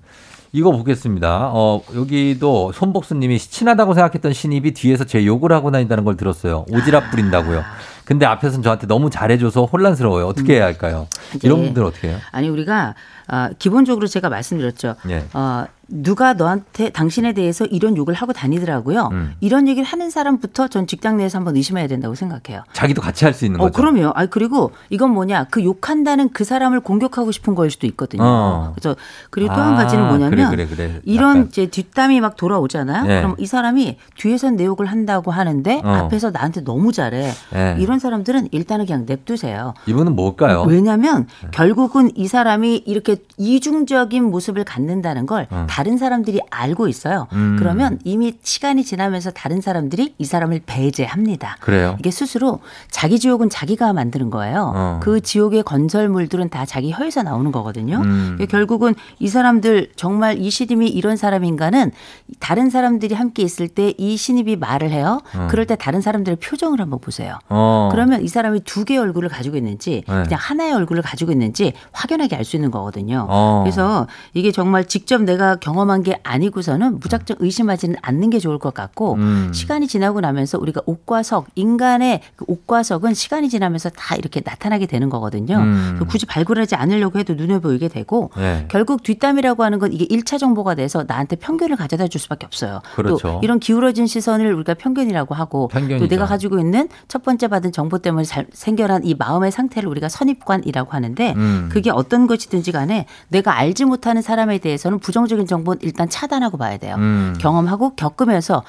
[0.56, 1.50] 이거 보겠습니다.
[1.54, 6.64] 어, 여기도 손복수님이 친하다고 생각했던 신입이 뒤에서 제 욕을 하고 다닌다는 걸 들었어요.
[6.70, 7.62] 오지랖 부린다고요.
[8.06, 10.28] 근데 앞에서는 저한테 너무 잘해줘서 혼란스러워요.
[10.28, 11.08] 어떻게 해야 할까요?
[11.44, 12.18] 이런 이제 분들 어떻게 해요?
[12.32, 12.96] 아니 우리가
[13.28, 14.96] 아, 기본적으로 제가 말씀드렸죠.
[15.10, 15.26] 예.
[15.34, 19.10] 어, 누가 너한테 당신에 대해서 이런 욕을 하고 다니더라고요.
[19.12, 19.36] 음.
[19.40, 22.64] 이런 얘기를 하는 사람부터 전 직장 내에서 한번 의심해야 된다고 생각해요.
[22.74, 23.74] 자기도 같이 할 수 있는 어, 거죠.
[23.80, 24.12] 그럼요.
[24.16, 25.46] 아, 그리고 이건 뭐냐.
[25.52, 28.24] 그 욕한다는 그 사람을 공격하고 싶은 거일 수도 있거든요.
[28.24, 28.74] 어.
[28.76, 28.96] 그래서
[29.30, 31.02] 그리고 또한 아, 가지는 뭐냐면 그래, 그래, 그래.
[31.04, 31.48] 이런.
[31.48, 33.04] 이제 뒷담이 막 돌아오잖아요.
[33.12, 33.18] 예.
[33.22, 35.90] 그럼 이 사람이 뒤에선 내 욕을 한다고 하는데 어.
[35.90, 37.32] 앞에서 나한테 너무 잘해.
[37.56, 37.76] 예.
[37.80, 39.74] 이런 사람들은 일단은 그냥 냅두세요.
[39.86, 40.64] 이분은 뭘까요?
[40.64, 41.50] 왜냐하면 네.
[41.52, 45.66] 결국은 이 사람이 이렇게 이중적인 모습을 갖는다는 걸 음.
[45.70, 47.28] 다른 사람들이 알고 있어요.
[47.34, 47.56] 음.
[47.60, 51.58] 그러면 이미 시간이 지나면서 다른 사람들이 이 사람을 배제합니다.
[51.60, 51.96] 그래요.
[52.00, 52.60] 이게 스스로
[52.92, 54.72] 자기 지옥은 자기가 만드는 거예요.
[54.76, 55.00] 어.
[55.02, 58.02] 그 지옥의 건설물들은 다 자기 혀에서 나오는 거거든요.
[58.04, 58.34] 음.
[58.36, 61.92] 이게 결국은 이 사람들 정말 이 신입이 이런 사람인가는
[62.40, 65.22] 다른 사람들이 함께 있을 때 이 신입이 말을 해요.
[65.36, 65.48] 어.
[65.50, 67.40] 그럴 때 다른 사람들의 표정을 한번 보세요.
[67.50, 67.90] 어.
[67.92, 70.24] 그러면 이 사람이 두 개의 얼굴을 가지고 있는지 네.
[70.24, 73.05] 그냥 하나의 얼굴을 가지고 있는지 확연하게 알 수 있는 거거든요.
[73.14, 73.62] 어.
[73.64, 79.14] 그래서 이게 정말 직접 내가 경험한 게 아니고서는 무작정 의심하지는 않는 게 좋을 것 같고
[79.16, 79.52] 음.
[79.54, 84.86] 시간이 지나고 나면서 우리가 옥과 석 인간의 그 옥과 석은 시간이 지나면서 다 이렇게 나타나게
[84.86, 85.58] 되는 거거든요.
[85.58, 86.00] 음.
[86.08, 88.66] 굳이 발굴하지 않으려고 해도 눈에 보이게 되고 네.
[88.70, 92.82] 결국 뒷담이라고 하는 건 이게 1차 정보가 돼서 나한테 편견을 가져다 줄 수밖에 없어요.
[92.96, 93.18] 그렇죠.
[93.18, 96.06] 또 이런 기울어진 시선을 우리가 편견이라고 하고 편견이죠.
[96.06, 100.10] 또 내가 가지고 있는 첫 번째 받은 정보 때문에 잘 생겨난 이 마음의 상태를 우리가
[100.10, 101.70] 선입관이라고 하는데 음.
[101.72, 102.95] 그게 어떤 것이든지 간에
[103.28, 106.96] 내가 알지 못하는 사람에 대해서는 부정적인 정보는 일단 차단하고 봐야 돼요.
[106.98, 107.36] 음.
[107.40, 108.64] 경험하고 겪으면서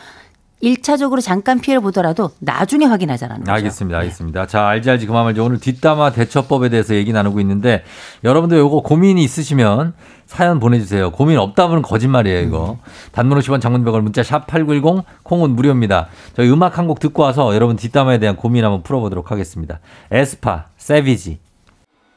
[0.62, 3.52] 1차적으로 잠깐 피해를 보더라도 나중에 확인하자라는 거죠.
[3.52, 3.98] 알겠습니다.
[3.98, 4.46] 알겠습니다.
[4.46, 5.38] 자, 알지 알지 그만 말지.
[5.40, 7.84] 오늘 뒷담화 대처법에 대해서 얘기 나누고 있는데
[8.24, 9.92] 여러분들 요거 고민이 있으시면
[10.24, 11.10] 사연 보내주세요.
[11.10, 12.78] 고민 없다면 거짓말이에요, 이거.
[13.12, 16.08] 단문 50원 장문 100원 문자 샵 8910 콩은 무료입니다.
[16.34, 19.80] 저희 음악 한 곡 듣고 와서 여러분 뒷담화에 대한 고민 한번 풀어보도록 하겠습니다.
[20.10, 21.38] 에스파, 세비지.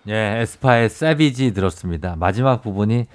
[0.09, 2.15] 예, 에스파의 세비지 들었습니다.
[2.17, 3.05] 마지막 부분이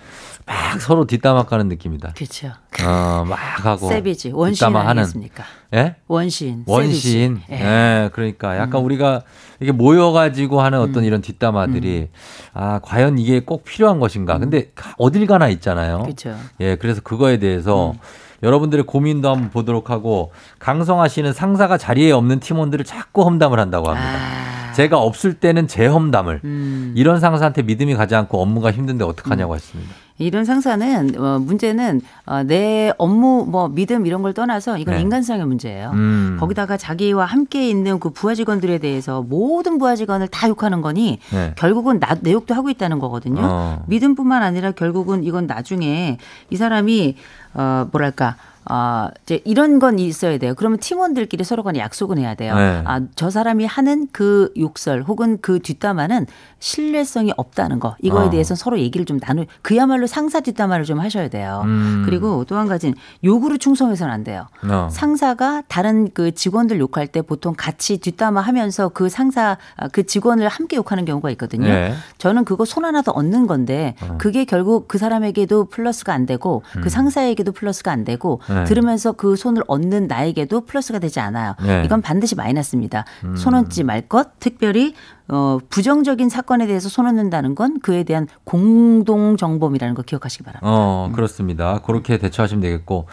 [0.47, 2.13] 막 서로 뒷담화 까는 느낌이다.
[2.15, 2.53] 그렇죠.
[2.85, 3.89] 어, 막 하고.
[3.89, 5.03] 세비지 원시인 뒷담화 하는.
[5.03, 5.45] 아니겠습니까?
[5.75, 5.97] 예?
[6.07, 6.63] 원시인.
[6.67, 7.41] 원시인.
[7.51, 7.55] 예.
[7.55, 8.11] 예.
[8.13, 9.23] 그러니까 약간 우리가
[9.59, 11.05] 이게 모여 가지고 하는 어떤 음.
[11.05, 12.11] 이런 뒷담화들이
[12.53, 14.39] 아, 과연 이게 꼭 필요한 것인가.
[14.39, 15.97] 근데 어딜 가나 있잖아요.
[15.97, 16.03] 음.
[16.03, 16.37] 그렇죠.
[16.61, 17.99] 예, 그래서 그거에 대해서 음.
[18.45, 24.44] 여러분들의 고민도 한번 보도록 하고 강성아 씨는 상사가 자리에 없는 팀원들을 자꾸 험담을 한다고 합니다.
[24.75, 26.41] 제가 없을 때는 제 험담을 아.
[26.45, 26.93] 음.
[26.97, 29.95] 이런 상사한테 믿음이 가지 않고 업무가 힘든데 어떡하냐고 했습니다.
[30.19, 35.01] 이런 상사는 어, 문제는 어, 내 업무 뭐 믿음 이런 걸 떠나서 이건 네.
[35.01, 35.91] 인간성의 문제예요.
[35.93, 36.37] 음.
[36.39, 41.53] 거기다가 자기와 함께 있는 그 부하 직원들에 대해서 모든 부하 직원을 다 욕하는 거니 네.
[41.57, 43.41] 결국은 나, 내 욕도 하고 있다는 거거든요.
[43.43, 43.85] 어.
[43.89, 46.19] 믿음뿐만 아니라 결국은 이건 나중에
[46.49, 47.17] 이 사람이
[47.55, 50.55] 어 뭐랄까 아, 이제 이런 건 있어야 돼요.
[50.57, 52.57] 그러면 팀원들끼리 서로 간에 약속은 해야 돼요.
[52.57, 52.83] 네.
[52.85, 56.27] 아, 저 사람이 하는 그 욕설 혹은 그 뒷담화는
[56.59, 57.95] 신뢰성이 없다는 거.
[58.01, 58.31] 이거에 어.
[58.31, 61.63] 대해서 서로 얘기를 좀 나누, 그야말로 상사 뒷담화를 좀 하셔야 돼요.
[61.67, 62.03] 음.
[62.07, 64.47] 그리고 또 한 가지는 요구를 충성해서는 안 돼요.
[64.63, 64.89] 어.
[64.91, 70.49] 상사가 다른 그 직원들 욕할 때 보통 같이 뒷담화 하면서 그 상사, 아, 그 직원을
[70.49, 71.67] 함께 욕하는 경우가 있거든요.
[71.69, 71.95] 네.
[72.19, 74.17] 저는 그거 손 하나 더 얻는 건데 어.
[74.19, 76.81] 그게 결국 그 사람에게도 플러스가 안 되고 음.
[76.83, 78.65] 그 상사에게도 플러스가 안 되고 네.
[78.65, 81.55] 들으면서 그 손을 얻는 나에게도 플러스가 되지 않아요.
[81.63, 81.83] 네.
[81.85, 83.05] 이건 반드시 마이너스입니다.
[83.25, 83.37] 음.
[83.37, 84.95] 손 얹지 말 것, 특별히
[85.29, 90.69] 어, 부정적인 사건에 대해서 손 얹는다는 건 그에 대한 공동 정범이라는 거 기억하시기 바랍니다.
[90.69, 91.81] 어, 그렇습니다.
[91.81, 93.07] 그렇게 대처하시면 되겠고.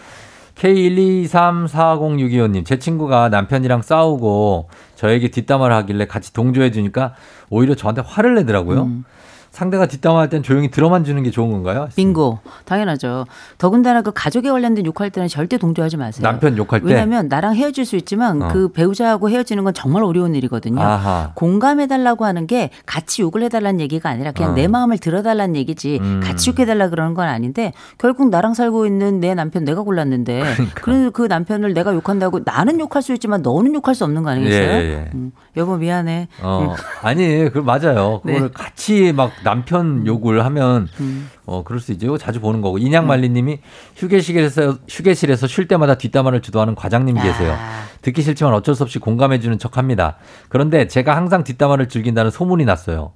[0.54, 7.14] K1234062호님, 제 친구가 남편이랑 싸우고 저에게 뒷담화를 하길래 같이 동조해 주니까
[7.48, 8.82] 오히려 저한테 화를 내더라고요.
[8.82, 9.04] 음.
[9.52, 11.88] 상대가 뒷담화할 땐 조용히 들어만 주는 게 좋은 건가요?
[11.94, 12.38] 빙고.
[12.64, 13.26] 당연하죠.
[13.58, 16.22] 더군다나 그 가족에 관련된 욕할 때는 절대 동조하지 마세요.
[16.22, 16.86] 남편 욕할 때?
[16.86, 18.48] 왜냐하면 나랑 헤어질 수 있지만 어.
[18.48, 20.80] 그 배우자하고 헤어지는 건 정말 어려운 일이거든요.
[20.80, 21.32] 아하.
[21.34, 24.54] 공감해달라고 하는 게 같이 욕을 해달라는 얘기가 아니라 그냥 어.
[24.54, 26.20] 내 마음을 들어달라는 얘기지 음.
[26.24, 30.42] 같이 욕해달라 그러는 건 아닌데 결국 나랑 살고 있는 내 남편 내가 골랐는데
[30.74, 30.80] 그러니까.
[30.80, 34.62] 그그 남편을 내가 욕한다고 나는 욕할 수 있지만 너는 욕할 수 없는 거 아니겠어요?
[34.62, 35.10] 예, 예, 예.
[35.12, 36.28] 음, 여보 미안해.
[36.40, 38.20] 어, 아니, 그 맞아요.
[38.22, 38.48] 그걸 네.
[38.54, 41.30] 같이 막 남편 욕을 하면 음.
[41.44, 42.18] 어, 그럴 수 있죠.
[42.18, 42.78] 자주 보는 거고.
[42.78, 43.60] 인양말리 님이
[43.96, 46.74] 휴게실에서 휴게실에서 쉴 때마다 뒷담화를 주도하는
[47.22, 47.56] 계세요.
[47.58, 47.82] 아.
[48.02, 50.16] 듣기 싫지만 어쩔 수 없이 공감해 주는 척합니다.
[50.48, 53.12] 그런데 제가 항상 뒷담화를 즐긴다는 소문이 났어요.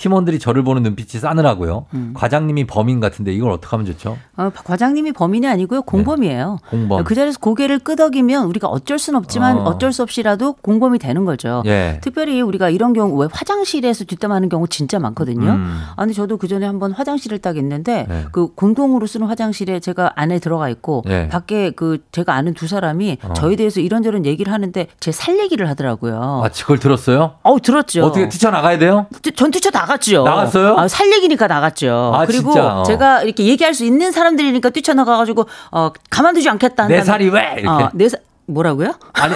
[0.00, 1.84] 팀원들이 저를 보는 눈빛이 싸늘하고요.
[1.92, 2.12] 음.
[2.16, 4.16] 과장님이 범인 같은데 이걸 어떻게 하면 좋죠?
[4.38, 6.58] 어, 과장님이 범인이 아니고요 공범이에요.
[6.62, 6.70] 네.
[6.70, 7.04] 공범.
[7.04, 9.62] 그 자리에서 고개를 끄덕이면 우리가 어쩔 수는 없지만 어.
[9.64, 9.78] 어.
[9.78, 11.62] 쩔수 없이라도 공범이 되는 거죠.
[11.66, 12.00] 예.
[12.02, 15.50] 특별히 우리가 이런 경우 왜 화장실에서 뒷담하는 경우 진짜 많거든요.
[15.50, 15.80] 음.
[15.96, 18.24] 아, 근데 저도 그 전에 한번 화장실을 딱 있는데 네.
[18.32, 21.28] 그 공동으로 쓰는 화장실에 제가 안에 들어가 있고 네.
[21.28, 23.32] 밖에 그 제가 아는 두 사람이 어.
[23.34, 26.42] 저에 대해서 이런저런 얘기를 하는데 제 살 얘기를 하더라고요.
[26.44, 27.32] 아, 그걸 들었어요?
[27.42, 28.06] 어우 들었죠.
[28.06, 29.06] 어떻게 뛰쳐 나가야 돼요?
[29.36, 30.22] 전 뛰쳐 나 갔죠.
[30.24, 30.76] 나갔어요?
[30.78, 32.12] 아, 살 얘기니까 나갔죠.
[32.14, 32.76] 아, 그리고 진짜?
[32.78, 32.82] 어.
[32.84, 36.86] 제가 이렇게 얘기할 수 있는 사람들이니까 뛰쳐나가가지고 어, 가만두지 않겠다.
[36.86, 37.56] 내 살이 왜?
[37.58, 37.68] 이렇게.
[37.68, 38.20] 어, 내 살.
[38.46, 38.94] 뭐라고요?
[39.12, 39.32] 아니,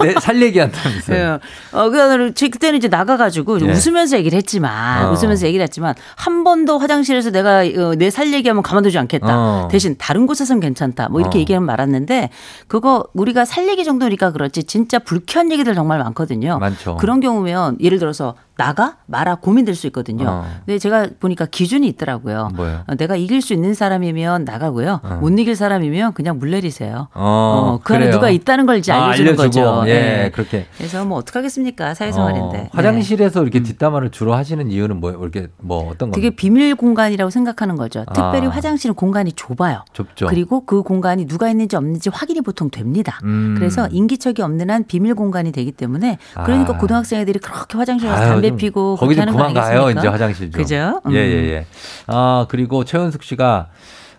[0.00, 1.18] 내 살 얘기한다면서요.
[1.74, 1.78] 예.
[1.78, 3.72] 어, 그, 제 그때는 이제 나가가지고 좀 예.
[3.72, 5.12] 웃으면서 얘기를 했지만, 어.
[5.12, 9.26] 웃으면서 얘기를 했지만, 한 번도 화장실에서 내가 어, 내살 얘기하면 가만두지 않겠다.
[9.28, 9.68] 어.
[9.70, 11.10] 대신 다른 곳에선 괜찮다.
[11.10, 11.40] 뭐 이렇게 어.
[11.40, 12.30] 얘기하면 말았는데,
[12.66, 16.58] 그거 우리가 살 얘기 정도니까 그렇지, 진짜 불쾌한 얘기들 정말 많거든요.
[16.58, 16.96] 많죠.
[16.96, 18.96] 그런 경우면 예를 들어서 나가?
[19.06, 19.36] 말아?
[19.36, 20.28] 고민될 수 있거든요.
[20.28, 20.46] 어.
[20.64, 22.50] 근데 제가 보니까 기준이 있더라고요.
[22.54, 22.84] 뭐예요?
[22.86, 25.00] 어, 내가 이길 수 있는 사람이면 나가고요.
[25.02, 25.18] 어.
[25.20, 27.08] 못 이길 사람이면 그냥 물 내리세요.
[27.14, 28.10] 어, 어, 그 안에.
[28.10, 29.82] 누가 있다는 걸 이제 아, 알려주는 알려주고, 거죠.
[29.88, 30.30] 예, 네.
[30.30, 30.66] 그렇게.
[30.76, 32.46] 그래서 뭐 어떡하겠습니까 사회생활인데.
[32.46, 32.68] 어, 네.
[32.72, 35.20] 화장실에서 이렇게 뒷담화를 주로 하시는 이유는 뭐예요?
[35.20, 36.14] 이렇게 뭐 어떤 거?
[36.14, 38.04] 그게 비밀 공간이라고 생각하는 거죠.
[38.14, 38.50] 특별히 아.
[38.50, 39.84] 화장실은 공간이 좁아요.
[39.92, 40.26] 좁죠.
[40.26, 43.18] 그리고 그 공간이 누가 있는지 없는지 확인이 보통 됩니다.
[43.24, 43.56] 음.
[43.58, 46.78] 그래서 인기척이 없는 한 비밀 공간이 되기 때문에 그러니까 아.
[46.78, 49.90] 고등학생 애들이 그렇게 화장실 가서 담배 좀 피고 거기 좀 그만 가요?
[49.90, 50.60] 이제 화장실 좀.
[50.60, 51.00] 그죠?
[51.06, 51.12] 음.
[51.12, 51.66] 예예예.
[52.06, 53.68] 아 그리고 최은숙 씨가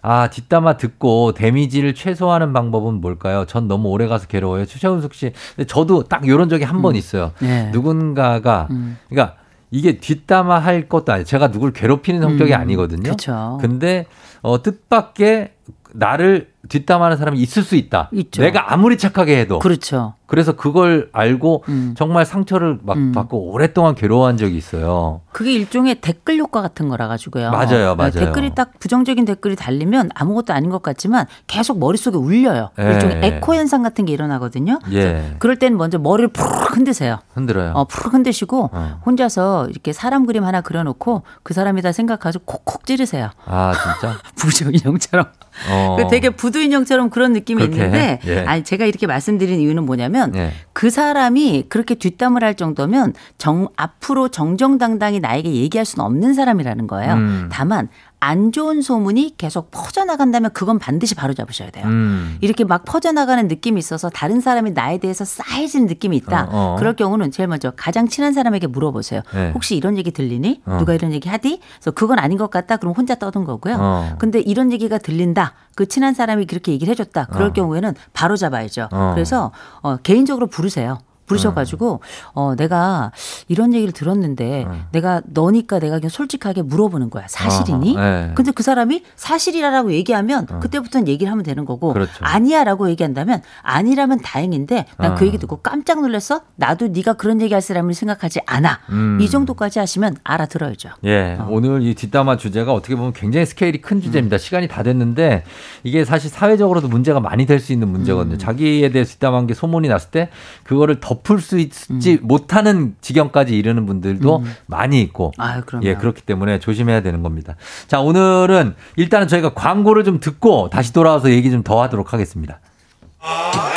[0.01, 3.45] 아 뒷담화 듣고 데미지를 최소화하는 방법은 뭘까요?
[3.47, 4.65] 전 너무 오래 가서 괴로워요.
[4.65, 5.31] 최은숙 씨.
[5.55, 7.31] 근데 저도 딱 이런 적이 한번 있어요.
[7.39, 7.69] 네.
[7.71, 8.97] 누군가가 음.
[9.09, 9.35] 그러니까
[9.71, 11.25] 이게 뒷담화 할 것도 아니에요.
[11.25, 13.11] 제가 누굴 괴롭히는 성격이 음, 아니거든요.
[13.11, 13.57] 그쵸.
[13.61, 14.05] 근데
[14.41, 15.49] 어 뜻밖의
[15.93, 18.09] 나를 뒷담화하는 사람이 있을 수 있다.
[18.13, 18.41] 있죠.
[18.41, 19.59] 내가 아무리 착하게 해도.
[19.59, 20.13] 그렇죠.
[20.27, 21.93] 그래서 그걸 알고 음.
[21.95, 23.11] 정말 상처를 막 음.
[23.11, 25.21] 받고 오랫동안 괴로워한 적이 있어요.
[25.31, 27.51] 그게 일종의 댓글 효과 같은 거라 가지고요.
[27.51, 28.11] 맞아요, 맞아요.
[28.11, 32.71] 댓글이 딱 부정적인 댓글이 달리면 아무것도 아닌 것 같지만 계속 머릿속에 울려요.
[32.79, 32.83] 예.
[32.83, 34.79] 일종의 에코 현상 같은 게 일어나거든요.
[34.93, 35.35] 예.
[35.39, 37.19] 그럴 때는 먼저 머리를 푹 흔드세요.
[37.33, 37.73] 흔들어요.
[37.75, 38.99] 어, 푹 흔드시고 어.
[39.05, 43.29] 혼자서 이렇게 사람 그림 하나 그려놓고 그 사람이다 생각하고 콕콕 찌르세요.
[43.45, 44.17] 아 진짜?
[44.35, 45.27] 부정 인형처럼.
[45.69, 45.97] 어.
[45.99, 48.19] 그 되게 부두 인형처럼 그런 느낌이 그렇게 있는데, 해?
[48.27, 48.45] 예.
[48.45, 50.53] 아니 제가 이렇게 말씀드린 이유는 뭐냐면 예.
[50.71, 57.15] 그 사람이 그렇게 뒷담을 할 정도면 정 앞으로 정정당당히 나에게 얘기할 수는 없는 사람이라는 거예요.
[57.15, 57.49] 음.
[57.51, 57.89] 다만
[58.21, 61.85] 안 좋은 소문이 계속 퍼져나간다면 그건 반드시 바로 잡으셔야 돼요.
[61.85, 62.37] 음.
[62.41, 66.45] 이렇게 막 퍼져나가는 느낌이 있어서 다른 사람이 나에 대해서 쌓여지는 느낌이 있다.
[66.45, 66.75] 어, 어.
[66.79, 69.21] 그럴 경우는 제일 먼저 가장 친한 사람에게 물어보세요.
[69.33, 69.51] 네.
[69.53, 70.61] 혹시 이런 얘기 들리니?
[70.65, 70.77] 어.
[70.79, 71.59] 누가 이런 얘기 하디?
[71.75, 72.77] 그래서 그건 아닌 것 같다.
[72.77, 73.75] 그럼 혼자 떠든 거고요.
[73.77, 74.15] 어.
[74.17, 75.53] 근데 이런 얘기가 들린다.
[75.75, 77.25] 그 친한 사람이 그렇게 얘기를 해줬다.
[77.25, 77.53] 그럴 어.
[77.53, 78.89] 경우에는 바로 잡아야죠.
[78.91, 79.11] 어.
[79.13, 79.51] 그래서
[79.81, 80.99] 어, 개인적으로 부르세요.
[81.25, 81.99] 부르셔가지고
[82.33, 83.11] 어 내가
[83.47, 87.97] 이런 얘기를 들었는데 내가 너니까 내가 그냥 솔직하게 물어보는 거야 사실이니?
[87.97, 88.31] 아하, 네.
[88.35, 92.11] 근데 그 사람이 사실이라고 얘기하면 그때부터는 얘기를 하면 되는 거고 그렇죠.
[92.21, 95.27] 아니야라고 얘기한다면 아니라면 다행인데 난그 어.
[95.27, 96.41] 얘기 듣고 깜짝 놀랐어.
[96.55, 98.79] 나도 네가 그런 얘기할 사람을 생각하지 않아.
[98.89, 99.17] 음.
[99.21, 100.89] 이 정도까지 하시면 알아들어야죠.
[101.05, 101.47] 예, 어.
[101.49, 104.01] 오늘 이 뒷담화 주제가 어떻게 보면 굉장히 스케일이 큰 음.
[104.01, 104.37] 주제입니다.
[104.37, 105.43] 시간이 다 됐는데
[105.83, 107.93] 이게 사실 사회적으로도 문제가 많이 될 수 있는 음.
[107.93, 108.37] 문제거든요.
[108.37, 110.29] 자기에 대해 뒷담한 게 소문이 났을 때
[110.63, 112.19] 그거를 덮을 수 있지 음.
[112.21, 115.85] 못하는 지경까지 이르는 분들도 많이 있고 아유, 그럼요.
[115.85, 117.55] 예, 그렇기 때문에 조심해야 되는 겁니다.
[117.87, 122.59] 자, 오늘은 일단은 저희가 광고를 좀 듣고 다시 돌아와서 얘기 좀 더 하도록 하겠습니다.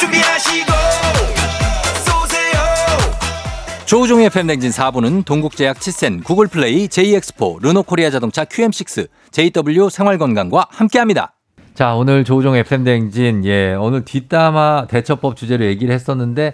[0.01, 0.73] 준비하시고
[2.05, 2.61] 쏘세요
[3.87, 11.33] 조우종의 FM 댕진 4부는 동국제약 치센, 구글플레이, JX포, 르노코리아 자동차 QM6, JW 생활건강과 함께합니다.
[11.75, 16.53] 자, 오늘 조우종 FM 대행진, 예, 오늘 뒷담화 대처법 주제로 얘기를 했었는데,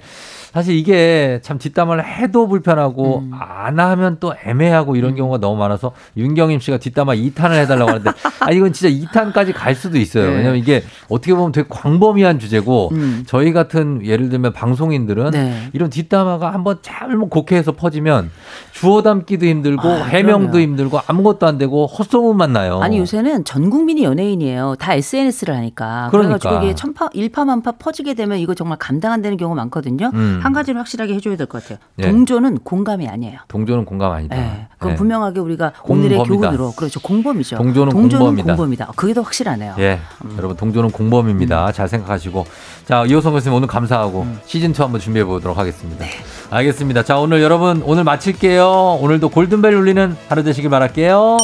[0.55, 6.61] 사실 이게 참 뒷담화를 해도 불편하고, 안 하면 또 애매하고 이런 경우가 너무 많아서, 윤경임
[6.61, 10.31] 씨가 뒷담화 2탄을 해달라고 하는데, 아, 이건 진짜 2탄까지 갈 수도 있어요.
[10.31, 10.37] 네.
[10.37, 13.25] 왜냐면 이게 어떻게 보면 되게 광범위한 주제고, 음.
[13.27, 15.71] 저희 같은 예를 들면 방송인들은 네.
[15.73, 18.31] 이런 뒷담화가 한번 잘못 곡해해서 퍼지면,
[18.71, 20.63] 주워 담기도 힘들고, 아, 해명도 그럼요.
[20.63, 22.79] 힘들고, 아무것도 안 되고, 헛소문만 나요.
[22.81, 24.77] 아니 요새는 전 국민이 연예인이에요.
[24.79, 26.11] 다 SNS를 하니까.
[26.13, 26.39] 그러니까.
[26.39, 30.13] 그래가지고 이게 천파 일파만파 퍼지게 되면 이거 정말 감당 안 되는 경우가 많거든요.
[30.15, 30.41] 음.
[30.45, 31.79] 한 가지는 확실하게 해줘야 될 것 같아요.
[31.99, 32.03] 예.
[32.11, 33.39] 동조는 공감이 아니에요.
[33.49, 34.37] 동조는 공감 아니다.
[34.37, 34.67] 예.
[34.79, 34.97] 그건 예.
[34.97, 36.49] 분명하게 우리가 오늘의 공범이다.
[36.51, 37.01] 교훈으로 그렇죠.
[37.01, 37.57] 공범이죠.
[37.57, 38.45] 동조는 공범이다.
[38.55, 38.93] 공범이다.
[38.97, 39.75] 그게 더 확실하네요.
[39.79, 39.99] 예,
[40.37, 41.73] 여러분 동조는 공범입니다.
[41.73, 42.47] 잘 생각하시고
[42.87, 46.05] 자 이호성 교수님 오늘 감사하고 시즌 2 한번 준비해 보도록 하겠습니다.
[46.51, 47.03] 알겠습니다.
[47.03, 48.99] 자 오늘 여러분 오늘 마칠게요.
[49.01, 51.37] 오늘도 골든벨 울리는 하루 되시길 바랄게요.